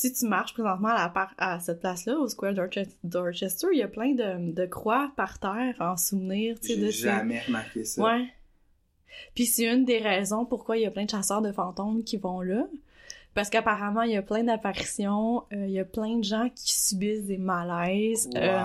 si 0.00 0.12
tu 0.12 0.26
marches 0.26 0.52
présentement 0.54 0.90
à, 0.90 1.02
la 1.02 1.08
par- 1.08 1.34
à 1.38 1.58
cette 1.58 1.80
place-là, 1.80 2.16
au 2.18 2.28
Square 2.28 2.54
Dorche- 2.54 2.86
Dorchester, 3.02 3.66
il 3.72 3.78
y 3.78 3.82
a 3.82 3.88
plein 3.88 4.12
de, 4.14 4.52
de 4.52 4.64
croix 4.66 5.10
par 5.16 5.40
terre 5.40 5.74
en 5.80 5.96
souvenir, 5.96 6.56
J'ai 6.62 6.76
jamais 6.92 7.40
remarqué 7.40 7.84
ça. 7.84 8.02
Ouais. 8.04 8.26
Puis 9.34 9.46
c'est 9.46 9.64
une 9.64 9.84
des 9.84 9.98
raisons 9.98 10.44
pourquoi 10.46 10.76
il 10.76 10.84
y 10.84 10.86
a 10.86 10.92
plein 10.92 11.04
de 11.04 11.10
chasseurs 11.10 11.42
de 11.42 11.50
fantômes 11.50 12.04
qui 12.04 12.16
vont 12.16 12.40
là. 12.42 12.64
Parce 13.34 13.50
qu'apparemment, 13.50 14.02
il 14.02 14.12
y 14.12 14.16
a 14.16 14.22
plein 14.22 14.42
d'apparitions, 14.42 15.44
euh, 15.52 15.66
il 15.66 15.70
y 15.70 15.78
a 15.78 15.84
plein 15.84 16.16
de 16.18 16.24
gens 16.24 16.48
qui 16.54 16.72
subissent 16.76 17.24
des 17.24 17.38
malaises 17.38 18.28
euh, 18.36 18.58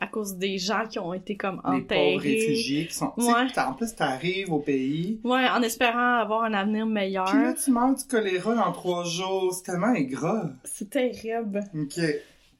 à 0.00 0.06
cause 0.10 0.36
des 0.36 0.56
gens 0.56 0.84
qui 0.88 0.98
ont 0.98 1.12
été 1.12 1.36
comme 1.36 1.60
enterrés. 1.64 1.82
pauvres 2.14 2.22
réfugiés 2.22 2.86
qui 2.86 2.94
sont... 2.94 3.12
Ouais. 3.18 3.46
En 3.58 3.74
plus, 3.74 3.94
t'arrives 3.94 4.50
au 4.52 4.60
pays, 4.60 5.20
Ouais, 5.22 5.46
en 5.48 5.60
espérant 5.62 6.14
avoir 6.20 6.44
un 6.44 6.54
avenir 6.54 6.86
meilleur. 6.86 7.26
puis 7.26 7.42
là, 7.42 7.52
tu 7.52 7.70
meurs 7.70 7.94
du 7.94 8.04
choléra 8.04 8.54
dans 8.54 8.72
trois 8.72 9.04
jours. 9.04 9.52
C'est 9.54 9.64
tellement 9.70 9.88
ingrat. 9.94 10.50
C'est 10.64 10.88
terrible. 10.88 11.64
OK. 11.74 12.00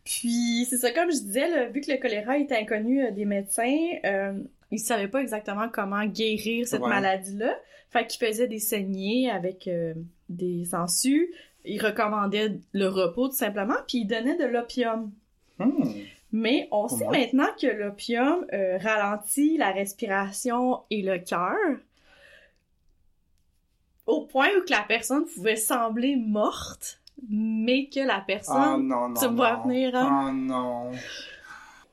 Puis, 0.05 0.67
c'est 0.69 0.77
ça, 0.77 0.91
comme 0.93 1.11
je 1.11 1.19
disais, 1.19 1.49
là, 1.49 1.67
vu 1.67 1.81
que 1.81 1.91
le 1.91 1.99
choléra 1.99 2.39
était 2.39 2.57
inconnu 2.57 3.03
euh, 3.05 3.11
des 3.11 3.25
médecins, 3.25 3.77
euh, 4.05 4.35
ils 4.71 4.79
savaient 4.79 5.09
pas 5.09 5.21
exactement 5.23 5.69
comment 5.73 6.05
guérir 6.05 6.67
cette 6.69 6.81
Ouais. 6.83 6.89
maladie-là. 6.91 7.55
Fait 7.91 8.07
qu'ils 8.07 8.25
faisaient 8.27 8.47
des 8.47 8.59
saignées 8.59 9.31
avec 9.31 9.67
euh, 9.69 9.95
des 10.29 10.65
sangsues. 10.65 11.33
Ils 11.65 11.85
recommandaient 11.85 12.59
le 12.73 12.87
repos, 12.89 13.29
tout 13.29 13.35
simplement, 13.35 13.75
puis 13.89 13.99
ils 13.99 14.07
donnaient 14.07 14.37
de 14.39 14.45
l'opium. 14.45 15.12
Hmm. 15.59 15.71
Mais 16.33 16.69
on 16.71 16.89
sait 16.89 17.07
Ouais. 17.07 17.19
maintenant 17.21 17.49
que 17.61 17.67
l'opium 17.67 18.45
euh, 18.53 18.79
ralentit 18.79 19.57
la 19.57 19.71
respiration 19.73 20.83
et 20.91 21.03
le 21.03 21.19
cœur 21.19 21.55
au 24.07 24.23
point 24.27 24.49
où 24.57 24.65
que 24.65 24.71
la 24.71 24.83
personne 24.83 25.25
pouvait 25.27 25.57
sembler 25.57 26.17
morte, 26.17 27.01
mais 27.29 27.89
que 27.89 28.01
la 28.01 28.19
Oh 28.21 28.25
personne... 28.27 28.87
non, 28.87 29.09
non, 29.09 29.15
tu 29.21 29.29
me 29.29 29.35
vois 29.37 29.57
venir, 29.65 29.95
hein? 29.97 30.29
Oh 30.29 30.33
non. 30.33 30.93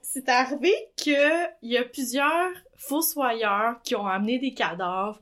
C'est 0.01 0.29
arrivé 0.29 0.71
que 0.97 1.45
il 1.63 1.71
y 1.71 1.77
a 1.77 1.83
plusieurs 1.83 2.51
fossoyeurs 2.75 3.81
qui 3.83 3.95
ont 3.95 4.05
amené 4.05 4.37
des 4.37 4.53
cadavres 4.53 5.19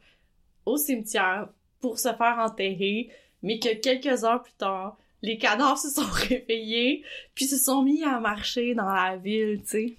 au 0.66 0.76
cimetière 0.78 1.48
pour 1.82 2.00
se 2.00 2.10
faire 2.14 2.38
enterrer, 2.40 3.10
mais 3.44 3.60
que 3.60 3.74
quelques 3.74 4.24
heures 4.24 4.44
plus 4.44 4.54
tard, 4.54 4.98
les 5.22 5.38
cadavres 5.38 5.78
se 5.78 5.90
sont 5.90 6.10
réveillés 6.12 7.04
puis 7.36 7.46
se 7.46 7.58
sont 7.58 7.84
mis 7.84 8.04
à 8.04 8.20
marcher 8.20 8.74
dans 8.76 8.92
la 8.92 9.18
ville, 9.18 9.62
tu 9.62 9.68
sais. 9.68 9.96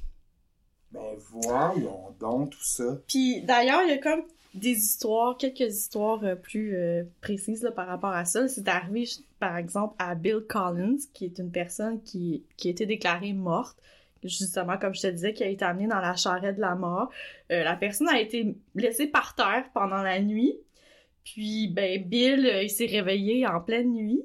Ben 0.92 1.00
voyons 1.30 2.14
donc 2.20 2.50
tout 2.50 2.64
ça. 2.64 2.98
Puis 3.08 3.42
d'ailleurs, 3.42 3.82
il 3.82 3.90
y 3.90 3.92
a 3.92 3.98
comme 3.98 4.24
des 4.54 4.76
histoires, 4.76 5.36
quelques 5.36 5.60
histoires 5.60 6.22
euh, 6.24 6.34
plus 6.34 6.76
euh, 6.76 7.04
précises 7.20 7.62
là, 7.62 7.72
par 7.72 7.86
rapport 7.86 8.10
à 8.10 8.24
ça. 8.24 8.48
C'est 8.48 8.68
arrivé, 8.68 9.08
par 9.38 9.56
exemple, 9.56 9.94
à 9.98 10.14
Bill 10.14 10.40
Collins, 10.46 10.98
qui 11.14 11.24
est 11.24 11.38
une 11.38 11.50
personne 11.50 12.02
qui, 12.02 12.44
qui 12.56 12.68
a 12.68 12.70
été 12.70 12.84
déclarée 12.84 13.32
morte, 13.32 13.78
justement, 14.22 14.76
comme 14.76 14.94
je 14.94 15.02
te 15.02 15.06
disais, 15.06 15.32
qui 15.32 15.42
a 15.42 15.48
été 15.48 15.64
amenée 15.64 15.86
dans 15.86 16.00
la 16.00 16.16
charrette 16.16 16.56
de 16.56 16.60
la 16.60 16.74
mort. 16.74 17.10
Euh, 17.50 17.64
la 17.64 17.76
personne 17.76 18.08
a 18.08 18.20
été 18.20 18.54
laissée 18.74 19.06
par 19.06 19.34
terre 19.34 19.64
pendant 19.72 20.02
la 20.02 20.20
nuit. 20.20 20.58
Puis, 21.24 21.68
ben, 21.68 22.02
Bill, 22.04 22.46
euh, 22.46 22.62
il 22.62 22.70
s'est 22.70 22.86
réveillé 22.86 23.46
en 23.46 23.60
pleine 23.60 23.92
nuit. 23.92 24.22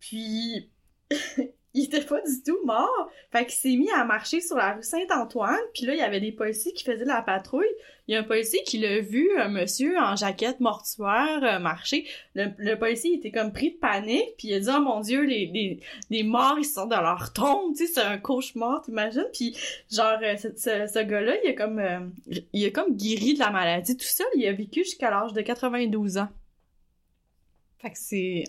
Puis, 0.00 0.70
il 1.74 1.84
était 1.84 2.00
pas 2.00 2.20
du 2.20 2.42
tout 2.44 2.58
mort. 2.64 3.10
Fait 3.32 3.44
qu'il 3.44 3.54
s'est 3.54 3.76
mis 3.76 3.90
à 3.90 4.04
marcher 4.04 4.40
sur 4.40 4.56
la 4.56 4.74
rue 4.74 4.82
Saint-Antoine, 4.82 5.58
puis 5.74 5.84
là, 5.84 5.94
il 5.94 5.98
y 5.98 6.02
avait 6.02 6.20
des 6.20 6.32
policiers 6.32 6.72
qui 6.72 6.84
faisaient 6.84 7.04
la 7.04 7.20
patrouille. 7.20 7.66
Il 8.06 8.12
y 8.12 8.16
a 8.16 8.20
un 8.20 8.24
policier 8.24 8.62
qui 8.64 8.78
l'a 8.78 9.00
vu, 9.00 9.28
un 9.38 9.48
monsieur 9.48 9.98
en 9.98 10.14
jaquette 10.14 10.60
mortuaire, 10.60 11.42
euh, 11.42 11.58
marcher. 11.58 12.06
Le, 12.34 12.74
policier 12.74 13.14
était 13.14 13.30
comme 13.30 13.52
pris 13.52 13.72
de 13.72 13.76
panique, 13.76 14.34
puis 14.38 14.48
il 14.48 14.54
a 14.54 14.60
dit 14.60 14.68
«Oh 14.76 14.80
mon 14.80 15.00
Dieu, 15.00 15.22
les, 15.22 15.80
les, 16.10 16.22
morts, 16.22 16.58
ils 16.58 16.64
sont 16.64 16.86
dans 16.86 17.00
leur 17.00 17.32
tombe, 17.32 17.74
tu 17.74 17.86
sais, 17.86 17.92
c'est 17.94 18.02
un 18.02 18.18
cauchemar, 18.18 18.82
t'imagines?» 18.82 19.26
Puis 19.32 19.56
genre, 19.90 20.18
euh, 20.22 20.36
ce, 20.36 20.48
ce, 20.56 20.86
ce 20.86 21.02
gars-là, 21.02 21.34
il 21.42 21.50
a 21.50 21.52
comme 21.54 21.78
euh, 21.78 22.00
il 22.52 22.64
a 22.66 22.70
comme 22.70 22.94
guéri 22.94 23.34
de 23.34 23.38
la 23.40 23.50
maladie 23.50 23.96
tout 23.96 24.04
seul. 24.04 24.26
Il 24.36 24.46
a 24.46 24.52
vécu 24.52 24.84
jusqu'à 24.84 25.10
l'âge 25.10 25.32
de 25.32 25.40
92 25.40 26.18
ans. 26.18 26.28
Fait 27.78 27.90
que 27.90 27.98
c'est... 27.98 28.44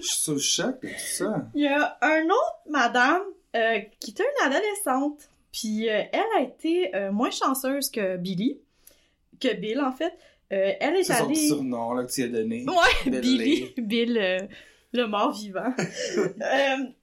Je 0.00 0.06
suis 0.06 0.20
sous 0.20 0.32
le 0.34 0.38
choc 0.38 0.82
de 0.82 0.88
tout 0.88 0.94
ça. 0.98 1.46
Il 1.54 1.62
y 1.62 1.66
a 1.68 1.98
un 2.02 2.24
autre 2.24 2.58
madame 2.68 3.22
euh, 3.56 3.78
qui 4.00 4.10
était 4.12 4.24
une 4.24 4.46
adolescente. 4.52 5.28
Puis 5.52 5.88
euh, 5.88 6.02
elle 6.12 6.24
a 6.38 6.42
été 6.42 6.94
euh, 6.94 7.10
moins 7.12 7.30
chanceuse 7.30 7.90
que 7.90 8.16
Billy, 8.16 8.58
que 9.40 9.54
Bill 9.54 9.80
en 9.80 9.92
fait. 9.92 10.12
Elle 10.50 10.96
est 10.96 11.02
C'est 11.04 11.12
son 11.14 11.26
allée. 11.26 11.34
surnom 11.34 11.92
là, 11.92 12.04
que 12.04 12.10
tu 12.12 12.22
as 12.22 12.28
donné. 12.28 12.64
Ouais, 12.66 13.10
Billy. 13.20 13.38
Billy, 13.38 13.74
Bill, 13.76 14.48
le 14.92 15.06
mort 15.06 15.32
vivant. 15.32 15.74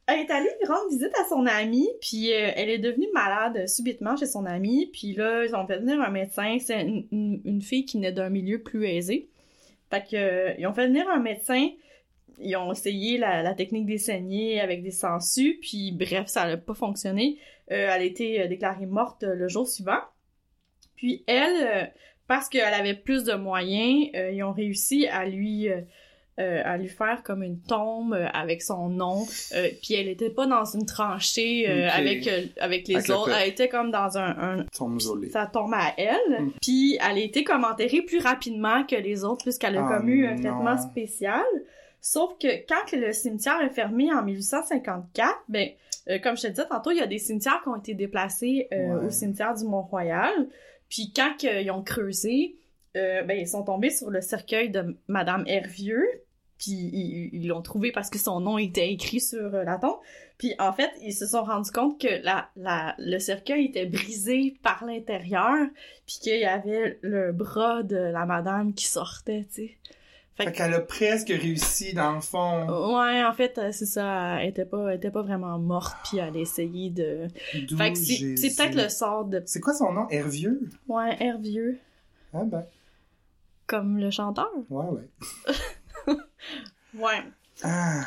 Elle 0.07 0.19
est 0.19 0.31
allée 0.31 0.49
rendre 0.67 0.89
visite 0.89 1.11
à 1.19 1.27
son 1.29 1.45
amie, 1.45 1.87
puis 2.01 2.29
elle 2.29 2.69
est 2.69 2.77
devenue 2.79 3.07
malade 3.13 3.67
subitement 3.67 4.15
chez 4.15 4.25
son 4.25 4.45
amie, 4.45 4.89
puis 4.93 5.13
là, 5.13 5.45
ils 5.45 5.55
ont 5.55 5.65
fait 5.67 5.77
venir 5.79 5.99
un 6.01 6.09
médecin. 6.09 6.57
C'est 6.59 6.81
une, 6.81 7.07
une- 7.11 7.41
une 7.45 7.61
fille 7.61 7.85
qui 7.85 7.97
naît 7.97 8.11
d'un 8.11 8.29
milieu 8.29 8.61
plus 8.61 8.85
aisé. 8.87 9.29
Fait 9.91 10.03
que, 10.09 10.59
ils 10.59 10.65
ont 10.67 10.73
fait 10.73 10.87
venir 10.87 11.07
un 11.09 11.19
médecin, 11.19 11.67
ils 12.39 12.55
ont 12.55 12.71
essayé 12.71 13.17
la, 13.17 13.41
la 13.43 13.53
technique 13.53 13.85
des 13.85 13.97
saignées 13.97 14.59
avec 14.61 14.83
des 14.83 14.91
sangsues, 14.91 15.57
puis 15.61 15.91
bref, 15.91 16.27
ça 16.27 16.47
n'a 16.47 16.57
pas 16.57 16.73
fonctionné. 16.73 17.37
Euh, 17.71 17.89
elle 17.93 18.01
a 18.01 18.03
été 18.03 18.41
euh, 18.41 18.47
déclarée 18.47 18.85
morte 18.85 19.23
euh, 19.23 19.33
le 19.35 19.47
jour 19.47 19.67
suivant. 19.67 20.01
Puis 20.95 21.23
elle, 21.27 21.91
parce 22.27 22.47
qu'elle 22.49 22.73
avait 22.73 22.93
plus 22.95 23.23
de 23.23 23.33
moyens, 23.33 24.09
euh, 24.15 24.31
ils 24.31 24.43
ont 24.43 24.53
réussi 24.53 25.07
à 25.07 25.25
lui 25.25 25.67
euh, 25.69 26.61
à 26.65 26.77
lui 26.77 26.89
faire 26.89 27.23
comme 27.23 27.43
une 27.43 27.61
tombe 27.61 28.13
avec 28.33 28.61
son 28.61 28.89
nom. 28.89 29.25
Euh, 29.55 29.69
puis 29.81 29.93
elle 29.93 30.09
était 30.09 30.29
pas 30.29 30.45
dans 30.47 30.65
une 30.65 30.85
tranchée 30.85 31.65
avec 31.67 32.27
avec 32.59 32.87
les 32.87 32.95
Avec 32.95 33.09
autres. 33.09 33.31
Elle 33.31 33.49
était 33.49 33.69
comme 33.69 33.89
dans 33.91 34.17
un, 34.17 34.59
un 34.59 34.87
mausolée. 34.87 35.29
ça 35.29 35.45
tombe 35.45 35.73
à 35.73 35.93
elle. 35.97 36.43
Mm. 36.43 36.51
Puis 36.61 36.97
elle 37.01 37.17
a 37.17 37.21
été 37.21 37.43
comme 37.43 37.63
enterrée 37.63 38.01
plus 38.01 38.19
rapidement 38.19 38.83
que 38.85 38.95
les 38.95 39.23
autres 39.23 39.43
puisqu'elle 39.43 39.77
a 39.77 39.85
Ah, 39.87 39.97
comme 39.97 40.09
eu 40.09 40.27
un 40.27 40.35
traitement 40.35 40.77
spécial. 40.77 41.43
Sauf 42.07 42.37
que 42.39 42.47
quand 42.67 42.91
le 42.95 43.11
cimetière 43.13 43.59
est 43.63 43.71
fermé 43.71 44.13
en 44.13 44.21
1854, 44.21 45.45
ben 45.49 45.69
euh, 46.07 46.19
comme 46.19 46.37
je 46.37 46.43
te 46.43 46.47
disais 46.49 46.67
tantôt, 46.67 46.91
il 46.91 46.97
y 46.97 47.01
a 47.01 47.07
des 47.07 47.17
cimetières 47.17 47.61
qui 47.63 47.69
ont 47.69 47.77
été 47.77 47.95
déplacés 47.95 48.67
euh, 48.71 48.99
Ouais. 48.99 49.07
au 49.07 49.09
cimetière 49.09 49.55
du 49.55 49.65
Mont-Royal. 49.65 50.47
Puis 50.87 51.11
quand 51.15 51.33
ils 51.41 51.71
ont 51.71 51.81
creusé, 51.81 52.57
euh, 52.95 53.23
ben 53.23 53.35
ils 53.39 53.47
sont 53.47 53.63
tombés 53.63 53.89
sur 53.89 54.11
le 54.11 54.21
cercueil 54.21 54.69
de 54.69 54.95
Madame 55.07 55.45
Hervieux. 55.47 56.05
Puis 56.59 56.73
ils 57.33 57.47
l'ont 57.47 57.63
trouvé 57.63 57.91
parce 57.91 58.11
que 58.11 58.19
son 58.19 58.39
nom 58.39 58.59
était 58.59 58.91
écrit 58.93 59.19
sur 59.19 59.49
la 59.49 59.77
tombe. 59.79 59.97
Puis 60.37 60.53
en 60.59 60.73
fait, 60.73 60.91
ils 61.01 61.11
se 61.11 61.25
sont 61.25 61.43
rendus 61.43 61.71
compte 61.71 61.99
que 61.99 62.23
la, 62.23 62.49
la, 62.55 62.93
le 62.99 63.17
cercueil 63.17 63.65
était 63.65 63.87
brisé 63.87 64.57
par 64.61 64.85
l'intérieur, 64.85 65.55
puis 66.05 66.17
qu'il 66.21 66.39
y 66.39 66.45
avait 66.45 66.99
le 67.01 67.31
bras 67.31 67.81
de 67.81 67.97
la 67.97 68.27
madame 68.27 68.75
qui 68.75 68.85
sortait, 68.85 69.47
tu 69.51 69.63
sais. 69.69 69.77
Fait 70.37 70.43
Fait 70.45 70.51
que- 70.51 70.57
qu'elle 70.57 70.73
a 70.73 70.81
presque 70.81 71.29
réussi 71.29 71.93
dans 71.93 72.13
le 72.13 72.19
fond. 72.21 72.67
Ouais, 72.97 73.23
en 73.23 73.31
fait, 73.33 73.57
euh, 73.57 73.71
c'est 73.71 73.85
ça, 73.85 74.41
elle 74.41 74.49
était 74.49 74.65
pas, 74.65 74.89
elle 74.89 74.97
était 74.97 75.09
pas 75.11 75.21
vraiment 75.21 75.57
morte, 75.57 75.95
puis 76.03 76.17
elle 76.17 76.35
a 76.35 76.39
essayé 76.39 76.89
de... 76.89 77.27
Fait 77.77 77.93
que 77.93 77.95
c'est 77.97 78.35
peut-être 78.55 78.75
le 78.75 78.89
sort 78.89 79.23
de... 79.25 79.41
C'est 79.45 79.61
quoi 79.61 79.73
son 79.73 79.93
nom? 79.93 80.07
Hervieux? 80.09 80.69
Ouais, 80.89 81.15
Hervieux, 81.23 81.79
Ah 82.33 82.43
ben, 82.43 82.65
comme 83.65 83.97
le 83.97 84.11
chanteur. 84.11 84.51
ouais, 84.69 84.85
ouais. 84.89 86.13
Ouais, 86.97 87.23
Ah! 87.63 88.05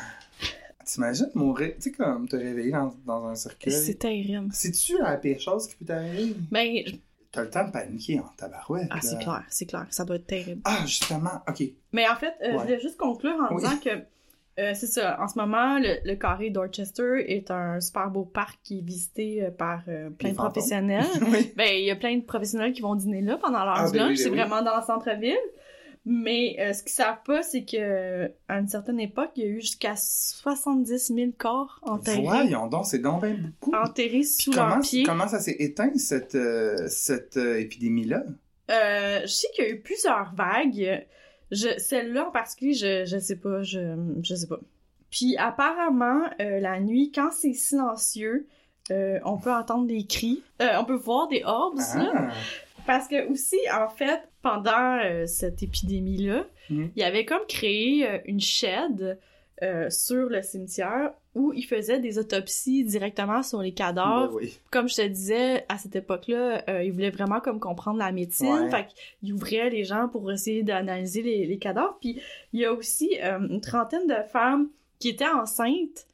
T'imagines 0.85 1.29
mourir, 1.35 1.73
tu 1.75 1.81
sais, 1.81 1.91
comme 1.91 2.27
te 2.27 2.35
réveiller 2.35 2.71
dans, 2.71 2.91
dans 3.05 3.25
un 3.27 3.35
cercueil. 3.35 3.73
c'est 3.73 3.93
terrible. 3.99 4.49
C'est-tu 4.51 4.97
la 4.97 5.17
pire 5.17 5.39
chose 5.39 5.67
qui 5.67 5.75
peut 5.75 5.85
t'arriver? 5.85 6.35
Ben, 6.49 6.83
T'as 7.31 7.43
le 7.43 7.49
temps 7.49 7.65
de 7.65 7.71
paniquer 7.71 8.19
en 8.19 8.27
tabarouette. 8.37 8.87
ah, 8.89 9.01
c'est 9.01 9.19
clair, 9.19 9.43
c'est 9.49 9.65
clair, 9.67 9.85
ça 9.91 10.03
doit 10.03 10.15
être 10.15 10.25
terrible. 10.27 10.61
Ah, 10.65 10.79
justement, 10.85 11.41
ok. 11.47 11.61
Mais 11.91 12.07
en 12.09 12.15
fait, 12.15 12.33
euh, 12.41 12.47
Ouais. 12.47 12.53
je 12.53 12.57
voulais 12.63 12.79
juste 12.79 12.97
conclure 12.97 13.35
en 13.49 13.53
Oui. 13.53 13.61
disant 13.61 13.77
que 13.77 13.89
euh, 14.59 14.73
c'est 14.73 14.87
ça. 14.87 15.21
En 15.21 15.27
ce 15.27 15.37
moment, 15.37 15.77
le, 15.79 15.99
le 16.03 16.15
carré 16.15 16.49
Dorchester 16.49 17.23
est 17.27 17.49
un 17.51 17.79
super 17.79 18.09
beau 18.09 18.25
parc 18.25 18.59
qui 18.63 18.79
est 18.79 18.81
visité 18.81 19.43
euh, 19.45 19.51
par 19.51 19.83
euh, 19.87 20.09
plein 20.09 20.29
Les 20.29 20.33
de 20.33 20.37
fantômes. 20.37 20.53
professionnels. 20.53 21.05
oui. 21.31 21.53
ben, 21.55 21.69
il 21.71 21.85
y 21.85 21.91
a 21.91 21.95
plein 21.95 22.17
de 22.17 22.23
professionnels 22.23 22.73
qui 22.73 22.81
vont 22.81 22.95
dîner 22.95 23.21
là 23.21 23.37
pendant 23.37 23.63
leur 23.63 23.75
Ah, 23.77 23.85
ben 23.91 23.99
lunch. 23.99 24.07
oui, 24.09 24.15
ben 24.15 24.17
c'est 24.17 24.29
oui. 24.31 24.37
vraiment 24.37 24.61
dans 24.63 24.75
le 24.75 24.81
centre-ville. 24.83 25.37
Mais 26.11 26.55
euh, 26.59 26.73
ce 26.73 26.81
qu'ils 26.81 26.93
savent 26.93 27.21
pas, 27.23 27.43
c'est 27.43 27.65
que 27.65 28.31
à 28.47 28.57
une 28.57 28.67
certaine 28.67 28.99
époque, 28.99 29.29
il 29.35 29.43
y 29.43 29.45
a 29.45 29.49
eu 29.49 29.61
jusqu'à 29.61 29.93
70 29.95 31.13
000 31.13 31.31
corps 31.37 31.79
enterrés, 31.83 32.23
Voyons 32.23 32.65
donc, 32.65 32.87
c'est 32.87 32.97
donc 32.97 33.21
bien 33.21 33.35
beaucoup. 33.35 33.75
enterrés 33.75 34.23
sous 34.23 34.49
comment, 34.49 34.69
leurs 34.69 34.79
pieds. 34.79 35.03
comment 35.03 35.27
ça 35.27 35.39
s'est 35.39 35.57
éteint, 35.59 35.91
cette, 35.97 36.33
euh, 36.33 36.87
cette 36.87 37.37
euh, 37.37 37.59
épidémie-là? 37.59 38.23
Je 38.69 39.27
sais 39.27 39.49
qu'il 39.53 39.65
y 39.65 39.67
a 39.67 39.69
eu 39.69 39.81
plusieurs 39.81 40.33
vagues. 40.33 41.05
Je, 41.51 41.77
celle-là 41.77 42.27
en 42.27 42.31
particulier, 42.31 42.73
je, 42.73 43.05
je 43.05 43.19
sais 43.19 43.35
pas, 43.35 43.61
je, 43.61 43.95
je 44.23 44.33
sais 44.33 44.47
pas. 44.47 44.59
Puis 45.11 45.37
apparemment, 45.37 46.21
la 46.39 46.79
nuit, 46.79 47.11
quand 47.13 47.29
c'est 47.31 47.53
silencieux, 47.53 48.47
on 48.89 49.37
peut 49.37 49.53
entendre 49.53 49.85
des 49.85 50.07
cris. 50.07 50.41
On 50.59 50.85
peut 50.85 50.95
voir 50.95 51.27
des 51.27 51.43
orbs, 51.45 51.77
là. 51.95 52.29
Parce 52.89 53.07
que 53.07 53.29
aussi, 53.31 53.59
en 53.71 53.87
fait, 53.87 54.19
pendant 54.41 54.97
euh, 55.05 55.27
cette 55.27 55.61
épidémie-là, 55.61 56.47
Mhm. 56.71 56.91
il 56.95 57.03
avait 57.03 57.23
comme 57.23 57.45
créé 57.47 58.07
euh, 58.09 58.17
une 58.25 58.39
shed 58.39 59.19
euh, 59.61 59.89
sur 59.91 60.27
le 60.27 60.41
cimetière 60.41 61.11
où 61.35 61.53
ils 61.53 61.65
faisaient 61.65 61.99
des 61.99 62.17
autopsies 62.17 62.83
directement 62.83 63.43
sur 63.43 63.61
les 63.61 63.73
cadavres 63.73 64.33
oui. 64.35 64.57
comme 64.71 64.89
je 64.89 64.95
te 64.95 65.07
disais, 65.07 65.65
à 65.69 65.77
cette 65.77 65.95
époque-là, 65.95 66.63
euh, 66.67 66.83
ils 66.83 66.91
voulaient 66.91 67.11
vraiment 67.11 67.41
comme 67.41 67.59
comprendre 67.59 67.99
la 67.99 68.11
médecine. 68.11 68.63
Ouais. 68.63 68.71
Fait 68.71 68.87
qu'ils 68.87 69.33
ouvraient 69.33 69.69
les 69.69 69.83
gens 69.83 70.07
pour 70.07 70.31
essayer 70.31 70.63
d'analyser 70.63 71.21
les, 71.21 71.45
les 71.45 71.59
cadavres. 71.59 71.97
Puis 72.01 72.19
il 72.53 72.61
y 72.61 72.65
a 72.65 72.73
aussi 72.73 73.19
euh, 73.21 73.37
une 73.49 73.61
trentaine 73.61 74.07
de 74.07 74.23
femmes 74.31 74.69
qui 74.97 75.09
étaient 75.09 75.27
enceintes, 75.29 76.07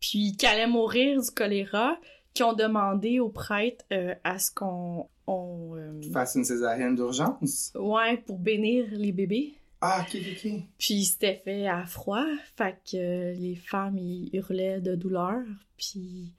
puis 0.00 0.36
qui 0.36 0.46
allaient 0.46 0.66
mourir 0.66 1.20
du 1.22 1.30
choléra, 1.30 1.96
qui 2.34 2.42
ont 2.42 2.52
demandé 2.52 3.20
aux 3.20 3.30
prêtres 3.30 3.84
euh, 3.92 4.14
à 4.24 4.38
ce 4.38 4.50
qu'on... 4.50 5.08
On, 5.30 5.76
euh, 5.76 6.00
Face 6.12 6.34
une 6.36 6.44
césarienne 6.44 6.94
d'urgence? 6.96 7.72
ouais, 7.78 8.16
pour 8.26 8.38
bénir 8.38 8.86
les 8.92 9.12
bébés. 9.12 9.54
Ah, 9.80 10.00
ok, 10.08 10.16
ok, 10.20 10.36
ok. 10.46 10.52
Puis 10.78 11.04
c'était 11.04 11.34
fait 11.44 11.66
à 11.68 11.84
froid, 11.86 12.24
fait 12.56 12.76
que 12.90 12.96
euh, 12.96 13.32
les 13.34 13.54
femmes, 13.54 13.98
ils 13.98 14.30
hurlaient 14.32 14.80
de 14.80 14.94
douleur, 14.94 15.42
puis... 15.76 16.32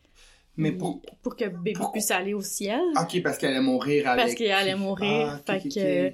Mais 0.58 0.74
pour... 0.74 1.02
pour 1.22 1.38
que 1.38 1.46
le 1.46 1.52
bébé 1.52 1.74
pour- 1.74 1.94
puisse 1.94 2.12
aller 2.12 2.34
au 2.34 2.42
ciel. 2.42 2.82
Ok, 3.02 3.22
parce 3.24 3.38
qu'elle 3.38 3.52
allait 3.52 3.62
mourir 3.62 4.10
avec... 4.10 4.24
Parce 4.26 4.36
qu'il 4.36 4.52
allait 4.52 4.76
mourir. 4.76 5.40
Ah, 5.48 5.54
fait 5.60 5.70
que. 5.70 6.08
Il 6.10 6.14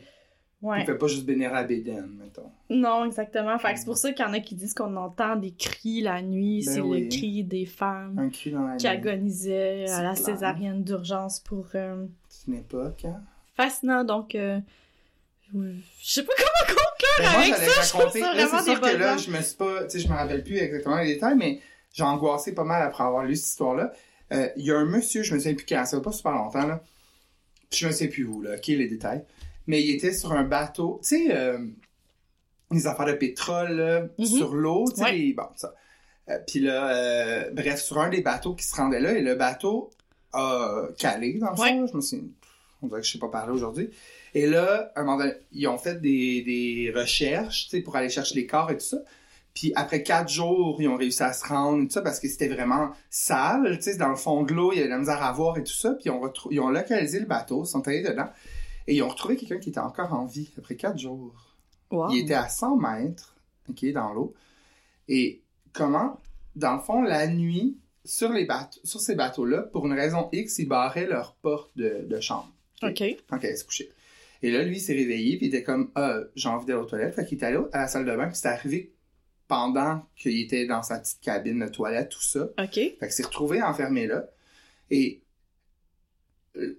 Ouais. 0.61 0.83
fait 0.85 0.97
pas 0.97 1.05
juste 1.07 1.25
bénir 1.25 1.53
à 1.53 1.63
Béden, 1.63 2.07
mettons. 2.17 2.49
Non, 2.71 3.05
exactement. 3.05 3.57
Fait 3.59 3.73
que 3.73 3.79
c'est 3.79 3.85
pour 3.85 3.97
ça 3.97 4.11
qu'il 4.13 4.25
y 4.25 4.27
en 4.27 4.33
a 4.33 4.39
qui 4.39 4.55
disent 4.55 4.73
qu'on 4.73 4.95
entend 4.95 5.35
des 5.35 5.51
cris 5.51 6.01
la 6.01 6.21
nuit. 6.23 6.63
Ben 6.65 6.71
c'est 6.73 6.79
oui. 6.81 7.03
le 7.03 7.09
cri 7.09 7.43
des 7.43 7.65
femmes 7.67 8.17
Un 8.17 8.29
cri 8.29 8.51
dans 8.51 8.63
la 8.65 8.75
qui 8.77 8.87
agonisaient 8.87 9.85
à 9.89 10.01
la 10.01 10.13
clair. 10.13 10.25
césarienne 10.25 10.83
d'urgence 10.83 11.39
pour. 11.39 11.67
euh, 11.75 12.05
C'est 12.45 12.51
une 12.51 12.57
époque, 12.59 13.05
hein? 13.05 13.21
Fascinant, 13.55 14.03
donc. 14.03 14.35
euh, 14.35 14.59
Je 15.53 15.79
sais 16.01 16.23
pas 16.23 16.33
comment 16.37 16.67
conclure 16.79 17.17
Ben, 17.19 17.31
moi, 17.31 17.39
avec 17.41 17.53
j'allais 17.53 17.67
ça. 17.71 17.81
Je 17.81 17.93
raconter. 17.97 18.19
Là, 18.21 18.33
vraiment 18.33 18.57
c'est 18.59 18.71
sûr 18.71 18.81
que 18.81 18.95
là, 18.97 19.17
je 19.17 19.31
me 19.31 19.41
suis 19.41 19.55
pas. 19.55 19.83
Tu 19.85 19.89
sais, 19.91 19.99
je 19.99 20.07
me 20.11 20.13
rappelle 20.15 20.43
plus 20.43 20.57
exactement 20.57 20.97
les 20.97 21.13
détails, 21.13 21.35
mais 21.35 21.59
j'ai 21.93 22.03
angoissé 22.03 22.53
pas 22.53 22.63
mal 22.63 22.81
après 22.81 23.03
avoir 23.03 23.23
lu 23.23 23.35
cette 23.35 23.47
histoire-là. 23.49 23.93
Euh, 24.33 24.49
Il 24.57 24.65
y 24.65 24.71
a 24.71 24.77
un 24.77 24.85
monsieur, 24.85 25.23
je 25.23 25.33
me 25.33 25.39
souviens 25.39 25.53
plus 25.55 25.65
quand, 25.65 25.85
ça 25.85 25.97
va 25.97 26.03
pas 26.03 26.11
super 26.11 26.31
longtemps, 26.33 26.65
là. 26.67 26.81
Puis 27.69 27.79
je 27.79 27.87
me 27.87 27.91
sais 27.91 28.07
plus 28.07 28.25
où, 28.25 28.41
là, 28.41 28.55
ok, 28.55 28.67
les 28.67 28.87
détails. 28.87 29.23
Mais 29.67 29.81
il 29.81 29.91
était 29.95 30.13
sur 30.13 30.31
un 30.33 30.43
bateau, 30.43 30.99
tu 31.03 31.25
sais, 31.27 31.35
euh, 31.35 31.59
les 32.71 32.87
affaires 32.87 33.05
de 33.05 33.13
pétrole, 33.13 33.71
là, 33.71 34.01
Mhm. 34.19 34.25
sur 34.25 34.53
l'eau, 34.55 34.85
tu 34.89 34.97
sais, 34.97 35.03
Ouais. 35.03 35.11
les- 35.13 35.33
bon, 35.33 35.47
ça. 35.55 35.73
Euh, 36.29 36.39
puis 36.47 36.59
là, 36.59 36.89
euh, 36.89 37.51
bref, 37.53 37.79
sur 37.81 37.99
un 37.99 38.09
des 38.09 38.21
bateaux 38.21 38.55
qui 38.55 38.63
se 38.65 38.75
rendait 38.75 38.99
là, 38.99 39.13
et 39.13 39.21
le 39.21 39.35
bateau 39.35 39.91
a 40.35 40.87
calé, 40.97 41.33
dans 41.39 41.51
le 41.51 41.55
fond, 41.55 41.63
Ouais. 41.63 41.79
là, 41.79 41.85
je 41.91 41.95
me 41.95 42.01
suis... 42.01 42.21
On 42.81 42.87
dirait 42.87 43.01
que 43.01 43.07
je 43.07 43.13
sais 43.13 43.19
pas 43.19 43.29
parler 43.29 43.51
aujourd'hui. 43.53 43.89
Et 44.33 44.45
là, 44.47 44.91
à 44.95 45.01
un 45.01 45.03
moment 45.05 45.17
donné, 45.17 45.33
ils 45.53 45.67
ont 45.67 45.77
fait 45.77 45.99
des, 46.01 46.41
des 46.43 46.91
recherches, 46.95 47.69
pour 47.83 47.95
aller 47.95 48.09
chercher 48.09 48.35
les 48.35 48.45
corps 48.45 48.69
et 48.69 48.77
tout 48.77 48.85
ça. 48.85 48.97
Puis 49.53 49.71
après 49.75 50.03
quatre 50.03 50.29
jours, 50.29 50.81
ils 50.81 50.87
ont 50.89 50.97
réussi 50.97 51.23
à 51.23 51.31
se 51.31 51.45
rendre 51.47 51.81
et 51.81 51.87
tout 51.87 51.93
ça 51.93 52.01
parce 52.01 52.19
que 52.19 52.27
c'était 52.27 52.49
vraiment 52.49 52.91
sale, 53.09 53.77
tu 53.77 53.83
sais, 53.83 53.95
dans 53.97 54.09
le 54.09 54.17
fond 54.17 54.43
de 54.43 54.53
l'eau, 54.53 54.73
il 54.73 54.75
y 54.75 54.79
avait 54.79 54.89
de 54.89 54.93
la 54.93 54.99
misère 54.99 55.23
à 55.23 55.31
voir 55.31 55.57
et 55.57 55.63
tout 55.63 55.71
ça. 55.73 55.91
Puis 55.93 56.03
ils 56.07 56.11
ont, 56.11 56.31
ils 56.51 56.59
ont 56.59 56.69
localisé 56.69 57.19
le 57.21 57.25
bateau, 57.25 57.63
ils 57.63 57.67
sont 57.67 57.87
allés 57.87 58.03
dedans 58.03 58.27
et 58.87 58.95
ils 58.95 59.01
ont 59.01 59.07
retrouvé 59.07 59.37
quelqu'un 59.37 59.57
qui 59.59 59.69
était 59.69 59.79
encore 59.79 60.13
en 60.13 60.25
vie 60.25 60.51
après 60.57 60.75
quatre 60.75 60.99
jours. 60.99 61.55
Wow. 61.89 62.09
Il 62.11 62.19
était 62.19 62.33
à 62.33 62.49
100 62.49 62.75
mètres, 62.75 63.35
ok, 63.69 63.85
dans 63.93 64.11
l'eau. 64.13 64.33
Et 65.07 65.41
comment, 65.71 66.19
dans 66.57 66.73
le 66.75 66.81
fond, 66.81 67.01
la 67.01 67.25
nuit, 67.27 67.77
sur, 68.05 68.31
les 68.31 68.45
bateaux, 68.45 68.79
sur 68.83 68.99
ces 68.99 69.15
bateaux-là, 69.15 69.63
pour 69.63 69.85
une 69.85 69.93
raison 69.93 70.29
X, 70.31 70.59
ils 70.59 70.67
barraient 70.67 71.07
leur 71.07 71.35
porte 71.35 71.75
de, 71.75 72.05
de 72.07 72.19
chambre 72.19 72.53
OK. 72.83 73.03
quand 73.29 73.39
elle 73.43 73.57
se 73.57 73.65
coucher. 73.65 73.91
Et 74.41 74.51
là, 74.51 74.63
lui, 74.63 74.77
il 74.77 74.79
s'est 74.79 74.93
réveillé, 74.93 75.37
puis 75.37 75.47
il 75.47 75.49
était 75.49 75.63
comme, 75.63 75.91
ah, 75.95 76.19
j'ai 76.35 76.49
envie 76.49 76.65
d'aller 76.65 76.79
aux 76.79 76.85
toilettes. 76.85 77.15
Fait 77.15 77.25
qu'il 77.25 77.39
est 77.39 77.43
allé 77.43 77.57
à 77.71 77.81
la 77.81 77.87
salle 77.87 78.05
de 78.05 78.15
bain, 78.15 78.27
puis 78.27 78.37
c'est 78.37 78.47
arrivé 78.47 78.93
pendant 79.47 80.05
qu'il 80.15 80.39
était 80.39 80.65
dans 80.65 80.83
sa 80.83 80.99
petite 80.99 81.21
cabine 81.21 81.59
de 81.59 81.67
toilette, 81.67 82.09
tout 82.09 82.21
ça. 82.21 82.45
OK. 82.59 82.73
Fait 82.73 82.97
qu'il 82.99 83.11
s'est 83.11 83.23
retrouvé 83.23 83.61
enfermé 83.61 84.07
là. 84.07 84.27
Et 84.89 85.23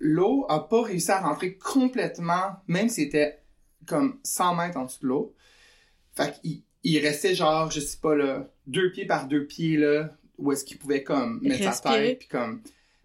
l'eau 0.00 0.46
a 0.48 0.68
pas 0.68 0.82
réussi 0.82 1.10
à 1.10 1.20
rentrer 1.20 1.56
complètement, 1.56 2.56
même 2.66 2.88
s'il 2.88 3.04
était 3.04 3.42
comme 3.86 4.18
100 4.24 4.54
mètres 4.56 4.76
en 4.76 4.84
dessous 4.84 5.02
de 5.02 5.06
l'eau. 5.06 5.34
Fait 6.14 6.40
qu'il 6.40 6.62
il 6.82 6.98
restait 7.00 7.34
genre, 7.34 7.70
je 7.70 7.80
sais 7.80 7.98
pas, 7.98 8.14
là, 8.14 8.48
deux 8.66 8.92
pieds 8.92 9.06
par 9.06 9.26
deux 9.26 9.44
pieds, 9.44 9.76
là, 9.76 10.16
où 10.38 10.52
est-ce 10.52 10.64
qu'il 10.64 10.78
pouvait 10.78 11.02
comme 11.02 11.40
mettre 11.42 11.72
sa 11.72 11.90
tête, 11.92 12.18
puis 12.20 12.28
comme... 12.28 12.60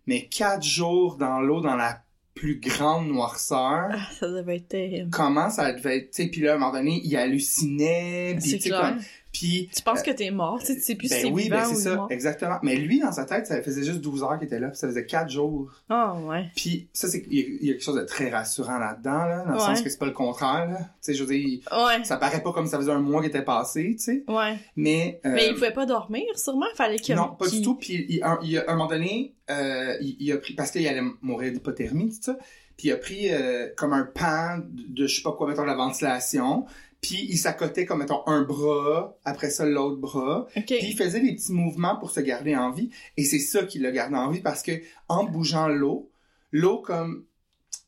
Mais 0.08 0.26
quatre 0.28 0.64
jours 0.64 1.16
dans 1.18 1.40
l'eau, 1.42 1.62
dans 1.62 1.76
la 1.76 2.04
plus 2.34 2.60
grande 2.60 3.08
noirceur, 3.08 3.90
Ah, 3.92 4.08
ça 4.20 4.28
devait 4.30 4.58
être 4.58 4.68
terrible. 4.70 5.10
comment 5.12 5.50
ça 5.50 5.72
devait 5.74 5.98
être... 5.98 6.12
Tu 6.12 6.24
sais, 6.24 6.30
puis 6.30 6.42
là, 6.42 6.54
à 6.54 6.56
un 6.56 6.58
moment 6.58 6.72
donné, 6.74 7.00
il 7.04 7.16
hallucinait, 7.16 8.36
puis 8.40 8.50
C'est 8.50 8.58
tu 8.58 8.64
sais, 8.64 8.70
clair. 8.70 8.82
comme... 8.82 9.00
Puis 9.32 9.70
Tu 9.74 9.82
penses 9.82 10.02
que 10.02 10.12
t'es 10.12 10.30
mort, 10.30 10.60
tu 10.62 10.78
sais, 10.80 10.96
plus 10.96 11.08
si 11.08 11.14
ben 11.14 11.22
c'est 11.22 11.32
oui, 11.32 11.44
vivant 11.44 11.56
ben 11.58 11.66
c'est 11.66 11.76
ça, 11.76 11.96
mort. 11.96 12.08
exactement. 12.12 12.60
Mais 12.64 12.76
lui, 12.76 13.00
dans 13.00 13.14
sa 13.14 13.24
tête, 13.26 13.48
ça 13.48 13.62
faisait 13.62 13.84
juste 13.84 14.02
12 14.02 14.24
heures 14.24 14.38
qu'il 14.38 14.48
était 14.48 14.60
là, 14.60 14.68
puis 14.68 14.78
ça 14.78 14.88
faisait 14.88 15.06
4 15.06 15.30
jours. 15.30 15.72
Ah, 15.90 16.16
ouais. 16.26 16.48
Puis 16.56 16.90
ça, 16.92 17.08
c'est 17.08 17.24
il 17.30 17.38
y, 17.38 17.42
a- 17.42 17.46
il 17.62 17.68
quelque 17.72 17.84
chose 17.84 17.96
de 17.96 18.04
très 18.04 18.30
rassurant 18.30 18.78
là-dedans, 18.78 19.26
là, 19.26 19.44
dans 19.46 19.52
le 19.52 19.56
Ouais. 19.58 19.60
sens 19.66 19.82
que 19.82 19.90
c'est 19.90 19.98
pas 19.98 20.06
le 20.06 20.12
contraire, 20.12 20.68
là. 20.68 20.78
Tu 20.80 20.86
sais, 21.02 21.14
je 21.14 21.24
veux 21.24 21.34
dire, 21.34 21.60
Ouais. 21.72 22.04
ça 22.04 22.18
paraît 22.18 22.44
pas 22.44 22.52
comme 22.52 22.68
ça 22.68 22.78
faisait 22.78 22.92
un 22.92 23.00
mois 23.00 23.22
qu'il 23.22 23.30
était 23.30 23.42
passé, 23.44 23.96
tu 23.98 24.04
sais, 24.04 24.24
Ouais. 24.28 24.58
mais... 24.76 25.22
euh, 25.26 25.32
Mais 25.34 25.48
il 25.48 25.54
pouvait 25.54 25.72
pas 25.72 25.86
dormir, 25.86 26.24
sûrement. 26.36 26.66
Fallait 26.76 27.00
qu'il. 27.00 27.16
non, 27.16 27.30
pas 27.40 27.48
du 27.48 27.62
tout. 27.62 27.76
Puis 27.76 28.06
il, 28.10 28.24
un, 28.24 28.38
il 28.44 28.58
un 28.68 28.76
moment 28.76 28.90
donné, 28.90 29.34
euh, 29.50 29.96
il, 30.02 30.18
il 30.20 30.32
a 30.34 30.38
pris... 30.38 30.54
Parce 30.56 30.72
qu'il 30.72 30.86
allait 30.88 31.02
mourir 31.22 31.52
d'hypothermie, 31.54 32.10
tout 32.10 32.22
ça. 32.24 32.38
Puis 32.78 32.88
il 32.90 32.92
a 32.92 32.98
pris 32.98 33.30
euh, 33.32 33.68
comme 33.78 33.94
un 33.94 34.04
pan 34.04 34.58
de, 34.58 35.04
de 35.04 35.08
je 35.08 35.16
sais 35.18 35.22
pas 35.22 35.32
quoi, 35.34 35.48
mettons, 35.48 35.64
la 35.64 35.76
ventilation. 35.76 36.66
Puis 37.02 37.26
il 37.30 37.38
s'accotait 37.38 37.86
comme, 37.86 38.00
mettons, 38.00 38.22
un 38.28 38.44
bras, 38.44 39.18
après 39.26 39.50
ça, 39.50 39.66
l'autre 39.66 39.98
bras. 39.98 40.46
Puis 40.80 40.92
il 40.92 40.96
faisait 40.96 41.20
des 41.20 41.34
petits 41.34 41.52
mouvements 41.52 41.96
pour 41.98 42.12
se 42.12 42.20
garder 42.20 42.56
en 42.56 42.72
vie. 42.72 42.90
Et 43.18 43.24
c'est 43.24 43.40
ça 43.40 43.64
qui 43.64 43.80
l'a 43.80 43.92
gardé 43.92 44.16
en 44.16 44.30
vie 44.30 44.42
parce 44.42 44.62
que 44.62 44.72
en 45.08 45.24
bougeant 45.24 45.68
l'eau, 45.68 46.12
l'eau 46.52 46.78
comme, 46.80 47.26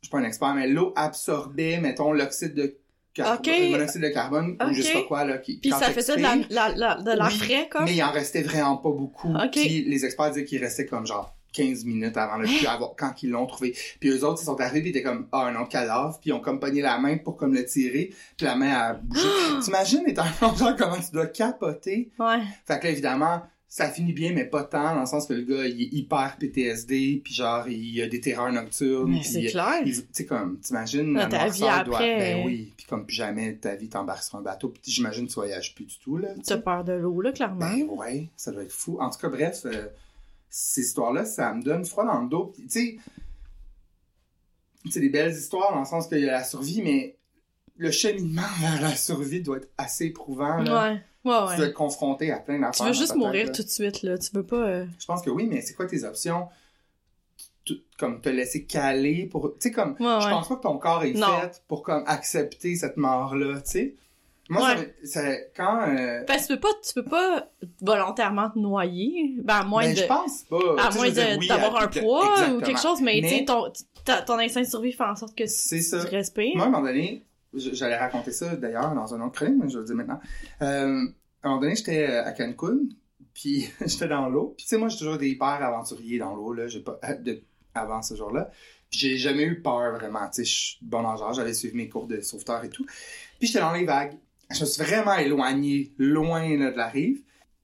je 0.01 0.07
suis 0.07 0.11
pas 0.11 0.18
un 0.18 0.24
expert, 0.24 0.53
mais 0.55 0.68
l'eau 0.68 0.93
absorbait, 0.95 1.80
mettons, 1.80 2.11
l'oxyde 2.11 2.55
de 2.55 2.76
carbone, 3.14 3.38
le 3.45 3.72
monoxyde 3.72 4.01
de 4.01 4.07
carbone, 4.09 4.57
ou 4.70 4.74
je 4.74 4.82
sais 4.82 4.93
pas 4.93 5.03
quoi, 5.03 5.26
là, 5.26 5.38
qui, 5.38 5.59
Puis 5.59 5.70
ça 5.70 5.91
faisait 5.91 6.16
de 6.18 6.22
la, 6.22 6.36
la, 6.49 6.95
la- 6.95 6.95
de 7.16 7.22
Oui, 7.22 7.38
frais, 7.38 7.70
comme. 7.70 7.86
Mais 7.86 7.93
il 7.95 8.03
en 8.03 8.11
restait 8.11 8.41
vraiment 8.41 8.78
pas 8.78 8.89
beaucoup. 8.89 9.32
Puis 9.61 9.84
les 9.84 10.05
experts 10.05 10.32
disaient 10.32 10.45
qu'il 10.45 10.64
restait 10.64 10.88
comme 10.88 11.05
genre 11.05 11.36
15 11.54 11.86
minutes 11.86 12.18
avant 12.18 12.38
de 12.39 12.45
plus 12.45 12.66
avoir, 12.68 12.95
quand 12.97 13.24
ils 13.24 13.30
l'ont 13.30 13.45
trouvé. 13.45 13.76
Puis 13.99 14.10
eux 14.10 14.26
autres, 14.26 14.41
ils 14.41 14.45
sont 14.45 14.60
arrivés, 14.60 14.82
puis 14.82 14.89
ils 14.89 14.97
étaient 14.97 15.04
comme, 15.04 15.28
ah, 15.32 15.45
un 15.45 15.56
autre 15.62 15.70
cadavre, 15.70 16.20
puis 16.20 16.32
ils 16.32 16.34
ont 16.34 16.39
comme 16.41 16.60
pogné 16.60 16.82
la 16.82 16.97
main 16.97 17.18
pour 17.18 17.38
comme 17.38 17.54
le 17.54 17.66
tirer, 17.66 18.14
puis 18.38 18.45
la 18.45 18.56
main 18.56 18.72
a 18.74 18.93
bougé. 18.95 19.22
T'imagines, 19.64 20.04
étant 20.08 20.24
genre, 20.58 20.76
comment 20.78 20.97
tu 20.97 21.12
dois 21.14 21.28
capoter? 21.28 22.12
Ouais. 22.20 22.39
Fait 22.66 22.80
que 22.80 22.86
là, 22.86 22.89
évidemment, 22.91 23.41
ça 23.68 23.89
finit 23.89 24.14
bien, 24.14 24.34
mais 24.34 24.45
pas 24.45 24.64
tant, 24.64 24.93
dans 24.93 24.99
le 25.01 25.06
sens 25.08 25.26
que 25.26 25.34
le 25.34 25.41
gars, 25.41 25.66
il 25.66 25.82
est 25.82 25.89
hyper 25.93 26.36
PTSD, 26.39 27.22
puis 27.24 27.34
genre, 27.34 27.68
il 27.68 27.99
a 28.04 28.08
des 28.08 28.22
terreurs 28.22 28.51
nocturnes, 28.51 29.20
c'est 29.24 29.45
clair. 29.47 29.82
tu 29.84 29.95
sais, 30.12 30.26
comme, 30.28 30.60
t'imagines, 30.60 31.14
la 31.14 31.26
ta 31.26 31.47
vie 31.47 31.62
noirceur 31.62 31.84
doit- 31.86 31.95
après, 31.97 32.18
Ben 32.20 32.45
oui, 32.45 32.72
puis 32.78 32.86
comme 32.86 33.06
plus 33.08 33.16
jamais 33.16 33.56
ta 33.56 33.74
vie 33.74 33.89
t'embarque 33.89 34.22
sur 34.22 34.38
un 34.38 34.41
bateau, 34.43 34.70
puis 34.70 34.80
j'imagine 34.91 35.26
que 35.26 35.30
tu 35.32 35.36
voyages 35.39 35.74
plus 35.74 35.86
du 35.86 35.97
tout, 35.97 36.18
là. 36.18 36.30
T'as 36.45 36.58
peur 36.58 36.84
de 36.84 36.93
l'eau, 36.93 37.20
là, 37.22 37.32
clairement. 37.32 37.60
Ben 37.68 37.88
ouais, 37.89 38.30
ça 38.36 38.51
doit 38.51 38.62
être 38.62 38.72
fou. 38.72 38.97
En 38.99 39.10
tout 39.10 39.18
cas, 39.20 39.30
bref, 39.30 39.62
euh, 39.66 39.88
ces 40.56 40.82
histoires-là, 40.82 41.26
ça 41.26 41.51
me 41.56 41.64
donne 41.64 41.84
froid 41.84 42.06
dans 42.06 42.22
le 42.22 42.30
dos. 42.30 42.54
Tu 42.56 42.70
sais, 42.70 42.97
c'est 44.91 44.99
des 44.99 45.10
belles 45.10 45.32
histoires 45.34 45.74
dans 45.74 45.80
le 45.80 45.86
sens 45.86 46.08
qu'il 46.08 46.20
y 46.20 46.30
a 46.30 46.32
la 46.34 46.43
survie, 46.43 46.82
mais 46.84 47.18
le 47.78 47.89
cheminement 47.89 48.41
vers 48.62 48.80
la 48.82 48.95
survie 48.95 49.41
doit 49.41 49.58
être 49.58 49.70
assez 49.80 50.06
éprouvant. 50.06 50.58
Là. 50.58 50.91
ouais. 50.91 51.01
Ouais, 51.26 51.34
Tu 51.39 51.47
ouais. 51.51 51.58
dois 51.58 51.66
être 51.68 51.74
confronté 51.74 52.32
à 52.32 52.38
plein 52.39 52.56
Tu 52.56 52.62
d'affaires. 52.62 52.86
veux 52.88 52.91
dans 52.93 52.99
juste 52.99 53.16
mourir 53.16 53.45
là. 53.47 53.51
tout 53.54 53.64
de 53.64 53.70
suite, 53.70 54.04
là. 54.04 54.18
Tu 54.18 54.30
veux 54.34 54.43
pas. 54.45 54.58
euh, 54.58 54.86
Je 54.99 55.06
pense 55.06 55.22
que 55.24 55.30
oui, 55.30 55.47
mais 55.49 55.62
c'est 55.62 55.74
quoi 55.74 55.86
tes 55.88 56.04
options? 56.04 56.49
Comme 57.97 58.20
te 58.20 58.28
laisser 58.28 58.66
caler 58.66 59.26
pour... 59.26 59.54
Tu 59.54 59.70
sais, 59.70 59.72
comme... 59.72 59.91
Ouais, 59.93 59.97
Je 59.99 60.26
ouais. 60.26 60.30
pense 60.32 60.49
pas 60.49 60.56
que 60.58 60.62
ton 60.64 60.78
corps 60.78 61.04
est 61.06 61.14
Non. 61.14 61.39
fait 61.39 61.64
pour 61.70 61.82
comme 61.82 62.04
accepter 62.08 62.76
cette 62.76 62.97
mort-là, 62.97 63.62
tu 63.62 63.72
sais. 63.72 63.95
Moi, 64.54 64.76
Ouais. 64.76 64.95
ça, 65.04 65.22
quand... 65.56 65.82
euh, 65.88 66.24
Parce 66.26 66.47
que 66.47 66.54
tu 66.54 66.60
peux 66.60 66.62
pas, 66.62 66.74
tu 66.86 66.93
peux 66.93 67.04
pas 67.06 67.47
volontairement 67.82 68.49
te 68.49 68.60
noyer. 68.60 69.36
Ben, 69.43 69.56
à 69.56 69.64
moins 69.64 69.84
ben, 69.84 69.93
de. 69.93 69.99
je 69.99 70.06
pense 70.06 70.43
pas. 70.43 70.58
À 70.80 70.89
Tu 70.89 70.97
moins 70.97 71.08
oui, 71.38 71.47
d'avoir 71.47 71.76
à- 71.78 71.84
un 71.84 71.88
poids 71.88 72.49
ou 72.56 72.62
quelque 72.62 72.80
chose, 72.82 73.01
mais, 73.01 73.22
tu 73.22 73.30
sais, 73.30 73.45
ton, 73.45 73.72
ton 74.26 74.39
instinct 74.39 74.62
de 74.62 74.68
survie 74.68 74.91
fait 74.91 75.04
en 75.04 75.16
sorte 75.16 75.36
que 75.36 75.43
tu, 75.43 75.84
tu 75.89 75.95
respires. 76.16 76.56
Moi, 76.56 76.66
à 76.66 76.68
un 76.68 76.72
moment 76.72 76.86
donné, 76.88 77.24
j'allais 77.54 77.97
raconter 77.97 78.32
ça 78.32 78.56
d'ailleurs 78.56 78.93
dans 78.95 79.14
un 79.14 79.22
autre 79.22 79.36
chronique, 79.36 79.58
mais 79.62 79.70
je 79.70 79.74
vais 79.76 79.80
le 79.82 79.86
dire 79.86 79.95
maintenant. 79.95 80.20
Euh, 80.62 81.06
à 81.43 81.47
un 81.47 81.49
moment 81.49 81.62
donné, 81.62 81.76
j'étais 81.76 82.08
euh, 82.10 82.26
à 82.26 82.32
Cancun, 82.32 82.78
puis 83.34 83.70
j'étais 83.86 84.08
dans 84.08 84.30
l'eau. 84.30 84.54
Puis 84.58 84.66
tu 84.66 84.70
sais, 84.70 84.78
moi, 84.78 84.88
j'ai 84.89 84.97
toujours 84.97 85.18
des 85.18 85.30
hyper 85.30 85.47
aventuriers 85.47 86.20
dans 86.20 86.36
l'eau, 86.36 86.54
là. 86.54 86.68
J'ai 86.68 86.80
pas, 86.82 86.99
de- 87.20 87.41
avant 87.76 88.01
ce 88.01 88.16
jour-là. 88.16 88.49
J'ai 88.91 89.18
jamais 89.18 89.43
eu 89.43 89.60
peur, 89.62 89.93
vraiment. 89.95 90.28
Tu 90.28 90.36
sais, 90.36 90.45
je 90.45 90.51
suis 90.56 90.78
bon 90.84 91.01
nageur, 91.01 91.34
j'avais 91.34 91.54
suivi 91.56 91.76
mes 91.76 91.89
cours 91.89 92.06
de 92.06 92.22
sauveteur 92.22 92.64
et 92.64 92.70
tout. 92.70 92.86
Puis 93.39 93.47
j'étais 93.47 93.60
dans 93.60 93.74
les 93.74 93.86
vagues. 93.86 94.14
Je 94.54 94.62
me 94.62 94.66
suis 94.66 94.84
vraiment 94.84 95.16
éloigné, 95.16 95.91
loin 95.97 96.58
là, 96.58 96.72
de 96.72 96.78
la 96.78 96.88
rive. 96.88 97.22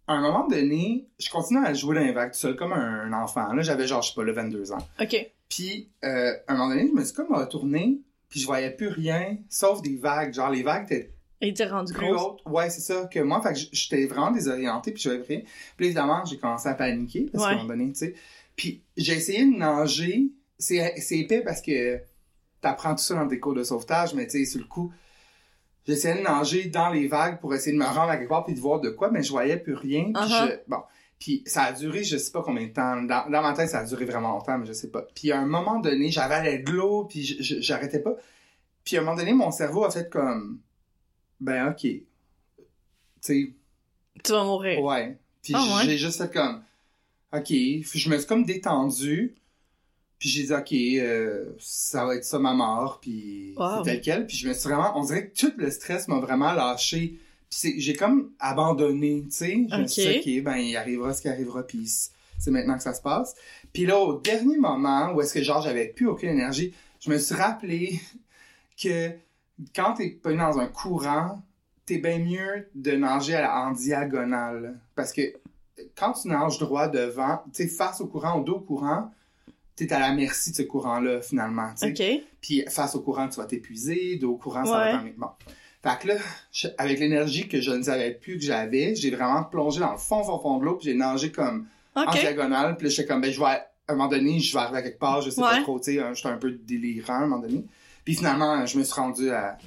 À 0.07 0.13
un 0.13 0.21
moment 0.21 0.47
donné, 0.47 1.07
je 1.19 1.29
continuais 1.29 1.67
à 1.67 1.73
jouer 1.73 1.95
dans 1.95 2.01
les 2.01 2.11
vagues 2.11 2.31
tout 2.31 2.39
seul, 2.39 2.55
comme 2.55 2.73
un 2.73 3.13
enfant. 3.13 3.53
Là, 3.53 3.61
j'avais 3.61 3.85
genre, 3.87 4.01
je 4.01 4.09
sais 4.09 4.15
pas, 4.15 4.23
là, 4.23 4.33
22 4.33 4.71
ans. 4.71 4.79
Ok. 4.99 5.29
Puis, 5.49 5.89
euh, 6.03 6.33
à 6.47 6.53
un 6.53 6.57
moment 6.57 6.69
donné, 6.69 6.87
je 6.87 6.93
me 6.93 7.03
suis 7.03 7.13
comme 7.13 7.33
retourné, 7.33 7.99
puis 8.29 8.39
je 8.39 8.45
voyais 8.45 8.71
plus 8.71 8.87
rien, 8.87 9.37
sauf 9.49 9.81
des 9.81 9.97
vagues. 9.97 10.33
Genre, 10.33 10.49
les 10.49 10.63
vagues 10.63 10.85
étaient 10.91 11.13
Et 11.41 11.53
t'es 11.53 11.65
rendu 11.65 11.93
plus. 11.93 12.11
Ouais, 12.45 12.69
c'est 12.69 12.81
ça, 12.81 13.05
que 13.05 13.19
moi. 13.19 13.41
Fait 13.41 13.53
que 13.53 13.59
j'étais 13.71 14.05
vraiment 14.05 14.31
désorienté, 14.31 14.91
puis 14.91 15.01
je 15.01 15.09
voyais 15.09 15.23
rien. 15.27 15.41
Puis 15.77 15.85
évidemment, 15.87 16.25
j'ai 16.25 16.37
commencé 16.37 16.69
à 16.69 16.73
paniquer, 16.73 17.27
parce 17.31 17.45
qu'à 17.45 17.51
un 17.51 17.55
moment 17.57 17.69
donné, 17.69 17.89
tu 17.89 17.99
sais. 17.99 18.15
Puis 18.55 18.81
j'ai 18.97 19.13
essayé 19.13 19.45
de 19.45 19.57
nager. 19.57 20.31
C'est 20.57 20.95
c'est 20.97 21.19
épais 21.19 21.41
parce 21.41 21.61
que 21.61 22.01
t'apprends 22.61 22.91
tout 22.93 23.03
ça 23.03 23.15
dans 23.15 23.27
tes 23.27 23.39
cours 23.39 23.53
de 23.53 23.63
sauvetage, 23.63 24.13
mais 24.13 24.25
tu 24.25 24.39
sais, 24.39 24.45
sur 24.45 24.59
le 24.59 24.65
coup, 24.65 24.91
j'essayais 25.89 26.15
de 26.19 26.21
nager 26.23 26.65
dans 26.69 26.89
les 26.89 27.07
vagues 27.07 27.39
pour 27.39 27.53
essayer 27.53 27.73
de 27.73 27.81
me 27.81 27.85
rendre 27.85 28.09
à 28.11 28.17
quelque 28.17 28.29
part 28.29 28.45
puis 28.45 28.53
de 28.55 28.59
voir 28.59 28.79
de 28.79 28.89
quoi, 28.89 29.09
mais 29.11 29.23
je 29.23 29.31
voyais 29.31 29.57
plus 29.57 29.73
rien. 29.73 30.11
Puis 30.13 30.29
je- 30.29 30.59
bon. 30.67 30.81
Puis 31.19 31.43
ça 31.45 31.63
a 31.63 31.73
duré, 31.73 32.03
je 32.05 32.15
sais 32.15 32.31
pas 32.31 32.41
combien 32.41 32.65
de 32.67 32.71
temps. 32.71 33.01
Dans, 33.01 33.29
dans 33.29 33.41
ma 33.41 33.51
tête, 33.53 33.69
ça 33.69 33.79
a 33.79 33.83
duré 33.85 34.05
vraiment 34.05 34.29
longtemps, 34.31 34.57
mais 34.57 34.65
je 34.65 34.71
sais 34.73 34.89
pas. 34.89 35.01
Puis 35.13 35.31
à 35.33 35.39
un 35.41 35.45
moment 35.45 35.79
donné, 35.79 36.09
j'avalais 36.11 36.59
de 36.59 36.71
l'eau, 36.71 37.05
puis 37.05 37.23
j'arrêtais 37.61 37.99
pas. 37.99 38.15
Puis 38.85 38.95
à 38.95 39.01
un 39.01 39.03
moment 39.03 39.17
donné, 39.17 39.33
mon 39.33 39.51
cerveau 39.51 39.83
a 39.83 39.91
fait 39.91 40.09
comme, 40.09 40.59
ben 41.41 41.69
ok, 41.71 41.81
tu 41.81 42.03
sais, 43.19 43.53
Tu 44.23 44.31
vas 44.31 44.43
mourir. 44.45 44.81
ouais. 44.81 45.17
Puis 45.43 45.53
Ah 45.55 45.77
ouais? 45.77 45.85
j'ai 45.85 45.97
juste 45.97 46.21
fait 46.21 46.31
comme, 46.31 46.63
ok, 47.33 47.47
je 47.49 48.09
me 48.09 48.17
suis 48.17 48.27
comme 48.27 48.45
détendu. 48.45 49.35
Puis 50.19 50.27
j'ai 50.29 50.43
dit, 50.43 50.53
ok, 50.53 50.73
euh, 51.01 51.45
ça 51.59 52.05
va 52.05 52.15
être 52.15 52.25
ça 52.25 52.39
ma 52.39 52.53
mort, 52.53 52.99
puis 53.01 53.53
Wow. 53.57 53.83
c'est 53.85 53.91
tel 53.91 54.01
quel. 54.01 54.27
Puis 54.27 54.35
je 54.37 54.49
me 54.49 54.53
suis 54.53 54.67
vraiment, 54.69 54.91
on 54.97 55.03
dirait 55.05 55.29
que 55.29 55.39
tout 55.39 55.53
le 55.57 55.71
stress 55.71 56.07
m'a 56.09 56.19
vraiment 56.19 56.51
lâché. 56.53 57.17
Puis 57.49 57.79
j'ai 57.79 57.93
comme 57.95 58.31
abandonné, 58.39 59.23
tu 59.25 59.31
sais. 59.31 59.65
Je 59.71 59.75
me 59.77 59.87
suis 59.87 60.01
dit, 60.21 60.39
ok, 60.39 60.43
ben 60.43 60.57
il 60.57 60.75
arrivera 60.77 61.13
ce 61.13 61.21
qui 61.21 61.29
arrivera, 61.29 61.63
puis 61.63 61.89
c'est 62.37 62.51
maintenant 62.51 62.75
que 62.77 62.83
ça 62.83 62.93
se 62.93 63.01
passe. 63.01 63.33
Puis 63.73 63.85
là, 63.85 63.97
au 63.97 64.19
dernier 64.19 64.57
moment, 64.57 65.13
où 65.13 65.21
est-ce 65.21 65.33
que 65.33 65.41
genre 65.41 65.61
j'avais 65.61 65.87
plus 65.87 66.07
aucune 66.07 66.29
énergie, 66.29 66.73
je 66.99 67.09
me 67.09 67.17
suis 67.17 67.35
rappelé 67.35 67.99
que 68.81 69.11
quand 69.75 69.93
t'es 69.93 70.09
pas 70.09 70.33
dans 70.33 70.59
un 70.59 70.67
courant, 70.67 71.41
t'es 71.85 71.97
bien 71.97 72.19
mieux 72.19 72.67
de 72.75 72.91
nager 72.91 73.35
à 73.35 73.41
la- 73.41 73.55
en 73.61 73.71
diagonale. 73.71 74.79
Parce 74.95 75.11
que 75.13 75.21
quand 75.95 76.11
tu 76.13 76.27
nages 76.27 76.59
droit 76.59 76.87
devant, 76.87 77.41
tu 77.53 77.63
sais, 77.63 77.67
face 77.69 77.99
au 78.01 78.07
courant, 78.07 78.39
au 78.39 78.43
dos 78.43 78.55
au 78.57 78.59
courant, 78.59 79.11
t'es 79.87 79.93
à 79.93 79.99
la 79.99 80.13
merci 80.13 80.51
de 80.51 80.55
ce 80.55 80.61
courant-là, 80.63 81.21
finalement, 81.21 81.69
tu. 81.79 81.87
Ok. 81.89 82.21
Puis 82.41 82.63
face 82.69 82.95
au 82.95 83.01
courant, 83.01 83.27
tu 83.27 83.37
vas 83.39 83.45
t'épuiser, 83.45 84.17
dos 84.17 84.31
au 84.33 84.37
courant, 84.37 84.65
ça 84.65 84.71
Ouais. 84.79 84.91
va 84.93 84.99
t'en... 84.99 85.05
Bon. 85.17 85.27
Fait 85.81 85.97
que 86.01 86.07
là, 86.09 86.15
je- 86.51 86.67
avec 86.77 86.99
l'énergie 86.99 87.47
que 87.47 87.61
je 87.61 87.71
ne 87.71 87.83
savais 87.83 88.11
plus 88.11 88.35
que 88.37 88.43
j'avais, 88.43 88.95
j'ai 88.95 89.11
vraiment 89.11 89.43
plongé 89.43 89.79
dans 89.79 89.91
le 89.91 89.97
fond, 89.97 90.23
fond, 90.23 90.39
fond 90.39 90.57
de 90.57 90.65
l'eau, 90.65 90.75
puis 90.75 90.85
j'ai 90.89 90.93
nagé 90.93 91.31
comme 91.31 91.67
en 91.95 92.11
diagonale, 92.11 92.75
puis 92.77 92.87
là, 92.87 92.89
j'étais 92.93 93.07
comme, 93.07 93.21
ben, 93.21 93.31
je 93.31 93.39
vais, 93.39 93.45
à 93.45 93.65
un 93.87 93.93
moment 93.95 94.09
donné, 94.09 94.39
je 94.39 94.53
vais 94.53 94.59
arriver 94.59 94.79
à 94.79 94.81
quelque 94.81 94.99
part, 94.99 95.21
je 95.21 95.29
sais 95.29 95.41
pas 95.41 95.61
trop, 95.61 95.79
tu 95.79 95.93
sais, 95.93 95.99
hein, 96.01 96.13
j'étais 96.13 96.29
un 96.29 96.37
peu 96.37 96.51
délirant 96.51 97.13
à 97.13 97.17
un 97.17 97.27
moment 97.27 97.39
donné. 97.41 97.63
Puis 98.05 98.15
finalement, 98.15 98.65
je 98.65 98.77
me 98.77 98.83
suis 98.83 98.93
rendu 98.93 99.29
à, 99.31 99.57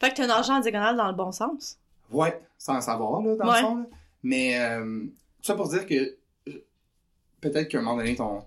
Fait 0.00 0.10
que 0.10 0.16
t'as 0.16 0.26
nagé 0.26 0.52
en 0.52 0.60
diagonale 0.60 0.96
dans 0.96 1.08
le 1.08 1.14
bon 1.14 1.32
sens. 1.32 1.78
ouais, 2.12 2.38
sans 2.58 2.74
le 2.76 2.80
savoir, 2.82 3.22
là, 3.22 3.36
dans 3.36 3.48
Ouais. 3.50 3.60
le 3.62 3.66
fond, 3.66 3.76
là. 3.76 3.84
Mais, 4.22 4.58
euh, 4.60 5.04
tout 5.04 5.44
ça 5.44 5.54
pour 5.54 5.68
dire 5.68 5.86
que, 5.86 5.94
euh, 6.48 6.64
peut-être 7.40 7.68
qu'à 7.68 7.78
un 7.78 7.82
moment 7.82 7.96
donné, 7.96 8.14
ton, 8.16 8.42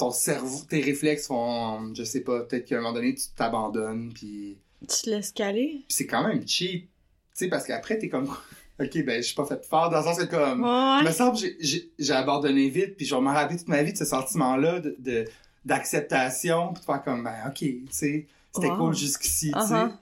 ton 0.00 0.10
cerveau, 0.10 0.60
tes 0.68 0.80
réflexes 0.80 1.26
font, 1.28 1.94
je 1.94 2.02
sais 2.04 2.20
pas, 2.20 2.40
peut-être 2.40 2.66
qu'à 2.66 2.76
un 2.76 2.80
moment 2.80 2.92
donné, 2.92 3.14
tu 3.14 3.24
t'abandonnes, 3.36 4.12
puis... 4.12 4.58
Tu 4.80 5.02
te 5.02 5.10
laisses 5.10 5.32
caler? 5.32 5.84
C'est 5.88 6.06
quand 6.06 6.26
même 6.26 6.46
cheap. 6.46 6.84
Tu 6.84 6.90
sais, 7.34 7.48
parce 7.48 7.66
qu'après, 7.66 7.98
t'es 7.98 8.08
comme. 8.08 8.24
ok, 8.80 9.04
ben, 9.04 9.22
je 9.22 9.26
suis 9.26 9.34
pas 9.34 9.44
fait 9.44 9.64
fort, 9.64 9.90
dans 9.90 9.98
le 9.98 10.04
sens 10.04 10.18
que 10.18 10.24
comme, 10.24 10.62
Ouais. 10.64 11.02
me 11.04 11.12
semble 11.12 11.38
j'ai- 11.60 12.12
abandonné 12.12 12.68
vite, 12.70 12.96
puis 12.96 13.06
je 13.06 13.14
vais 13.14 13.20
me 13.20 13.28
rappeler 13.28 13.58
toute 13.58 13.68
ma 13.68 13.82
vie 13.82 13.92
de 13.92 13.98
ce 13.98 14.04
sentiment-là 14.06 14.80
de, 14.80 14.96
de- 14.98 15.24
d'acceptation, 15.66 16.72
puis 16.72 16.80
de 16.80 16.84
faire 16.86 17.02
comme, 17.02 17.22
ben, 17.24 17.34
ok, 17.48 17.54
tu 17.58 17.86
sais, 17.90 18.26
c'était 18.54 18.68
Wow. 18.68 18.76
cool 18.78 18.94
jusqu'ici, 18.94 19.52
tu 19.52 19.60
sais. 19.66 19.74
Uh-huh. 19.74 19.92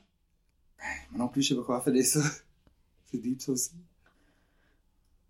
Moi 1.10 1.18
non 1.18 1.28
plus, 1.28 1.42
je 1.42 1.48
sais 1.48 1.54
pas 1.56 1.62
quoi 1.62 1.80
faire 1.80 1.92
de 1.92 2.02
ça. 2.02 2.20
C'est 3.10 3.18
deep, 3.18 3.40
ça 3.42 3.52
aussi. 3.52 3.70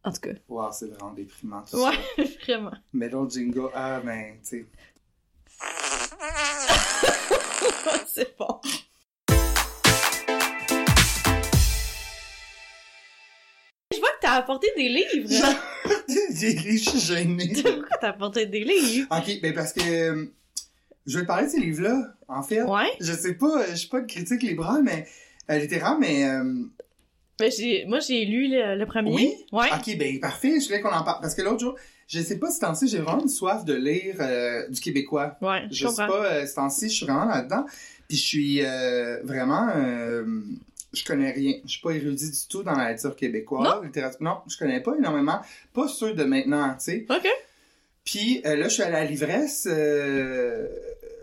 En 0.08 0.12
tout 0.12 0.20
cas. 0.22 0.30
Wow, 0.48 0.72
c'est 0.72 0.86
vraiment 0.86 1.12
déprimant, 1.12 1.62
tout 1.70 1.76
Ouais, 1.84 1.92
ça. 2.16 2.22
vraiment. 2.46 2.72
Mais 2.94 3.10
l'autre 3.10 3.32
jingle, 3.32 3.68
ah, 3.74 4.00
ben, 4.02 4.36
tu 4.42 4.48
sais. 4.48 4.66
c'est 8.06 8.34
bon. 8.38 8.58
Je 13.92 13.98
vois 13.98 14.08
que 14.08 14.20
t'as 14.22 14.36
apporté 14.36 14.68
des 14.78 14.88
livres. 14.88 15.28
J'ai 16.34 16.48
ri, 16.58 16.78
je 16.78 16.88
suis 16.88 17.00
gêné. 17.00 17.52
Pourquoi 17.62 17.88
t'as 18.00 18.08
apporté 18.08 18.46
des 18.46 18.64
livres? 18.64 19.08
Ok, 19.10 19.40
ben 19.42 19.52
parce 19.52 19.74
que 19.74 19.82
euh, 19.82 20.24
je 21.04 21.18
vais 21.18 21.24
te 21.24 21.26
parler 21.26 21.48
de 21.48 21.50
ces 21.50 21.60
livres-là, 21.60 22.14
en 22.28 22.42
fait. 22.42 22.62
Ouais. 22.62 22.88
Je 22.98 23.12
sais 23.12 23.34
pas, 23.34 23.66
je 23.72 23.74
suis 23.74 23.88
pas 23.90 24.00
critique 24.00 24.42
libérale, 24.42 24.82
mais 24.82 25.06
euh, 25.50 25.58
littéraire, 25.58 25.98
mais 25.98 26.24
euh, 26.24 26.54
Ben, 27.38 27.50
j'ai, 27.50 27.84
moi, 27.86 28.00
j'ai 28.00 28.24
lu 28.24 28.48
le, 28.48 28.76
le 28.76 28.86
premier. 28.86 29.14
Oui? 29.14 29.34
Ouais. 29.52 29.68
ok, 29.72 29.96
ben 29.96 30.18
parfait, 30.20 30.58
je 30.60 30.66
voulais 30.66 30.80
qu'on 30.80 30.90
en 30.90 31.04
parle 31.04 31.20
parce 31.20 31.34
que 31.34 31.42
l'autre 31.42 31.60
jour, 31.60 31.76
je 32.08 32.20
sais 32.20 32.38
pas 32.38 32.50
si 32.50 32.58
temps-ci 32.58 32.88
j'ai 32.88 32.98
vraiment 32.98 33.22
une 33.22 33.28
soif 33.28 33.64
de 33.64 33.74
lire 33.74 34.16
euh, 34.20 34.66
du 34.68 34.80
québécois. 34.80 35.36
Ouais, 35.40 35.64
je, 35.70 35.74
Je 35.74 35.78
sais 35.80 35.84
comprends. 35.86 36.06
pas, 36.08 36.24
euh, 36.32 36.46
ce 36.46 36.54
temps-ci, 36.54 36.88
je 36.88 36.94
suis 36.94 37.06
vraiment 37.06 37.26
là-dedans, 37.26 37.64
puis 38.08 38.16
je 38.16 38.22
suis 38.22 38.64
euh, 38.64 39.20
vraiment, 39.22 39.68
euh, 39.76 40.24
je 40.92 41.04
connais 41.04 41.30
rien, 41.30 41.54
je 41.64 41.70
suis 41.70 41.80
pas 41.82 41.90
érudit 41.92 42.30
du 42.30 42.38
tout 42.48 42.62
dans 42.62 42.72
la 42.72 42.90
littérature 42.92 43.14
québécoise, 43.16 43.84
littérature, 43.84 44.22
non, 44.22 44.38
je 44.48 44.56
connais 44.56 44.80
pas 44.80 44.94
énormément, 44.98 45.40
pas 45.74 45.86
ceux 45.86 46.14
de 46.14 46.24
maintenant, 46.24 46.70
tu 46.70 46.84
sais. 46.84 47.06
OK. 47.10 47.28
Puis 48.04 48.40
là, 48.42 48.62
je 48.68 48.68
suis 48.72 48.82
allé 48.82 48.96
à 48.96 49.04
la 49.04 49.10
livresse 49.10 49.68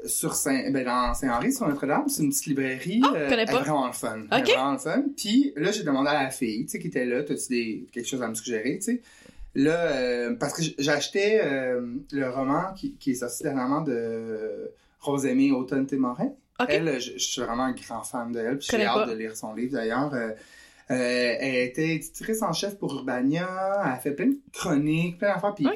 sur 0.07 0.35
Saint, 0.35 0.71
ben, 0.71 0.85
dans 0.85 1.13
Saint-Henri, 1.13 1.51
sur 1.53 1.67
Notre-Dame. 1.67 2.07
C'est 2.07 2.23
une 2.23 2.29
petite 2.29 2.45
librairie. 2.47 3.01
Connais 3.01 3.25
elle 3.31 3.39
est 3.39 3.45
pas. 3.45 3.59
vraiment 3.59 3.87
le 3.87 3.93
fun. 3.93 4.19
Vraiment 4.29 4.73
le 4.73 4.77
fun. 4.77 5.03
Puis 5.15 5.53
là, 5.55 5.71
j'ai 5.71 5.83
demandé 5.83 6.09
à 6.09 6.23
la 6.23 6.29
fille, 6.29 6.65
tu 6.65 6.71
sais, 6.71 6.79
qui 6.79 6.87
était 6.87 7.05
là, 7.05 7.23
t'as-tu 7.23 7.47
des, 7.49 7.87
quelque 7.91 8.07
chose 8.07 8.21
à 8.21 8.27
me 8.27 8.33
suggérer, 8.33 8.77
tu 8.77 8.81
sais? 8.81 9.01
Là, 9.55 9.73
euh, 9.73 10.35
parce 10.35 10.53
que 10.53 10.63
j'achetais 10.79 11.41
euh, 11.43 11.81
le 12.11 12.29
roman 12.29 12.73
qui, 12.75 12.95
qui 12.95 13.11
est 13.11 13.15
sorti 13.15 13.43
dernièrement 13.43 13.81
de 13.81 14.71
Rosemée 14.99 15.51
Automne 15.51 15.85
Témorin. 15.85 16.33
OK. 16.59 16.67
Elle, 16.69 16.99
je, 16.99 17.13
je 17.13 17.17
suis 17.17 17.41
vraiment 17.41 17.63
un 17.63 17.73
grand 17.73 18.03
fan 18.03 18.31
de 18.31 18.39
elle. 18.39 18.57
Puis 18.57 18.67
j'ai 18.71 18.85
hâte 18.85 19.09
de 19.09 19.15
lire 19.15 19.35
son 19.35 19.53
livre 19.53 19.73
d'ailleurs. 19.73 20.13
Euh, 20.13 20.31
euh, 20.91 21.35
elle 21.39 21.55
était 21.67 21.95
éditrice 21.95 22.41
en 22.41 22.53
chef 22.53 22.77
pour 22.77 22.93
Urbania. 22.93 23.47
Elle 23.83 23.91
a 23.91 23.95
fait 23.97 24.11
plein 24.11 24.27
de 24.27 24.37
chroniques, 24.53 25.17
plein 25.17 25.33
d'affaires. 25.33 25.55
Puis. 25.55 25.67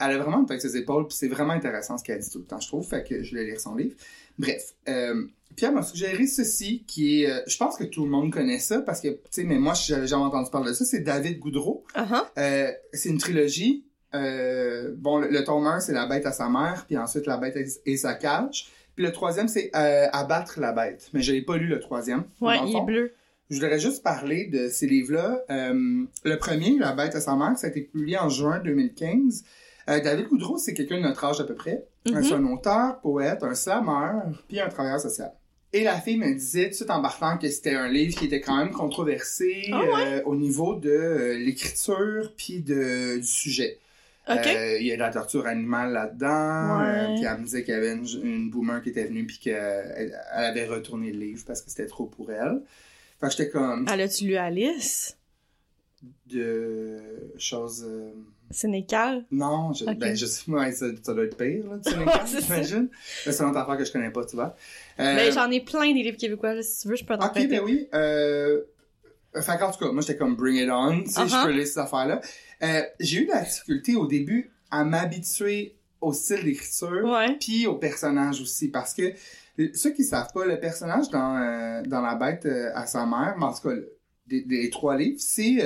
Elle 0.00 0.12
a 0.12 0.18
vraiment 0.18 0.46
sur 0.46 0.60
ses 0.60 0.76
épaules, 0.76 1.06
puis 1.06 1.16
c'est 1.16 1.28
vraiment 1.28 1.52
intéressant 1.52 1.98
ce 1.98 2.04
qu'elle 2.04 2.20
dit 2.20 2.30
tout 2.30 2.38
le 2.38 2.44
temps, 2.44 2.60
je 2.60 2.68
trouve, 2.68 2.86
fait 2.86 3.06
que 3.06 3.22
je 3.22 3.34
vais 3.34 3.44
lire 3.44 3.60
son 3.60 3.74
livre. 3.74 3.94
Bref, 4.38 4.74
euh, 4.88 5.26
Pierre 5.56 5.72
m'a 5.72 5.82
suggéré 5.82 6.26
ceci, 6.26 6.84
qui 6.86 7.22
est, 7.22 7.30
euh, 7.30 7.40
je 7.46 7.56
pense 7.56 7.76
que 7.76 7.84
tout 7.84 8.04
le 8.04 8.10
monde 8.10 8.32
connaît 8.32 8.58
ça, 8.58 8.80
parce 8.80 9.00
que, 9.00 9.08
tu 9.08 9.20
sais, 9.30 9.44
mais 9.44 9.58
moi, 9.58 9.74
j'avais 9.74 10.06
jamais 10.06 10.24
entendu 10.24 10.50
parler 10.50 10.70
de 10.70 10.76
ça, 10.76 10.84
c'est 10.84 11.00
David 11.00 11.38
Goudreau. 11.38 11.84
Uh-huh. 11.94 12.22
Euh, 12.38 12.70
c'est 12.92 13.08
une 13.08 13.18
trilogie. 13.18 13.84
Euh, 14.14 14.94
bon, 14.96 15.18
le, 15.18 15.28
le 15.28 15.44
tome 15.44 15.66
1, 15.66 15.80
c'est 15.80 15.92
La 15.92 16.06
bête 16.06 16.26
à 16.26 16.32
sa 16.32 16.48
mère, 16.48 16.84
puis 16.86 16.96
ensuite 16.96 17.26
La 17.26 17.36
bête 17.36 17.56
et, 17.56 17.66
et 17.92 17.96
sa 17.96 18.14
cage. 18.14 18.70
Puis 18.94 19.04
le 19.04 19.12
troisième, 19.12 19.48
c'est 19.48 19.70
Abattre 19.72 20.60
la 20.60 20.72
bête. 20.72 21.10
Mais 21.12 21.22
je 21.22 21.32
n'ai 21.32 21.42
pas 21.42 21.56
lu 21.56 21.66
le 21.66 21.78
troisième. 21.78 22.24
Ouais, 22.40 22.56
il 22.66 22.76
est 22.76 22.84
bleu. 22.84 23.12
Je 23.48 23.56
voudrais 23.56 23.78
juste 23.78 24.02
parler 24.02 24.46
de 24.46 24.68
ces 24.68 24.86
livres-là. 24.86 25.44
Le 25.48 26.36
premier, 26.38 26.76
La 26.78 26.92
bête 26.92 27.14
à 27.14 27.20
sa 27.20 27.36
mère, 27.36 27.56
ça 27.56 27.68
a 27.68 27.70
été 27.70 27.82
publié 27.82 28.18
en 28.18 28.28
juin 28.28 28.60
2015. 28.60 29.44
Euh, 29.88 30.00
David 30.00 30.28
Goudreau, 30.28 30.58
c'est 30.58 30.74
quelqu'un 30.74 30.98
de 30.98 31.02
notre 31.02 31.24
âge 31.24 31.40
à 31.40 31.44
peu 31.44 31.54
près. 31.54 31.84
Mhm. 32.06 32.22
C'est 32.22 32.34
un 32.34 32.44
auteur, 32.46 33.00
poète, 33.00 33.42
un 33.42 33.54
slammer, 33.54 34.20
puis 34.48 34.60
un 34.60 34.68
travailleur 34.68 35.00
social. 35.00 35.32
Et 35.72 35.84
la 35.84 36.00
fille 36.00 36.18
me 36.18 36.32
disait 36.34 36.64
tout 36.64 36.70
de 36.70 36.74
suite 36.74 36.90
en 36.90 37.00
partant 37.00 37.38
que 37.38 37.48
c'était 37.48 37.74
un 37.74 37.88
livre 37.88 38.18
qui 38.18 38.24
était 38.26 38.40
quand 38.40 38.56
même 38.56 38.72
controversé 38.72 39.68
Ah 39.72 39.80
ouais? 39.80 39.88
euh, 40.18 40.22
au 40.24 40.34
niveau 40.34 40.74
de 40.74 40.90
euh, 40.90 41.38
l'écriture 41.38 42.32
puis 42.36 42.60
de, 42.60 43.18
du 43.18 43.26
sujet. 43.26 43.78
Il 44.28 44.34
y 44.86 44.92
a 44.92 44.94
de 44.94 45.00
la 45.00 45.10
torture 45.10 45.46
animale 45.46 45.92
là-dedans. 45.92 47.14
Puis 47.16 47.24
elle 47.24 47.38
me 47.38 47.44
disait 47.44 47.62
qu'il 47.64 47.74
y 47.74 47.76
avait 47.76 47.92
une, 47.92 48.06
une 48.22 48.50
boomer 48.50 48.82
qui 48.82 48.90
était 48.90 49.04
venue 49.04 49.26
puis 49.26 49.38
qu'elle 49.38 50.12
elle 50.34 50.44
avait 50.44 50.66
retourné 50.66 51.10
le 51.12 51.18
livre 51.18 51.44
parce 51.46 51.62
que 51.62 51.70
c'était 51.70 51.86
trop 51.86 52.06
pour 52.06 52.30
elle. 52.30 52.62
Fait 53.20 53.26
que 53.26 53.32
j'étais 53.32 53.50
comme 53.50 53.86
Elle 53.92 54.00
a-tu 54.00 54.24
lu 54.24 54.36
Alice? 54.36 55.16
de 56.26 57.32
choses. 57.38 57.86
Sénécal? 58.50 59.24
Non, 59.30 59.72
je, 59.72 59.84
Ok. 59.84 59.96
ben 59.98 60.16
je 60.16 60.26
sais 60.26 60.50
pas, 60.50 60.70
ça, 60.72 60.86
ça 61.02 61.14
doit 61.14 61.24
être 61.24 61.36
pire 61.36 61.64
là, 61.68 61.76
Ouais, 61.86 62.40
j'imagine. 62.40 62.88
C'est 63.24 63.40
une 63.40 63.46
autre 63.50 63.58
affaire 63.58 63.76
que 63.76 63.84
je 63.84 63.92
connais 63.92 64.10
pas, 64.10 64.24
tu 64.24 64.36
vois. 64.36 64.56
Euh, 64.98 65.16
Ben, 65.16 65.32
j'en 65.32 65.50
ai 65.50 65.60
plein 65.60 65.92
des 65.92 66.02
livres 66.02 66.16
québécois, 66.16 66.54
là, 66.54 66.62
si 66.62 66.82
tu 66.82 66.88
veux, 66.88 66.96
je 66.96 67.04
peux 67.04 67.16
t'en 67.16 67.26
Ok, 67.26 67.32
prêter. 67.32 67.48
ben 67.48 67.60
oui. 67.64 67.88
Euh... 67.94 68.62
Fait 69.40 69.56
qu'en 69.58 69.70
tout 69.70 69.78
cas, 69.84 69.92
moi, 69.92 70.00
j'étais 70.02 70.16
comme 70.16 70.34
bring 70.34 70.56
it 70.56 70.68
on, 70.68 71.02
tu 71.04 71.10
sais, 71.10 71.20
je 71.28 71.32
Uh-huh. 71.34 71.44
peux 71.46 71.52
lire 71.52 71.66
ces 71.66 71.78
affaires-là. 71.78 72.20
Euh, 72.64 72.82
j'ai 72.98 73.18
eu 73.22 73.26
de 73.26 73.30
la 73.30 73.42
difficulté 73.42 73.94
au 73.94 74.06
début 74.08 74.50
à 74.72 74.82
m'habituer 74.84 75.76
au 76.00 76.12
style 76.12 76.42
d'écriture, 76.42 77.04
Ouais. 77.04 77.36
puis 77.38 77.68
au 77.68 77.76
personnage 77.76 78.40
aussi, 78.40 78.68
parce 78.68 78.92
que 78.92 79.12
euh, 79.60 79.68
ceux 79.74 79.92
qui 79.92 80.02
savent 80.02 80.32
pas, 80.34 80.44
le 80.46 80.58
personnage 80.58 81.10
dans, 81.10 81.36
euh, 81.36 81.82
dans 81.82 82.00
La 82.00 82.16
bête 82.16 82.44
à 82.74 82.86
sa 82.86 83.06
mère, 83.06 83.34
mais 83.38 83.44
en 83.44 83.52
tout 83.54 83.68
cas, 83.68 83.74
des, 84.26 84.42
des 84.42 84.68
trois 84.70 84.96
livres, 84.96 85.18
c'est, 85.20 85.56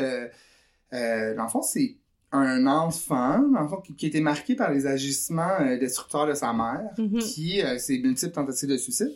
dans 0.92 1.42
le 1.44 1.48
fond, 1.48 1.62
c'est 1.62 1.96
un 2.38 2.66
enfant, 2.66 3.38
le 3.38 3.68
fond, 3.68 3.76
qui, 3.80 3.94
qui 3.94 4.06
été 4.06 4.20
marqué 4.20 4.54
par 4.54 4.70
les 4.72 4.86
agissements 4.86 5.60
euh, 5.60 5.78
destructeurs 5.78 6.26
de 6.26 6.34
sa 6.34 6.52
mère, 6.52 6.90
Mhm. 6.98 7.20
puis 7.20 7.62
euh, 7.62 7.78
ses 7.78 7.98
multiples 7.98 8.32
tentatives 8.32 8.68
de 8.68 8.76
suicide. 8.76 9.14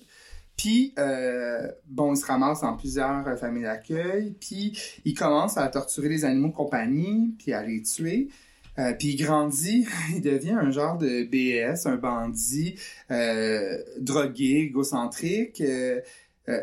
Puis, 0.56 0.92
euh, 0.98 1.70
bon, 1.86 2.14
il 2.14 2.16
se 2.16 2.26
ramasse 2.26 2.62
dans 2.62 2.76
plusieurs 2.76 3.26
euh, 3.28 3.36
familles 3.36 3.62
d'accueil, 3.64 4.34
puis 4.40 4.76
il 5.04 5.14
commence 5.14 5.56
à 5.56 5.68
torturer 5.68 6.08
les 6.08 6.24
animaux 6.24 6.48
de 6.48 6.54
compagnie, 6.54 7.34
puis 7.38 7.52
à 7.52 7.62
les 7.62 7.82
tuer. 7.82 8.28
Euh, 8.78 8.92
puis 8.92 9.08
il 9.08 9.16
grandit, 9.24 9.86
il 10.14 10.20
devient 10.20 10.52
un 10.60 10.70
genre 10.70 10.98
de 10.98 11.24
BS, 11.24 11.86
un 11.86 11.96
bandit, 11.96 12.76
euh, 13.10 13.76
drogué, 14.00 14.58
égocentrique. 14.68 15.60
Euh, 15.60 16.00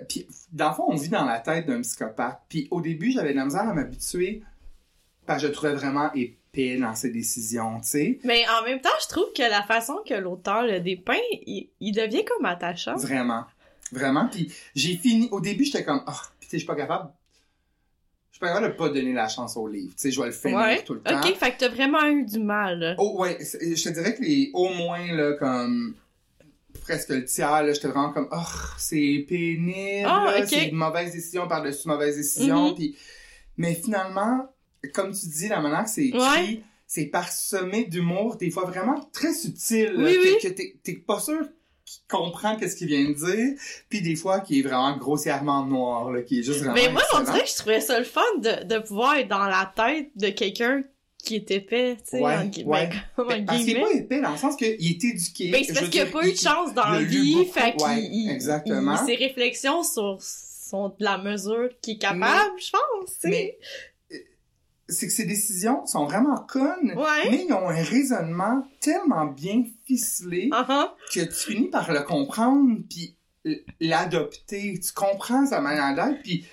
puis, 0.09 0.25
dans 0.51 0.69
le 0.69 0.75
fond, 0.75 0.85
on 0.87 0.95
vit 0.95 1.09
dans 1.09 1.25
la 1.25 1.39
tête 1.39 1.67
d'un 1.67 1.81
psychopathe. 1.81 2.41
Puis 2.49 2.67
au 2.71 2.81
début, 2.81 3.11
j'avais 3.11 3.31
de 3.31 3.37
la 3.37 3.45
misère 3.45 3.67
à 3.69 3.73
m'habituer, 3.73 4.41
parce 5.25 5.39
que 5.41 5.43
je 5.43 5.47
le 5.49 5.53
trouvais 5.53 5.73
vraiment 5.73 6.11
épais 6.13 6.35
dans 6.79 6.95
ses 6.95 7.09
décisions, 7.09 7.79
tu 7.81 7.87
sais. 7.87 8.19
Mais 8.23 8.43
en 8.59 8.63
même 8.65 8.79
temps, 8.81 8.89
je 9.01 9.07
trouve 9.07 9.31
que 9.35 9.41
la 9.41 9.63
façon 9.63 9.97
que 10.07 10.13
l'auteur 10.13 10.63
le 10.63 10.79
dépeint, 10.79 11.15
il, 11.31 11.69
il 11.79 11.91
devient 11.93 12.23
comme 12.25 12.45
attachant. 12.45 12.95
Vraiment. 12.97 13.45
Vraiment. 13.91 14.27
Puis 14.29 14.51
j'ai 14.75 14.95
fini. 14.97 15.27
Au 15.31 15.41
début, 15.41 15.63
j'étais 15.65 15.83
comme, 15.83 16.03
puis 16.05 16.13
tu 16.13 16.45
sais, 16.47 16.49
je 16.53 16.57
suis 16.57 16.65
pas 16.67 16.75
capable. 16.75 17.09
Je 18.31 18.37
suis 18.37 18.39
pas 18.41 18.47
capable 18.47 18.73
de 18.73 18.77
pas 18.77 18.89
donner 18.89 19.13
la 19.13 19.27
chance 19.29 19.55
au 19.55 19.67
livre. 19.67 19.93
Tu 19.95 20.01
sais, 20.01 20.11
je 20.11 20.19
vais 20.19 20.27
le 20.27 20.33
finir 20.33 20.57
Ouais. 20.57 20.83
tout 20.83 20.93
le 20.95 21.01
temps. 21.01 21.19
Ok, 21.21 21.35
fait 21.35 21.51
que 21.51 21.59
t'as 21.59 21.69
vraiment 21.69 22.03
eu 22.07 22.25
du 22.25 22.39
mal. 22.39 22.79
là. 22.79 22.95
Oh, 22.97 23.15
ouais. 23.21 23.37
Je 23.41 23.81
te 23.81 23.89
dirais 23.89 24.13
que 24.15 24.21
les, 24.23 24.51
au 24.53 24.69
moins, 24.73 25.05
là, 25.13 25.33
comme, 25.39 25.95
presque 26.81 27.09
le 27.09 27.23
tiers, 27.23 27.63
là, 27.63 27.71
j'étais 27.71 27.87
vraiment 27.87 28.11
comme, 28.11 28.27
oh, 28.31 28.37
c'est 28.77 29.25
pénible. 29.29 30.05
Ah, 30.05 30.25
là, 30.35 30.39
ok. 30.41 30.47
C'est 30.49 30.67
une 30.67 30.75
mauvaise 30.75 31.13
décision 31.13 31.47
par-dessus 31.47 31.87
mauvaise 31.87 32.17
décision. 32.17 32.69
Mhm. 32.69 32.75
Puis, 32.75 32.97
mais 33.57 33.73
finalement, 33.73 34.49
comme 34.85 35.13
tu 35.13 35.27
dis, 35.27 35.47
la 35.47 35.59
manière 35.61 35.83
que 35.85 35.89
c'est 35.89 36.05
écrit, 36.05 36.19
Ouais. 36.19 36.61
c'est 36.87 37.05
parsemé 37.07 37.85
d'humour, 37.85 38.35
des 38.37 38.49
fois 38.51 38.65
vraiment 38.65 38.99
très 39.13 39.33
subtil, 39.33 39.93
Oui, 39.97 40.17
que, 40.41 40.47
que 40.49 40.53
t'es- 40.83 40.93
pas 41.05 41.19
sûr 41.19 41.39
qu'il 41.85 42.01
comprend 42.09 42.55
qu'est-ce 42.57 42.75
qu'il 42.75 42.87
vient 42.87 43.07
de 43.07 43.13
dire, 43.13 43.59
puis 43.89 44.01
des 44.01 44.15
fois 44.15 44.39
qui 44.39 44.59
est 44.59 44.63
vraiment 44.63 44.97
grossièrement 44.97 45.65
noir, 45.65 46.11
là, 46.11 46.21
qui 46.23 46.39
est 46.39 46.43
juste 46.43 46.59
vraiment 46.61 46.73
Mais 46.73 46.89
moi, 46.89 47.03
on 47.13 47.19
dirait 47.21 47.43
que 47.43 47.49
je 47.49 47.55
trouvais 47.55 47.79
ça 47.81 47.99
le 47.99 48.05
fun 48.05 48.21
de, 48.39 48.63
de 48.65 48.79
pouvoir 48.79 49.15
être 49.17 49.27
dans 49.27 49.45
la 49.45 49.71
tête 49.75 50.09
de 50.15 50.29
quelqu'un 50.29 50.83
qui 51.23 51.35
est 51.35 51.49
épais, 51.51 51.95
tu 51.97 52.17
sais, 52.17 52.19
Ouais, 52.21 52.35
en 52.37 52.45
ouais. 52.69 52.89
ben, 53.17 53.23
Ben, 53.27 53.45
Parce 53.45 53.63
qu'il 53.63 53.77
est 53.77 53.81
pas 53.81 53.91
épais 53.91 54.21
dans 54.21 54.31
le 54.31 54.37
sens 54.37 54.55
qu'il 54.55 54.67
est 54.67 55.03
éduqué. 55.03 55.49
Ben, 55.51 55.63
c'est 55.65 55.73
parce 55.73 55.89
qu'il 55.89 56.01
a 56.01 56.05
pas 56.07 56.27
eu 56.27 56.31
de 56.33 56.37
chance 56.37 56.73
dans 56.75 56.87
la 56.89 57.01
vie, 57.01 57.45
fait 57.45 57.75
ouais, 57.83 58.09
exactement. 58.31 58.95
il- 59.01 59.05
ses 59.07 59.15
réflexions 59.15 59.83
sur 59.83 60.17
sont 60.21 60.89
de 60.89 61.03
la 61.03 61.17
mesure 61.19 61.69
qu'il 61.81 61.95
est 61.95 61.99
capable, 61.99 62.59
je 62.59 62.71
pense, 62.71 63.11
tu 63.11 63.21
sais. 63.21 63.29
Mais 63.29 63.57
c'est 64.87 65.07
que 65.07 65.13
ses 65.13 65.25
décisions 65.25 65.85
sont 65.85 66.05
vraiment 66.05 66.37
connes, 66.47 66.93
Ouais. 66.95 67.29
mais 67.31 67.45
ils 67.47 67.53
ont 67.53 67.69
un 67.69 67.81
raisonnement 67.83 68.67
tellement 68.81 69.25
bien 69.25 69.63
ficelé 69.85 70.49
Ah 70.51 70.65
ah. 70.69 70.95
que 71.13 71.21
tu 71.21 71.53
finis 71.53 71.69
par 71.69 71.91
le 71.91 72.01
comprendre 72.01 72.79
puis 72.89 73.15
l'adopter. 73.79 74.79
Tu 74.79 74.91
comprends 74.93 75.45
sa 75.45 75.61
manière 75.61 75.95
d'être 75.95 76.21
puis 76.23 76.45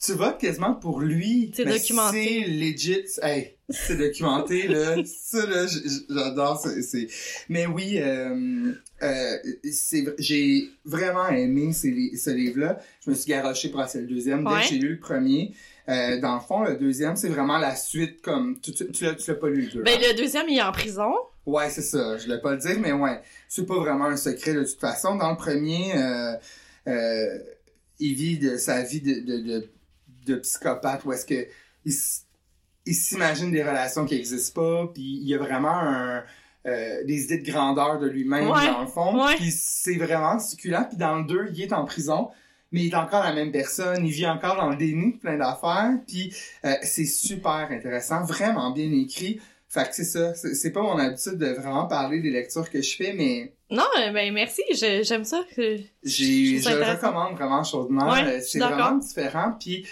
tu 0.00 0.12
votes 0.12 0.38
quasiment 0.38 0.74
pour 0.74 1.00
lui. 1.00 1.50
C'est 1.56 1.64
Mais 1.64 1.72
documenté. 1.72 2.42
C'est 2.44 2.50
legit. 2.50 3.04
Hey, 3.20 3.56
c'est 3.68 3.96
documenté, 3.96 4.68
là. 4.68 4.96
Ça, 5.04 5.44
là, 5.44 5.66
j'adore. 6.08 6.60
c'est- 6.60 7.08
Mais 7.48 7.66
oui, 7.66 7.98
euh, 7.98 8.72
euh, 9.02 9.36
c'est 9.72 10.04
j'ai 10.18 10.70
vraiment 10.84 11.28
aimé 11.28 11.72
ces 11.72 12.12
ce 12.16 12.30
livre-là. 12.30 12.78
Je 13.04 13.10
me 13.10 13.14
suis 13.16 13.28
garoché 13.28 13.70
pour 13.70 13.82
essayer 13.82 14.04
le 14.06 14.10
deuxième. 14.14 14.44
Dès 14.44 14.50
Ouais. 14.50 14.60
que 14.62 14.68
j'ai 14.68 14.78
lu 14.78 14.88
le 14.90 15.00
premier, 15.00 15.52
Euh, 15.88 16.20
dans 16.20 16.34
le 16.34 16.40
fond, 16.40 16.64
le 16.64 16.76
deuxième, 16.76 17.16
c'est 17.16 17.28
vraiment 17.30 17.56
la 17.58 17.74
suite, 17.74 18.20
comme, 18.20 18.60
tu, 18.60 18.72
tu, 18.74 18.84
tu 18.92 19.04
l'as 19.04 19.34
pas 19.36 19.48
lu, 19.48 19.62
le 19.62 19.70
deux, 19.72 19.82
Ben, 19.82 19.94
hein? 19.96 20.06
le 20.10 20.16
deuxième, 20.16 20.46
il 20.48 20.58
est 20.58 20.62
en 20.62 20.72
prison. 20.72 21.12
Ouais, 21.46 21.70
c'est 21.70 21.82
ça. 21.82 22.18
Je 22.18 22.24
voulais 22.24 22.40
pas 22.40 22.52
le 22.52 22.58
dire, 22.58 22.76
mais 22.78 22.92
ouais. 22.92 23.22
C'est 23.48 23.64
pas 23.64 23.78
vraiment 23.78 24.04
un 24.04 24.16
secret 24.18 24.52
de 24.52 24.64
toute 24.64 24.78
façon. 24.80 25.16
Dans 25.16 25.30
le 25.30 25.36
premier, 25.38 25.96
euh, 25.96 26.34
euh, 26.88 27.38
il 27.98 28.14
vit 28.14 28.38
de 28.38 28.58
sa 28.58 28.82
vie 28.82 29.00
de, 29.00 29.20
de, 29.20 29.38
de, 29.38 29.70
de 30.26 30.34
psychopathe 30.36 31.04
où 31.06 31.12
est-ce 31.12 31.24
que 31.24 31.46
il, 31.86 32.94
s'imagine 32.94 33.50
des 33.50 33.62
relations 33.62 34.04
qui 34.04 34.14
existent 34.14 34.60
pas, 34.60 34.90
puis 34.92 35.02
il 35.22 35.28
y 35.28 35.34
a 35.34 35.38
vraiment 35.38 35.72
un, 35.78 36.22
euh, 36.66 37.04
des 37.04 37.24
idées 37.24 37.38
de 37.38 37.50
grandeur 37.50 37.98
de 37.98 38.08
lui-même 38.08 38.50
Ouais, 38.50 38.66
dans 38.66 38.82
le 38.82 38.86
fond. 38.86 39.24
ouais. 39.26 39.36
Puis 39.36 39.50
c'est 39.50 39.96
vraiment 39.96 40.38
succulent. 40.38 40.84
Puis 40.88 40.98
dans 40.98 41.16
le 41.16 41.24
2, 41.24 41.48
il 41.54 41.62
est 41.62 41.72
en 41.72 41.84
prison. 41.86 42.28
Mais 42.72 42.82
il 42.82 42.88
est 42.92 42.96
encore 42.96 43.22
la 43.24 43.32
même 43.32 43.50
personne, 43.50 44.04
il 44.06 44.12
vit 44.12 44.26
encore 44.26 44.56
dans 44.56 44.68
le 44.68 44.76
déni 44.76 45.12
de 45.14 45.18
plein 45.18 45.38
d'affaires, 45.38 45.92
puis 46.06 46.34
euh, 46.66 46.74
c'est 46.82 47.06
super 47.06 47.68
intéressant, 47.70 48.22
vraiment 48.24 48.70
bien 48.72 48.92
écrit. 48.92 49.40
Fait 49.70 49.88
que 49.88 49.94
c'est 49.94 50.04
ça, 50.04 50.34
c'est 50.34 50.70
pas 50.72 50.82
mon 50.82 50.98
habitude 50.98 51.36
de 51.36 51.46
vraiment 51.48 51.86
parler 51.86 52.20
des 52.20 52.30
lectures 52.30 52.70
que 52.70 52.80
je 52.82 52.96
fais, 52.96 53.12
mais 53.14 53.52
Non, 53.70 53.84
euh, 53.98 54.12
ben, 54.12 54.32
merci, 54.32 54.62
j'aime 54.72 55.24
ça. 55.24 55.44
Je- 55.56 55.80
j'ai, 56.02 56.58
je 56.58 56.62
trouve 56.64 56.78
je 56.78 56.84
ça 56.84 56.92
le 56.92 56.96
recommande 56.96 57.34
vraiment 57.36 57.64
chaudement. 57.64 58.10
Ouais, 58.10 58.22
Euh, 58.36 58.40
c'est 58.42 58.58
vraiment 58.58 58.96
différent, 58.96 59.56
puis 59.58 59.86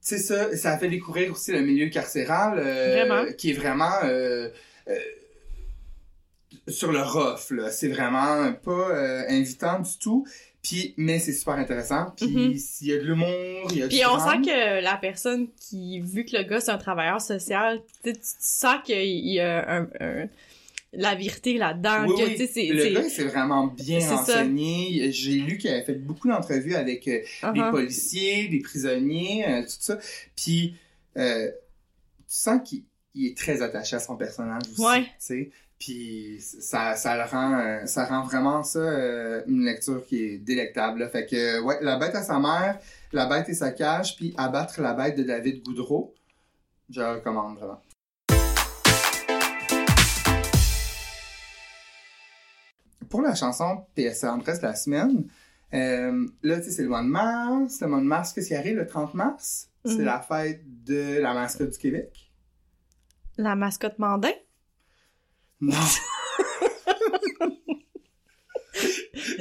c'est 0.00 0.18
ça, 0.18 0.54
ça 0.56 0.72
a 0.72 0.78
fait 0.78 0.88
découvrir 0.88 1.32
aussi 1.32 1.52
le 1.52 1.60
milieu 1.62 1.88
carcéral, 1.88 2.58
euh, 2.58 3.32
qui 3.32 3.50
est 3.50 3.54
vraiment 3.54 3.92
euh, 4.04 4.48
sur 6.68 6.92
le 6.92 7.02
rough, 7.02 7.50
là. 7.50 7.70
C'est 7.70 7.88
vraiment 7.88 8.52
pas 8.52 8.70
euh, 8.90 9.22
invitant 9.28 9.78
du 9.80 9.98
tout. 9.98 10.26
Puis, 10.68 10.94
mais 10.96 11.18
c'est 11.18 11.32
super 11.32 11.54
intéressant. 11.54 12.12
Puis, 12.16 12.26
Mhm. 12.28 12.54
il 12.80 12.86
y 12.88 12.92
a 12.92 12.96
de 12.98 13.02
l'humour, 13.04 13.68
il 13.70 13.78
y 13.78 13.82
a 13.82 13.88
Puis 13.88 14.00
on 14.06 14.18
sent 14.18 14.40
que 14.42 14.82
la 14.82 14.96
personne 14.96 15.48
qui, 15.60 16.00
vu 16.00 16.24
que 16.24 16.36
le 16.36 16.42
gars 16.42 16.60
c'est 16.60 16.70
un 16.72 16.78
travailleur 16.78 17.20
social, 17.20 17.80
tu 18.02 18.12
sens 18.40 18.76
qu'il 18.84 19.28
y 19.28 19.38
a 19.40 19.68
un, 19.70 19.88
un- 20.00 20.28
la 20.92 21.14
vérité 21.14 21.58
là-dedans. 21.58 22.06
Oui, 22.08 22.14
oui. 22.16 22.68
Le 22.70 22.94
gars, 22.94 23.08
c'est 23.08 23.24
vraiment 23.24 23.66
bien 23.66 24.00
enseigné. 24.12 25.12
J'ai 25.12 25.32
lu 25.34 25.58
qu'il 25.58 25.70
avait 25.70 25.84
fait 25.84 25.94
beaucoup 25.94 26.26
d'entrevues 26.28 26.74
avec 26.74 27.06
euh, 27.06 27.20
des 27.52 27.60
Uh-huh. 27.60 27.70
policiers, 27.70 28.48
des 28.48 28.60
prisonniers, 28.60 29.44
euh, 29.46 29.62
tout 29.62 29.76
ça. 29.78 29.98
Puis, 30.34 30.74
euh, 31.18 31.48
tu 31.48 31.54
sens 32.28 32.60
qu'il 32.66 32.82
il 33.18 33.26
est 33.28 33.36
très 33.36 33.62
attaché 33.62 33.96
à 33.96 34.00
son 34.00 34.16
personnage 34.16 34.62
aussi. 34.72 34.82
Ouais. 34.82 35.06
Puis, 35.78 36.40
ça, 36.40 36.94
ça 36.96 37.16
le 37.16 37.24
rend, 37.30 37.58
euh, 37.58 37.84
ça 37.86 38.06
rend 38.06 38.22
vraiment 38.22 38.62
ça 38.62 38.78
euh, 38.78 39.42
une 39.46 39.64
lecture 39.64 40.04
qui 40.06 40.22
est 40.24 40.38
délectable. 40.38 41.00
là. 41.00 41.08
Fait 41.08 41.26
que, 41.26 41.60
ouais, 41.60 41.78
La 41.82 41.98
bête 41.98 42.14
à 42.14 42.22
sa 42.22 42.38
mère, 42.38 42.78
La 43.12 43.26
bête 43.26 43.48
et 43.50 43.54
sa 43.54 43.72
cage, 43.72 44.16
puis 44.16 44.34
Abattre 44.38 44.80
la 44.80 44.94
bête 44.94 45.16
de 45.18 45.22
David 45.22 45.62
Goudreau. 45.64 46.14
Je 46.88 47.00
le 47.00 47.08
recommande 47.12 47.58
vraiment. 47.58 47.80
Pour 53.08 53.22
la 53.22 53.34
chanson 53.34 53.84
PS 53.94 54.24
Andresse 54.24 54.58
de 54.60 54.66
la 54.66 54.74
semaine, 54.74 55.26
euh, 55.74 56.26
là, 56.42 56.56
tu 56.58 56.64
sais, 56.64 56.70
c'est 56.70 56.82
le 56.82 56.88
mois 56.88 57.02
de 57.02 57.08
mars. 57.08 57.80
Le 57.80 57.86
mois 57.88 58.00
de 58.00 58.04
mars, 58.04 58.32
qu'est-ce 58.32 58.48
qui 58.48 58.54
arrive? 58.54 58.76
Le 58.76 58.86
30 58.86 59.14
mars? 59.14 59.68
C'est 59.84 59.98
Mhm. 59.98 60.04
la 60.04 60.20
fête 60.20 60.62
de 60.84 61.20
la 61.20 61.32
mascotte 61.34 61.70
du 61.70 61.78
Québec. 61.78 62.32
La 63.36 63.54
mascotte 63.54 63.98
Mandin? 63.98 64.32
Non! 65.60 65.76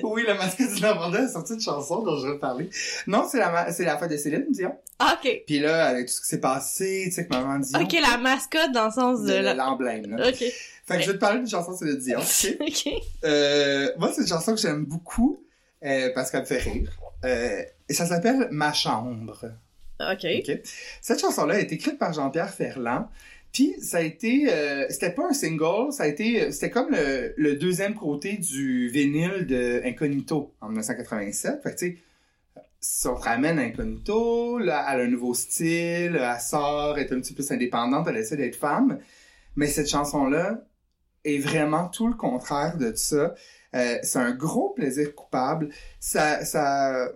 oui, 0.03 0.23
la 0.25 0.35
mascotte 0.35 0.73
du 0.73 0.81
Normandais 0.81 1.19
a 1.19 1.27
sorti 1.27 1.53
une 1.53 1.61
chanson 1.61 2.01
dont 2.03 2.17
je 2.17 2.27
vais 2.27 2.39
parler. 2.39 2.69
Non, 3.07 3.27
c'est 3.29 3.39
la, 3.39 3.71
c'est 3.71 3.85
la 3.85 3.97
fête 3.97 4.11
de 4.11 4.17
Céline 4.17 4.51
Dion. 4.51 4.75
Ah, 4.99 5.17
ok. 5.21 5.43
Puis 5.45 5.59
là, 5.59 5.87
avec 5.87 6.07
tout 6.07 6.13
ce 6.13 6.21
qui 6.21 6.27
s'est 6.27 6.39
passé, 6.39 7.03
tu 7.05 7.11
sais, 7.11 7.27
que 7.27 7.33
maman 7.33 7.59
Dion... 7.59 7.81
Ok, 7.81 7.91
la 7.93 8.17
mascotte 8.17 8.71
dans 8.71 8.85
le 8.85 8.91
sens 8.91 9.21
de 9.23 9.27
de 9.27 9.57
l'emblème. 9.57 10.15
Ok. 10.25 10.43
Fait 10.87 10.97
que 10.97 11.01
je 11.01 11.07
vais 11.07 11.13
te 11.13 11.19
parler 11.19 11.39
d'une 11.39 11.49
chanson 11.49 11.71
de 11.73 11.77
Céline 11.77 11.97
Dion, 11.97 12.19
ok? 12.19 12.89
Euh, 13.25 13.91
moi, 13.97 14.11
c'est 14.13 14.21
une 14.21 14.27
chanson 14.27 14.53
que 14.55 14.61
j'aime 14.61 14.85
beaucoup 14.85 15.43
euh, 15.83 16.11
parce 16.13 16.31
qu'elle 16.31 16.41
me 16.41 16.45
fait 16.45 16.59
rire. 16.59 16.91
Euh, 17.25 17.63
et 17.89 17.93
ça 17.93 18.05
s'appelle 18.05 18.47
Ma 18.51 18.71
chambre. 18.71 19.45
Ok. 19.99 20.25
Ok? 20.39 20.59
Cette 21.01 21.19
chanson-là 21.19 21.59
est 21.59 21.71
écrite 21.71 21.97
par 21.97 22.13
Jean-Pierre 22.13 22.53
Ferland. 22.53 23.07
Puis 23.55 23.73
ça 23.79 23.99
a 23.99 24.01
été, 24.01 24.51
euh, 24.51 24.85
c'était 24.89 25.11
pas 25.11 25.29
un 25.29 25.33
single, 25.33 25.93
ça 25.93 26.03
a 26.03 26.07
été, 26.07 26.51
c'était 26.51 26.69
comme 26.69 26.89
le, 26.91 27.53
deuxième 27.53 27.95
côté 27.95 28.33
du 28.33 28.89
vinyle 28.89 29.47
de 29.47 29.81
Incognito 29.85 30.53
en 30.59 30.67
1987. 30.67 31.63
Fait 31.63 31.71
que 31.71 31.77
tu 31.77 31.85
sais, 31.85 31.97
si 32.81 33.07
on 33.07 33.15
ramène 33.15 33.57
à 33.57 33.61
Incognito, 33.61 34.59
elle 34.59 34.71
a 34.71 34.89
un 34.89 35.07
nouveau 35.07 35.33
style, 35.33 36.19
elle 36.21 36.41
sort, 36.41 36.97
elle 36.97 37.05
est 37.05 37.13
un 37.13 37.21
petit 37.21 37.33
peu 37.33 37.43
plus 37.43 37.51
indépendante, 37.53 38.05
elle 38.09 38.17
essaie 38.17 38.35
d'être 38.35 38.57
femme. 38.57 38.99
Mais 39.55 39.67
cette 39.67 39.89
chanson-là 39.89 40.61
est 41.23 41.39
vraiment 41.39 41.87
tout 41.87 42.07
le 42.07 42.13
contraire 42.15 42.77
de 42.77 42.93
ça. 42.93 43.35
Euh, 43.73 43.97
c'est 44.03 44.19
un 44.19 44.33
gros 44.33 44.71
plaisir 44.71 45.15
coupable. 45.15 45.69
Ça, 46.01 46.43
ça, 46.43 47.05
euh, 47.05 47.09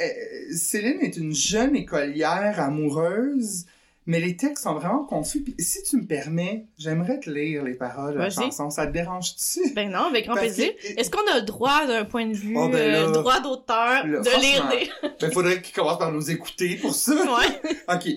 euh, 0.00 0.04
Céline 0.52 1.00
est 1.00 1.16
une 1.16 1.32
jeune 1.32 1.76
écolière 1.76 2.58
amoureuse, 2.58 3.66
mais 4.06 4.20
les 4.20 4.36
textes 4.36 4.64
sont 4.64 4.74
vraiment 4.74 5.04
confus. 5.04 5.42
Puis 5.42 5.54
si 5.58 5.82
tu 5.82 5.96
me 5.96 6.06
permets, 6.06 6.66
j'aimerais 6.78 7.18
te 7.20 7.30
lire 7.30 7.62
les 7.64 7.74
paroles 7.74 8.14
de 8.14 8.18
la 8.18 8.30
chanson. 8.30 8.68
Ça 8.70 8.86
te 8.86 8.92
dérange-tu? 8.92 9.72
Ben 9.74 9.90
non, 9.90 10.04
avec 10.10 10.26
grand 10.26 10.34
Parce 10.34 10.46
plaisir. 10.54 10.72
que- 10.76 11.00
Est-ce 11.00 11.10
qu'on 11.10 11.26
a 11.32 11.36
le 11.40 11.42
droit 11.46 11.86
d'un 11.86 12.04
point 12.04 12.26
de 12.26 12.34
vue, 12.34 12.54
Oh, 12.56 12.68
ben 12.68 12.90
là, 12.92 13.08
euh, 13.08 13.12
droit 13.12 13.40
d'auteur, 13.40 14.04
de 14.04 14.40
lire 14.40 14.68
des... 14.68 15.08
Ben, 15.20 15.32
faudrait 15.32 15.62
qu'il 15.62 15.74
commence 15.74 15.98
par 15.98 16.12
nous 16.12 16.30
écouter 16.30 16.76
pour 16.76 16.94
ça. 16.94 17.14
ouais, 17.14 17.76
OK. 17.94 18.08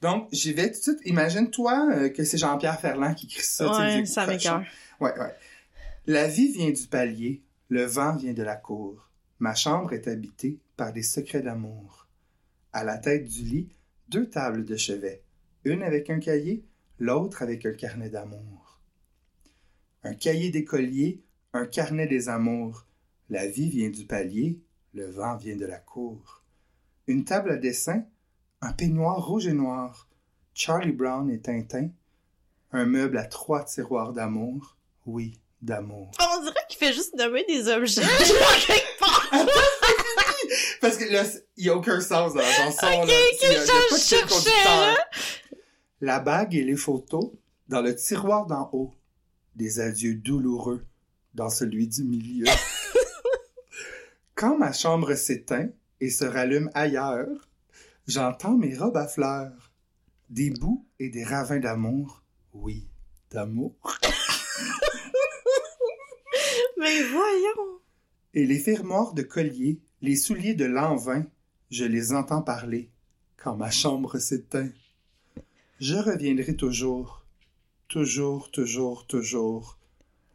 Donc, 0.00 0.28
j'y 0.32 0.52
vais 0.52 0.70
tout 0.70 0.78
de 0.78 0.82
suite. 0.82 0.98
Imagine-toi 1.04 1.88
euh, 1.92 2.08
que 2.08 2.24
c'est 2.24 2.38
Jean-Pierre 2.38 2.80
Ferland 2.80 3.14
qui 3.14 3.26
écrit 3.26 3.42
ça. 3.42 3.70
ouais, 3.78 4.04
ça 4.06 4.26
m'écoeure. 4.26 4.62
Ouais, 5.00 5.12
ouais. 5.18 5.34
La 6.06 6.26
vie 6.26 6.48
vient 6.52 6.70
du 6.70 6.86
palier, 6.88 7.42
le 7.68 7.84
vent 7.84 8.14
vient 8.16 8.32
de 8.32 8.42
la 8.42 8.56
cour. 8.56 9.08
Ma 9.38 9.54
chambre 9.54 9.92
est 9.92 10.08
habitée 10.08 10.58
par 10.76 10.92
des 10.92 11.02
secrets 11.02 11.42
d'amour. 11.42 12.08
À 12.72 12.82
la 12.84 12.98
tête 12.98 13.24
du 13.24 13.42
lit, 13.42 13.68
deux 14.08 14.28
tables 14.28 14.64
de 14.64 14.76
chevet, 14.76 15.22
une 15.64 15.82
avec 15.82 16.10
un 16.10 16.18
cahier, 16.18 16.64
l'autre 16.98 17.42
avec 17.42 17.66
un 17.66 17.72
carnet 17.72 18.10
d'amour. 18.10 18.80
Un 20.04 20.14
cahier 20.14 20.50
d'écolier, 20.50 21.22
un 21.52 21.66
carnet 21.66 22.06
des 22.06 22.28
amours. 22.28 22.86
La 23.30 23.46
vie 23.46 23.68
vient 23.68 23.90
du 23.90 24.04
palier, 24.04 24.58
le 24.94 25.10
vent 25.10 25.36
vient 25.36 25.56
de 25.56 25.66
la 25.66 25.78
cour. 25.78 26.42
Une 27.06 27.24
table 27.24 27.50
à 27.50 27.56
dessin, 27.56 28.04
un 28.60 28.72
peignoir 28.72 29.24
rouge 29.26 29.46
et 29.46 29.52
noir, 29.52 30.08
Charlie 30.54 30.92
Brown 30.92 31.30
et 31.30 31.40
Tintin, 31.40 31.90
un 32.72 32.84
meuble 32.84 33.18
à 33.18 33.24
trois 33.24 33.64
tiroirs 33.64 34.12
d'amour, 34.12 34.76
oui, 35.06 35.40
d'amour. 35.60 36.10
On 36.20 36.42
dirait 36.42 36.54
qu'il 36.68 36.78
fait 36.78 36.92
juste 36.92 37.14
nommer 37.14 37.44
des 37.48 37.68
objets. 37.68 38.02
quelque 38.02 38.98
part. 38.98 39.46
Parce 40.80 40.96
que 40.96 41.04
là, 41.12 41.22
il 41.56 41.64
n'y 41.64 41.70
a 41.70 41.76
aucun 41.76 42.00
sens 42.00 42.34
dans 42.34 42.40
la 42.40 42.52
chanson. 42.52 42.86
Ok, 42.86 43.08
là. 43.08 43.14
ok, 43.14 43.56
je 43.92 43.96
cherchais, 43.96 44.50
là. 44.64 44.96
La 46.02 46.18
bague 46.18 46.56
et 46.56 46.64
les 46.64 46.74
photos 46.74 47.30
dans 47.68 47.80
le 47.80 47.94
tiroir 47.94 48.46
d'en 48.46 48.68
haut. 48.72 48.92
Des 49.54 49.78
adieux 49.78 50.16
douloureux 50.16 50.84
dans 51.32 51.48
celui 51.48 51.86
du 51.86 52.02
milieu. 52.02 52.46
Quand 54.34 54.58
ma 54.58 54.72
chambre 54.72 55.14
s'éteint 55.14 55.68
et 56.00 56.10
se 56.10 56.24
rallume 56.24 56.72
ailleurs, 56.74 57.48
j'entends 58.08 58.56
mes 58.56 58.76
robes 58.76 58.96
à 58.96 59.06
fleurs. 59.06 59.70
Des 60.28 60.50
bouts 60.50 60.84
et 60.98 61.08
des 61.08 61.22
ravins 61.22 61.60
d'amour. 61.60 62.24
Oui, 62.52 62.88
d'amour. 63.30 63.76
Mais 66.80 67.00
voyons. 67.04 67.78
Et 68.34 68.44
les 68.44 68.58
fermoirs 68.58 69.14
de 69.14 69.22
collier, 69.22 69.80
les 70.00 70.16
souliers 70.16 70.54
de 70.54 70.64
l'an 70.64 70.96
vin, 70.96 71.24
je 71.70 71.84
les 71.84 72.12
entends 72.12 72.42
parler 72.42 72.90
quand 73.36 73.54
ma 73.54 73.70
chambre 73.70 74.18
s'éteint. 74.18 74.68
Je 75.82 75.96
reviendrai 75.96 76.54
toujours, 76.54 77.26
toujours, 77.88 78.52
toujours, 78.52 79.04
toujours. 79.08 79.80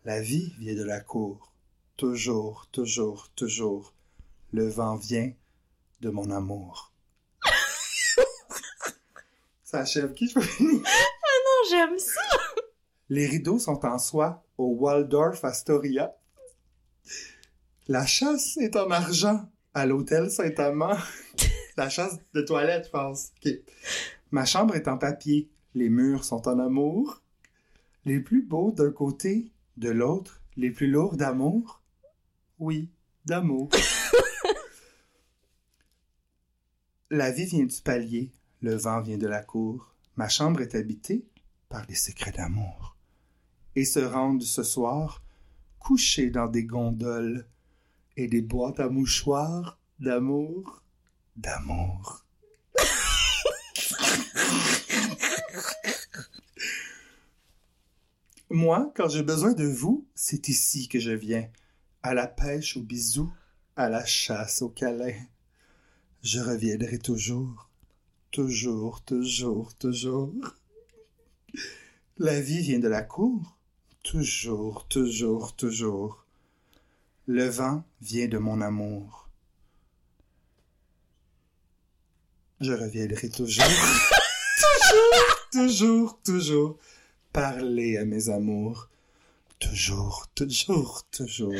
La 0.03 0.19
vie 0.19 0.53
vient 0.59 0.75
de 0.75 0.83
la 0.83 0.99
cour, 0.99 1.53
toujours, 1.95 2.67
toujours, 2.73 3.29
toujours. 3.33 3.93
Le 4.51 4.67
vent 4.67 4.97
vient 4.97 5.31
de 6.01 6.09
mon 6.09 6.31
amour. 6.31 6.91
Ça 9.63 9.79
achève 9.79 10.13
qui, 10.13 10.27
je 10.27 10.37
finir? 10.37 10.81
Non, 10.81 11.69
j'aime 11.69 11.97
ça. 11.97 12.19
Les 13.07 13.25
rideaux 13.25 13.57
sont 13.57 13.85
en 13.85 13.99
soie 13.99 14.43
au 14.57 14.75
Waldorf 14.75 15.45
Astoria. 15.45 16.13
La 17.87 18.05
chasse 18.05 18.57
est 18.57 18.75
en 18.75 18.91
argent 18.91 19.49
à 19.73 19.85
l'hôtel 19.85 20.29
Saint-Amand. 20.29 20.97
La 21.77 21.87
chasse 21.87 22.17
de 22.33 22.41
toilette, 22.41 22.87
je 22.87 22.89
pense. 22.89 23.31
Ma 24.31 24.45
chambre 24.45 24.75
est 24.75 24.87
en 24.87 24.97
papier. 24.97 25.49
Les 25.73 25.89
murs 25.89 26.23
sont 26.23 26.47
en 26.47 26.59
amour. 26.59 27.21
Les 28.05 28.19
plus 28.19 28.41
beaux 28.43 28.71
d'un 28.71 28.91
côté, 28.91 29.51
de 29.77 29.89
l'autre, 29.89 30.41
les 30.55 30.71
plus 30.71 30.87
lourds 30.87 31.17
d'amour. 31.17 31.81
Oui, 32.59 32.89
d'amour. 33.25 33.69
La 37.09 37.31
vie 37.31 37.45
vient 37.45 37.65
du 37.65 37.81
palier, 37.81 38.33
le 38.61 38.75
vent 38.75 39.01
vient 39.01 39.17
de 39.17 39.27
la 39.27 39.41
cour. 39.41 39.95
Ma 40.17 40.27
chambre 40.27 40.61
est 40.61 40.75
habitée 40.75 41.25
par 41.69 41.85
des 41.85 41.95
secrets 41.95 42.33
d'amour. 42.33 42.97
Et 43.75 43.85
se 43.85 43.99
rendent 43.99 44.43
ce 44.43 44.63
soir 44.63 45.23
couchés 45.79 46.31
dans 46.31 46.47
des 46.47 46.65
gondoles 46.65 47.47
et 48.17 48.27
des 48.27 48.41
boîtes 48.41 48.81
à 48.81 48.89
mouchoirs 48.89 49.79
d'amour, 49.99 50.83
d'amour. 51.37 52.26
Moi, 58.49 58.91
quand 58.95 59.09
j'ai 59.09 59.23
besoin 59.23 59.53
de 59.53 59.65
vous, 59.65 60.07
c'est 60.15 60.47
ici 60.47 60.87
que 60.87 60.99
je 60.99 61.11
viens. 61.11 61.49
À 62.01 62.13
la 62.13 62.27
pêche, 62.27 62.77
au 62.77 62.81
bisou, 62.81 63.31
à 63.75 63.89
la 63.89 64.05
chasse, 64.05 64.61
au 64.61 64.69
câlin. 64.69 65.13
Je 66.23 66.39
reviendrai 66.39 66.97
toujours, 66.97 67.69
toujours, 68.31 69.03
toujours, 69.03 69.75
toujours. 69.75 70.55
La 72.17 72.41
vie 72.41 72.61
vient 72.61 72.79
de 72.79 72.87
la 72.87 73.03
cour, 73.03 73.57
toujours, 74.03 74.87
toujours, 74.87 75.55
toujours. 75.55 76.25
Le 77.27 77.47
vent 77.47 77.83
vient 78.01 78.27
de 78.27 78.37
mon 78.37 78.61
amour. 78.61 79.26
Je 82.59 82.73
reviendrai 82.73 83.29
toujours, 83.29 83.65
toujours, 84.59 85.49
toujours, 85.51 86.21
toujours 86.23 86.79
parler 87.31 87.97
à 87.97 88.05
mes 88.05 88.29
amours. 88.29 88.89
Toujours, 89.59 90.27
toujours, 90.33 91.03
toujours. 91.11 91.53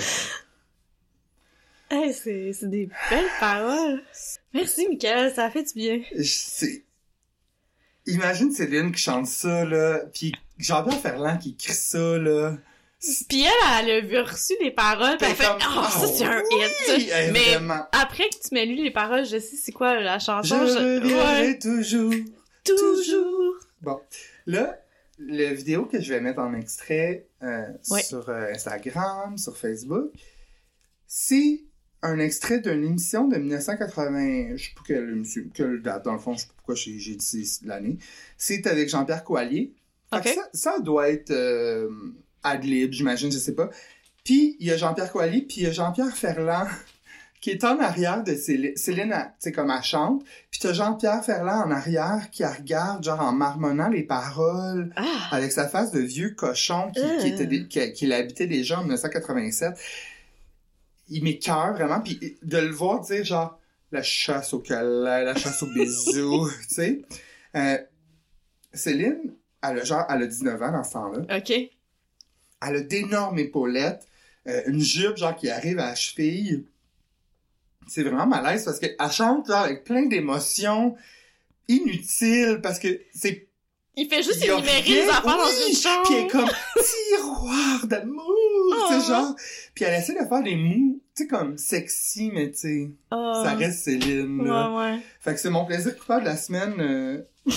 Hey, 1.89 2.14
c'est, 2.14 2.52
des 2.64 2.89
belles 3.10 3.30
paroles. 3.39 4.04
Merci, 4.54 4.88
Michael, 4.89 5.34
ça 5.34 5.45
a 5.45 5.52
fait 5.52 5.64
du 5.64 5.74
bien. 5.74 6.02
Je 6.16 6.24
sais. 6.24 6.84
Imagine 8.08 8.52
Céline 8.52 8.91
qui 8.91 9.02
chante 9.02 9.28
ça, 9.28 9.66
là, 9.66 10.00
puis 10.14 10.34
Jean-Pierre 10.58 11.00
Ferland 11.00 11.38
qui 11.38 11.52
écrit 11.52 11.74
ça, 11.74 12.18
là. 12.18 12.58
Puis 13.00 13.43
elle, 13.43 13.89
elle 13.89 14.16
a 14.18 14.24
reçu 14.24 14.54
les 14.62 14.72
paroles, 14.72 15.18
puis 15.18 15.28
elle 15.30 15.36
fait 15.36 15.45
Comme, 15.45 15.58
«Oh, 15.78 15.84
ça, 15.89 16.08
c'est 16.08 16.24
un 16.26 16.41
oui, 16.41 16.98
hit! 16.98 17.32
Mais 17.32 17.54
vraiment. 17.56 17.86
Après 17.91 18.28
que 18.30 18.36
tu 18.48 18.54
m'aies 18.54 18.66
lu 18.66 18.76
les 18.76 18.91
paroles, 18.91 19.26
je 19.26 19.38
sais 19.39 19.56
c'est 19.56 19.72
quoi 19.72 20.00
la 20.00 20.18
Je 20.18 20.26
chanson. 20.26 20.60
reviendrai 20.60 21.14
Ouais, 21.14 21.60
toujours. 21.60 22.14
toujours! 22.66 23.54
Bon, 23.82 24.00
là, 24.48 24.80
la 25.20 25.54
vidéo 25.54 25.86
que 25.86 26.02
je 26.02 26.12
vais 26.14 26.22
mettre 26.22 26.39
en 26.39 26.54
extrait 26.56 27.28
euh, 27.43 27.68
Ouais. 27.91 28.02
sur 28.02 28.28
euh, 28.30 28.52
Instagram, 28.52 29.38
sur 29.38 29.56
Facebook, 29.58 30.12
c'est 31.06 31.62
un 32.02 32.20
extrait 32.20 32.60
d'une 32.60 32.84
émission 32.84 33.28
de 33.28 33.38
1980, 33.38 34.56
je 34.56 34.64
sais 34.64 34.72
pas 34.76 34.82
quelle, 34.86 35.24
quelle 35.54 35.82
date, 35.82 36.06
dans 36.06 36.14
le 36.14 36.20
fond, 36.20 36.34
je 36.34 36.41
sais 36.41 36.48
pas 36.48 36.54
pourquoi 36.58 36.76
j'ai 36.76 36.93
dit 37.16 37.60
l'année. 37.64 37.98
C'est 38.38 38.66
avec 38.68 38.89
Jean-Pierre 38.89 39.24
Coallier. 39.24 39.74
Ça 40.54 40.80
doit 40.80 41.10
être 41.10 41.32
euh, 41.32 41.89
ad-lib, 42.44 42.92
j'imagine, 42.94 43.32
je 43.32 43.38
sais 43.38 43.56
pas. 43.56 43.70
Puis, 44.24 44.58
il 44.60 44.68
y 44.68 44.72
a 44.72 44.78
Jean-Pierre 44.78 45.12
Coallier, 45.12 45.42
puis 45.42 45.58
il 45.58 45.64
y 45.64 45.68
a 45.68 45.72
Jean-Pierre 45.72 46.16
Ferland 46.16 46.68
qui 47.42 47.52
est 47.52 47.64
en 47.64 47.80
arrière 47.80 48.24
de 48.24 48.34
Céline. 48.36 48.76
Céline, 48.76 49.12
elle- 49.14 49.26
tu 49.26 49.32
sais, 49.40 49.52
comme 49.52 49.70
elle 49.72 49.84
chante. 49.84 50.24
Puis 50.52 50.60
t'as 50.60 50.74
Jean-Pierre 50.74 51.24
Ferland 51.24 51.68
en 51.68 51.72
arrière 51.72 52.30
qui 52.32 52.42
la 52.42 52.52
regarde, 52.52 53.04
genre 53.04 53.22
en 53.22 53.32
marmonnant 53.32 53.90
les 53.90 54.04
paroles, 54.04 54.92
Ah! 54.96 55.30
avec 55.32 55.52
sa 55.52 55.68
face 55.68 55.92
de 55.92 56.00
vieux 56.00 56.32
cochon 56.32 56.92
qui, 56.94 57.02
qui, 57.02 57.32
Euh. 57.32 57.34
était 57.36 57.46
des- 57.46 57.68
qui, 57.68 57.94
qui 57.94 58.06
l'habitait 58.08 58.48
déjà 58.48 58.80
en 58.80 58.82
1987. 58.82 59.76
Il 61.10 61.24
m'écoeure 61.24 61.74
vraiment, 61.74 62.02
puis 62.02 62.38
de 62.44 62.58
le 62.58 62.72
voir 62.72 63.00
dire 63.02 63.24
genre 63.24 63.58
la 63.94 64.04
chasse 64.04 64.54
au 64.54 64.60
câlin, 64.60 65.24
la 65.24 65.36
chasse 65.36 65.64
au 65.64 65.68
bisou, 65.68 66.50
tu 66.68 66.74
sais. 66.76 67.02
Euh, 67.56 67.78
Céline, 68.74 69.34
elle 69.64 69.80
a 69.80 69.84
genre, 69.86 70.06
elle 70.10 70.24
a 70.24 70.28
19 70.28 70.62
ans 70.62 70.72
dans 70.72 70.84
ce 70.84 70.92
temps-là. 70.94 71.38
Ok. 71.38 71.54
Elle 72.66 72.76
a 72.78 72.82
d'énormes 72.82 73.38
épaulettes, 73.39 74.08
euh, 74.47 74.62
une 74.68 74.80
jupe 74.80 75.18
genre 75.18 75.36
qui 75.36 75.49
arrive 75.49 75.80
à 75.80 75.88
la 75.89 75.95
cheville. 75.95 76.66
C'est 77.88 78.03
vraiment 78.03 78.28
malaise 78.28 78.66
parce 78.66 78.80
qu'elle 78.80 78.95
chante 79.12 79.47
genre 79.47 79.58
avec 79.64 79.84
plein 79.84 80.05
d'émotions 80.05 80.95
inutiles 81.68 82.60
parce 82.62 82.80
que 82.80 82.99
c'est 83.14 83.47
Il 83.95 84.08
fait 84.10 84.22
juste 84.24 84.43
énumérer 84.43 84.82
les 84.84 85.01
affaires 85.10 85.24
dans 85.38 85.45
oui, 85.45 85.70
une 85.70 85.76
chambre. 85.76 86.03
Puis 86.05 86.16
elle 86.16 86.26
est 86.26 86.28
comme 86.30 86.49
tiroir 87.10 87.88
d'amour, 87.88 88.24
tu 88.26 88.76
Oh. 88.95 88.99
sais 89.01 89.08
genre. 89.08 89.36
Puis 89.74 89.86
elle 89.86 89.99
essaie 90.01 90.14
de 90.14 90.28
faire 90.28 90.43
des 90.43 90.55
mots, 90.55 90.99
tu 91.16 91.24
sais 91.24 91.28
comme 91.28 91.58
sexy 91.58 92.30
mais 92.34 92.51
tu 92.51 92.58
sais, 92.58 92.91
Ah. 93.12 93.43
ça 93.45 93.53
reste 93.55 93.84
Céline. 93.86 94.43
là. 94.45 94.70
Ouais, 94.72 94.78
ouais. 94.93 94.99
Fait 95.22 95.34
que 95.34 95.39
c'est 95.39 95.49
mon 95.49 95.66
plaisir 95.66 95.97
coupable 95.97 96.24
de 96.26 96.30
la 96.30 96.38
semaine. 96.38 96.76
euh, 96.80 97.22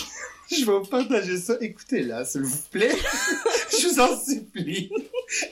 Je 0.50 0.64
vais 0.64 0.72
vous 0.72 0.84
partager 0.86 1.38
ça. 1.38 1.54
Écoutez-la, 1.60 2.24
s'il 2.24 2.42
vous 2.42 2.62
plaît. 2.72 2.90
Je 3.80 3.88
vous 3.88 4.00
en 4.00 4.18
supplie. 4.20 4.90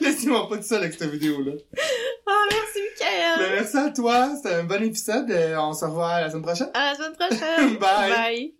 Laissez-moi 0.01 0.47
pas 0.49 0.57
tout 0.57 0.63
seul 0.63 0.79
avec 0.83 0.93
cette 0.93 1.09
vidéo-là. 1.09 1.53
Ah, 2.27 2.31
merci, 2.51 2.79
Ben, 2.99 3.37
Michael! 3.37 3.51
merci 3.55 3.77
à 3.77 3.89
toi. 3.91 4.29
C'était 4.35 4.55
un 4.55 4.63
bon 4.63 4.83
épisode. 4.83 5.31
Euh, 5.31 5.55
On 5.59 5.73
se 5.73 5.85
revoit 5.85 6.21
la 6.21 6.29
semaine 6.29 6.43
prochaine. 6.43 6.69
À 6.73 6.91
la 6.91 6.95
semaine 6.95 7.15
prochaine! 7.15 7.77
Bye. 7.79 8.11
Bye! 8.11 8.53